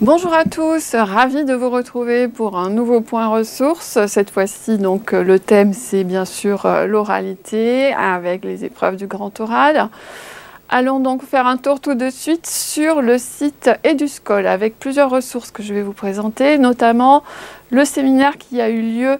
Bonjour 0.00 0.32
à 0.32 0.44
tous, 0.44 0.94
ravi 0.94 1.44
de 1.44 1.54
vous 1.54 1.70
retrouver 1.70 2.28
pour 2.28 2.56
un 2.56 2.70
nouveau 2.70 3.00
point 3.00 3.26
ressources. 3.26 3.98
Cette 4.06 4.30
fois-ci, 4.30 4.78
donc 4.78 5.10
le 5.10 5.40
thème 5.40 5.72
c'est 5.72 6.04
bien 6.04 6.24
sûr 6.24 6.66
euh, 6.66 6.86
l'oralité 6.86 7.92
avec 7.94 8.44
les 8.44 8.64
épreuves 8.64 8.94
du 8.94 9.08
grand 9.08 9.40
oral. 9.40 9.88
Allons 10.68 11.00
donc 11.00 11.24
faire 11.24 11.48
un 11.48 11.56
tour 11.56 11.80
tout 11.80 11.96
de 11.96 12.10
suite 12.10 12.46
sur 12.46 13.02
le 13.02 13.18
site 13.18 13.70
Eduscol 13.82 14.46
avec 14.46 14.78
plusieurs 14.78 15.10
ressources 15.10 15.50
que 15.50 15.64
je 15.64 15.74
vais 15.74 15.82
vous 15.82 15.94
présenter, 15.94 16.58
notamment 16.58 17.24
le 17.72 17.84
séminaire 17.84 18.38
qui 18.38 18.60
a 18.60 18.68
eu 18.68 18.82
lieu 18.82 19.18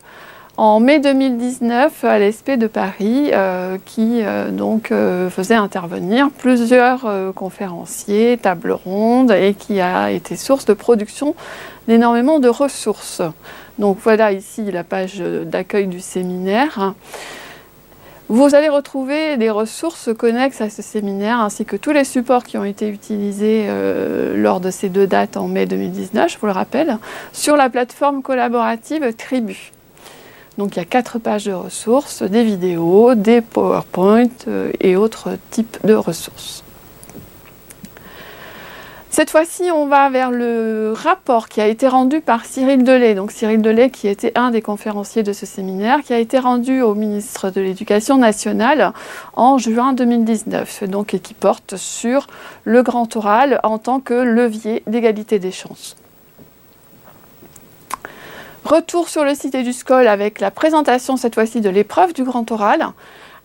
en 0.59 0.81
mai 0.81 0.99
2019 0.99 2.03
à 2.03 2.19
l'ESP 2.19 2.51
de 2.59 2.67
Paris, 2.67 3.31
euh, 3.33 3.79
qui 3.85 4.23
euh, 4.25 4.51
donc 4.51 4.91
euh, 4.91 5.31
faisait 5.31 5.55
intervenir 5.55 6.31
plusieurs 6.37 7.07
conférenciers, 7.37 8.37
tables 8.43 8.73
rondes, 8.73 9.31
et 9.31 9.55
qui 9.55 9.81
a 9.81 10.11
été 10.11 10.35
source 10.35 10.65
de 10.65 10.75
production 10.75 11.37
d'énormément 11.87 12.41
de 12.41 12.49
ressources. 12.49 13.23
Donc 13.79 13.99
voilà 14.03 14.33
ici 14.33 14.65
la 14.73 14.83
page 14.83 15.21
d'accueil 15.21 15.87
du 15.87 16.01
séminaire. 16.01 16.95
Vous 18.29 18.57
allez 18.57 18.69
retrouver 18.69 19.37
des 19.37 19.51
ressources 19.51 20.11
connexes 20.13 20.61
à 20.61 20.71
ce 20.71 20.83
séminaire 20.83 21.41
ainsi 21.41 21.65
que 21.65 21.77
tous 21.77 21.93
les 21.93 22.05
supports 22.05 22.43
qui 22.43 22.59
ont 22.59 22.65
été 22.65 22.89
utilisés 22.89 23.67
lors 24.35 24.61
de 24.61 24.71
ces 24.71 24.89
deux 24.91 25.07
dates 25.07 25.39
en 25.39 25.47
mai 25.47 25.65
2019, 25.65 26.33
je 26.33 26.39
vous 26.39 26.47
le 26.47 26.53
rappelle, 26.53 26.99
sur 27.33 27.57
la 27.57 27.71
plateforme 27.71 28.23
collaborative 28.23 29.15
Tribu. 29.17 29.73
Donc 30.59 30.75
il 30.75 30.81
y 30.81 30.83
a 30.83 30.85
quatre 30.85 31.21
pages 31.21 31.45
de 31.45 31.53
ressources, 31.53 32.25
des 32.25 32.43
vidéos, 32.43 33.15
des 33.15 33.41
PowerPoint 33.41 34.27
euh, 34.49 34.73
et 34.81 34.97
autres 34.97 35.31
types 35.51 35.79
de 35.85 35.95
ressources. 35.95 36.65
Cette 39.11 39.31
fois-ci, 39.31 39.71
on 39.73 39.87
va 39.87 40.11
vers 40.11 40.31
le 40.31 40.93
rapport 40.95 41.49
qui 41.49 41.61
a 41.61 41.67
été 41.67 41.89
rendu 41.89 42.21
par 42.21 42.45
Cyril 42.45 42.85
Delay. 42.85 43.15
Donc 43.15 43.31
Cyril 43.31 43.63
Delay, 43.63 43.91
qui 43.91 44.07
était 44.07 44.33
un 44.37 44.51
des 44.51 44.61
conférenciers 44.61 45.23
de 45.23 45.33
ce 45.33 45.47
séminaire, 45.47 46.03
qui 46.03 46.13
a 46.13 46.19
été 46.19 46.39
rendu 46.39 46.83
au 46.83 46.95
ministre 46.95 47.51
de 47.51 47.61
l'Éducation 47.61 48.19
nationale 48.19 48.93
en 49.35 49.59
juin 49.59 49.93
2019, 49.93 50.85
donc, 50.85 51.15
et 51.15 51.21
qui 51.21 51.35
porte 51.35 51.77
sur 51.77 52.27
le 52.65 52.83
grand 52.83 53.17
oral 53.17 53.61
en 53.63 53.79
tant 53.79 54.01
que 54.01 54.15
levier 54.15 54.83
d'égalité 54.87 55.39
des 55.39 55.53
chances. 55.53 55.97
Retour 58.65 59.09
sur 59.09 59.25
le 59.25 59.35
site 59.35 59.55
EduScol 59.55 60.09
avec 60.09 60.41
la 60.41 60.51
présentation 60.51 61.17
cette 61.17 61.35
fois-ci 61.35 61.61
de 61.61 61.71
l'épreuve 61.71 62.13
du 62.13 62.25
grand 62.25 62.51
oral, 62.51 62.89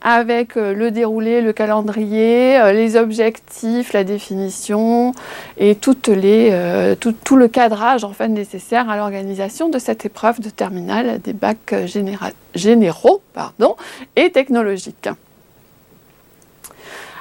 avec 0.02 0.58
euh, 0.58 0.74
le 0.74 0.92
déroulé, 0.92 1.42
le 1.42 1.54
calendrier, 1.54 2.60
euh, 2.60 2.74
les 2.74 2.98
objectifs, 2.98 3.94
la 3.94 4.04
définition 4.04 5.14
et 5.58 5.78
euh, 6.10 6.96
tout, 6.96 7.36
le 7.36 7.48
cadrage 7.48 8.04
en 8.04 8.12
fait, 8.12 8.28
nécessaire 8.28 8.90
à 8.90 8.98
l'organisation 8.98 9.70
de 9.70 9.80
cette 9.80 10.06
épreuve 10.06 10.42
de 10.42 10.50
terminale 10.50 11.22
des 11.24 11.34
bacs 11.34 11.74
généraux 12.56 13.22
et 14.16 14.32
technologiques. 14.32 15.10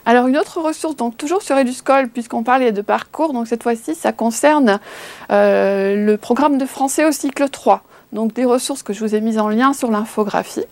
Alors 0.04 0.26
une 0.26 0.36
autre 0.36 0.60
ressource, 0.60 0.96
donc 0.96 1.16
toujours 1.16 1.42
sur 1.42 1.56
EduScol, 1.56 2.08
puisqu'on 2.08 2.42
parlait 2.42 2.72
de 2.72 2.82
parcours, 2.82 3.32
donc 3.32 3.46
cette 3.46 3.62
fois-ci 3.62 3.94
ça 3.94 4.12
concerne 4.12 4.80
le 5.30 6.16
programme 6.16 6.58
de 6.58 6.66
français 6.66 7.04
au 7.04 7.12
cycle 7.12 7.48
3 7.48 7.84
donc 8.12 8.34
des 8.34 8.44
ressources 8.44 8.82
que 8.82 8.92
je 8.92 9.00
vous 9.00 9.14
ai 9.14 9.20
mises 9.20 9.38
en 9.38 9.48
lien 9.48 9.72
sur 9.72 9.90
l'infographie. 9.90 10.64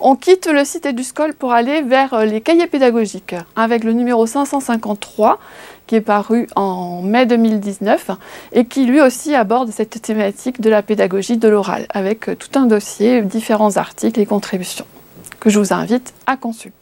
On 0.00 0.14
quitte 0.14 0.46
le 0.46 0.64
site 0.64 0.86
EduScol 0.86 1.34
pour 1.34 1.52
aller 1.52 1.82
vers 1.82 2.14
euh, 2.14 2.24
les 2.24 2.40
cahiers 2.40 2.68
pédagogiques 2.68 3.34
avec 3.56 3.82
le 3.82 3.92
numéro 3.92 4.26
553 4.26 5.40
qui 5.88 5.96
est 5.96 6.00
paru 6.00 6.46
en 6.54 7.02
mai 7.02 7.26
2019 7.26 8.12
et 8.52 8.66
qui 8.66 8.84
lui 8.84 9.00
aussi 9.00 9.34
aborde 9.34 9.70
cette 9.70 10.00
thématique 10.00 10.60
de 10.60 10.70
la 10.70 10.82
pédagogie 10.82 11.36
de 11.36 11.48
l'oral 11.48 11.86
avec 11.90 12.28
euh, 12.28 12.36
tout 12.36 12.56
un 12.56 12.66
dossier, 12.66 13.22
différents 13.22 13.76
articles 13.76 14.20
et 14.20 14.26
contributions 14.26 14.86
que 15.40 15.50
je 15.50 15.58
vous 15.58 15.72
invite 15.72 16.14
à 16.28 16.36
consulter. 16.36 16.77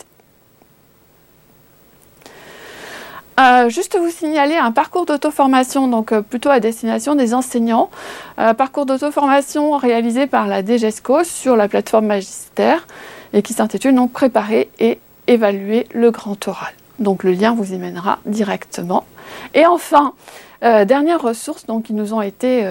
Euh, 3.38 3.68
juste 3.68 3.98
vous 3.98 4.10
signaler 4.10 4.56
un 4.56 4.72
parcours 4.72 5.04
d'auto-formation, 5.04 5.88
donc 5.88 6.12
euh, 6.12 6.22
plutôt 6.22 6.48
à 6.48 6.58
destination 6.58 7.14
des 7.14 7.34
enseignants. 7.34 7.90
Euh, 8.38 8.54
parcours 8.54 8.86
d'auto-formation 8.86 9.76
réalisé 9.76 10.26
par 10.26 10.46
la 10.46 10.64
DGESCO 10.64 11.22
sur 11.22 11.54
la 11.54 11.68
plateforme 11.68 12.06
Magistère 12.06 12.86
et 13.34 13.42
qui 13.42 13.52
s'intitule 13.52 13.94
donc 13.94 14.12
Préparer 14.12 14.70
et 14.78 14.98
évaluer 15.26 15.86
le 15.92 16.10
grand 16.10 16.48
oral. 16.48 16.72
Donc 16.98 17.24
le 17.24 17.32
lien 17.32 17.54
vous 17.54 17.74
y 17.74 17.76
mènera 17.76 18.20
directement. 18.24 19.04
Et 19.52 19.66
enfin, 19.66 20.14
dernière 20.62 21.20
ressource 21.20 21.66
donc, 21.66 21.82
qui 21.82 21.92
nous 21.92 22.14
ont 22.14 22.22
été 22.22 22.64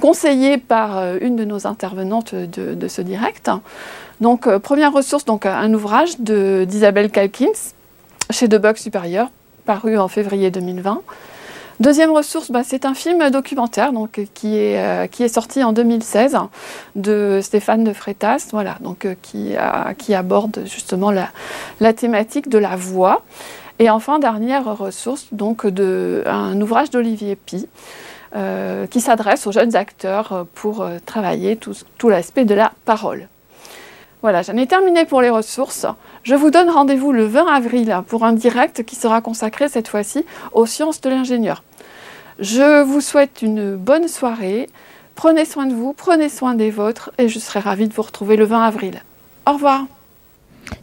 conseillées 0.00 0.58
par 0.58 1.16
une 1.20 1.36
de 1.36 1.44
nos 1.44 1.68
intervenantes 1.68 2.34
de, 2.34 2.88
ce 2.88 3.02
direct. 3.02 3.50
Donc 4.20 4.48
première 4.58 4.92
ressource, 4.92 5.24
donc 5.24 5.46
un 5.46 5.72
ouvrage 5.72 6.18
d'Isabelle 6.18 7.10
Calkins 7.10 7.52
chez 8.30 8.48
Debug 8.48 8.76
Supérieur, 8.76 9.30
paru 9.64 9.98
en 9.98 10.08
février 10.08 10.50
2020. 10.50 11.02
Deuxième 11.80 12.10
ressource, 12.10 12.50
bah, 12.50 12.62
c'est 12.64 12.84
un 12.84 12.94
film 12.94 13.30
documentaire 13.30 13.92
donc, 13.92 14.20
qui, 14.34 14.56
est, 14.56 14.78
euh, 14.78 15.06
qui 15.06 15.22
est 15.22 15.28
sorti 15.28 15.62
en 15.62 15.72
2016 15.72 16.36
de 16.96 17.38
Stéphane 17.40 17.84
de 17.84 17.92
Freitas, 17.92 18.48
voilà, 18.50 18.78
donc, 18.80 19.04
euh, 19.04 19.14
qui, 19.22 20.14
aborde 20.14 20.62
justement 20.64 21.12
la, 21.12 21.92
thématique 21.92 22.48
de 22.48 22.58
la 22.58 22.74
voix. 22.74 23.22
Et 23.78 23.90
enfin, 23.90 24.18
dernière 24.18 24.76
ressource, 24.76 25.28
donc 25.30 25.66
de, 25.66 26.24
un 26.26 26.60
ouvrage 26.60 26.90
d'Olivier 26.90 27.36
Pi 27.36 27.68
euh, 28.34 28.88
qui 28.88 29.00
s'adresse 29.00 29.46
aux 29.46 29.52
jeunes 29.52 29.76
acteurs 29.76 30.46
pour 30.54 30.84
travailler 31.06 31.54
tout, 31.54 31.74
tout 31.96 32.08
l'aspect 32.08 32.44
de 32.44 32.54
la 32.54 32.72
parole. 32.84 33.28
Voilà, 34.22 34.42
j'en 34.42 34.56
ai 34.56 34.66
terminé 34.66 35.04
pour 35.04 35.22
les 35.22 35.30
ressources. 35.30 35.86
Je 36.24 36.34
vous 36.34 36.50
donne 36.50 36.70
rendez-vous 36.70 37.12
le 37.12 37.24
20 37.24 37.46
avril 37.46 38.02
pour 38.08 38.24
un 38.24 38.32
direct 38.32 38.84
qui 38.84 38.96
sera 38.96 39.20
consacré 39.20 39.68
cette 39.68 39.88
fois-ci 39.88 40.24
aux 40.52 40.66
sciences 40.66 41.00
de 41.00 41.10
l'ingénieur. 41.10 41.62
Je 42.40 42.82
vous 42.82 43.00
souhaite 43.00 43.42
une 43.42 43.76
bonne 43.76 44.08
soirée. 44.08 44.68
Prenez 45.14 45.44
soin 45.44 45.66
de 45.66 45.74
vous, 45.74 45.92
prenez 45.92 46.28
soin 46.28 46.54
des 46.54 46.70
vôtres 46.70 47.10
et 47.18 47.28
je 47.28 47.38
serai 47.38 47.60
ravie 47.60 47.88
de 47.88 47.94
vous 47.94 48.02
retrouver 48.02 48.36
le 48.36 48.44
20 48.44 48.62
avril. 48.62 49.02
Au 49.46 49.52
revoir. 49.52 49.84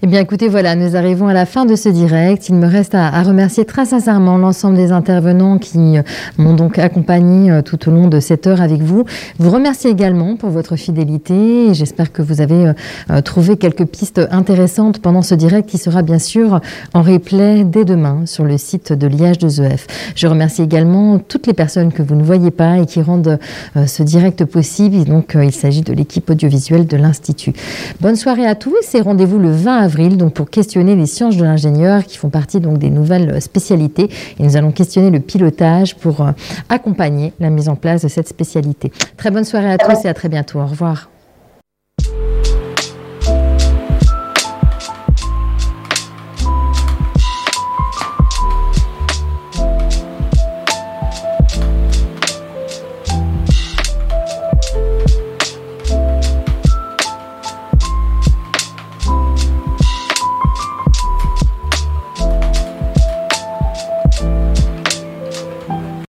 Eh 0.01 0.07
bien, 0.07 0.19
écoutez, 0.19 0.49
voilà, 0.49 0.75
nous 0.75 0.95
arrivons 0.95 1.27
à 1.27 1.33
la 1.33 1.45
fin 1.45 1.65
de 1.65 1.75
ce 1.75 1.89
direct. 1.89 2.49
Il 2.49 2.55
me 2.55 2.67
reste 2.67 2.93
à, 2.95 3.23
remercier 3.23 3.65
très 3.65 3.86
sincèrement 3.86 4.38
l'ensemble 4.38 4.75
des 4.75 4.91
intervenants 4.91 5.57
qui 5.57 5.97
euh, 5.97 6.01
m'ont 6.38 6.53
donc 6.53 6.77
accompagné 6.77 7.49
euh, 7.51 7.61
tout 7.61 7.89
au 7.89 7.91
long 7.91 8.07
de 8.07 8.19
cette 8.19 8.45
heure 8.45 8.61
avec 8.61 8.81
vous. 8.81 9.05
Vous 9.39 9.49
remercie 9.49 9.88
également 9.88 10.36
pour 10.36 10.49
votre 10.49 10.75
fidélité. 10.75 11.73
J'espère 11.73 12.11
que 12.11 12.21
vous 12.21 12.41
avez 12.41 12.73
euh, 13.09 13.21
trouvé 13.21 13.57
quelques 13.57 13.86
pistes 13.86 14.21
intéressantes 14.31 14.99
pendant 14.99 15.21
ce 15.21 15.33
direct 15.33 15.69
qui 15.69 15.77
sera 15.77 16.01
bien 16.01 16.19
sûr 16.19 16.59
en 16.93 17.01
replay 17.01 17.63
dès 17.63 17.86
demain 17.86 18.25
sur 18.25 18.43
le 18.43 18.57
site 18.57 18.93
de 18.93 19.07
l'IH 19.07 19.38
de 19.38 19.47
ZEF. 19.47 19.88
Je 20.15 20.27
remercie 20.27 20.61
également 20.61 21.19
toutes 21.19 21.47
les 21.47 21.53
personnes 21.53 21.91
que 21.91 22.03
vous 22.03 22.15
ne 22.15 22.23
voyez 22.23 22.51
pas 22.51 22.77
et 22.77 22.86
qui 22.86 23.01
rendent 23.01 23.39
ce 23.86 24.03
direct 24.03 24.45
possible. 24.45 25.03
donc, 25.05 25.38
il 25.41 25.51
s'agit 25.51 25.81
de 25.81 25.93
l'équipe 25.93 26.29
audiovisuelle 26.29 26.86
de 26.86 26.97
l'Institut. 26.97 27.53
Bonne 28.01 28.15
soirée 28.15 28.45
à 28.45 28.55
tous 28.55 28.93
et 28.93 29.01
rendez-vous 29.01 29.39
le 29.39 29.51
20 29.51 29.74
avril 29.78 30.17
donc 30.17 30.34
pour 30.34 30.49
questionner 30.49 30.95
les 30.95 31.05
sciences 31.05 31.38
de 31.38 31.43
l'ingénieur 31.43 32.05
qui 32.05 32.17
font 32.17 32.30
partie 32.30 32.59
donc 32.59 32.78
des 32.78 32.89
nouvelles 32.89 33.41
spécialités. 33.41 34.09
Et 34.39 34.43
nous 34.43 34.57
allons 34.57 34.71
questionner 34.71 35.09
le 35.09 35.19
pilotage 35.19 35.95
pour 35.95 36.21
euh, 36.21 36.32
accompagner 36.69 37.34
la 37.39 37.49
mise 37.49 37.69
en 37.69 37.76
place 37.76 38.02
de 38.03 38.07
cette 38.07 38.27
spécialité. 38.27 38.91
Très 39.18 39.31
bonne 39.31 39.45
soirée 39.45 39.72
à 39.72 39.77
tous 39.77 40.06
et 40.06 40.07
à 40.07 40.14
très 40.14 40.30
bientôt. 40.30 40.60
Au 40.60 40.65
revoir. 40.65 41.14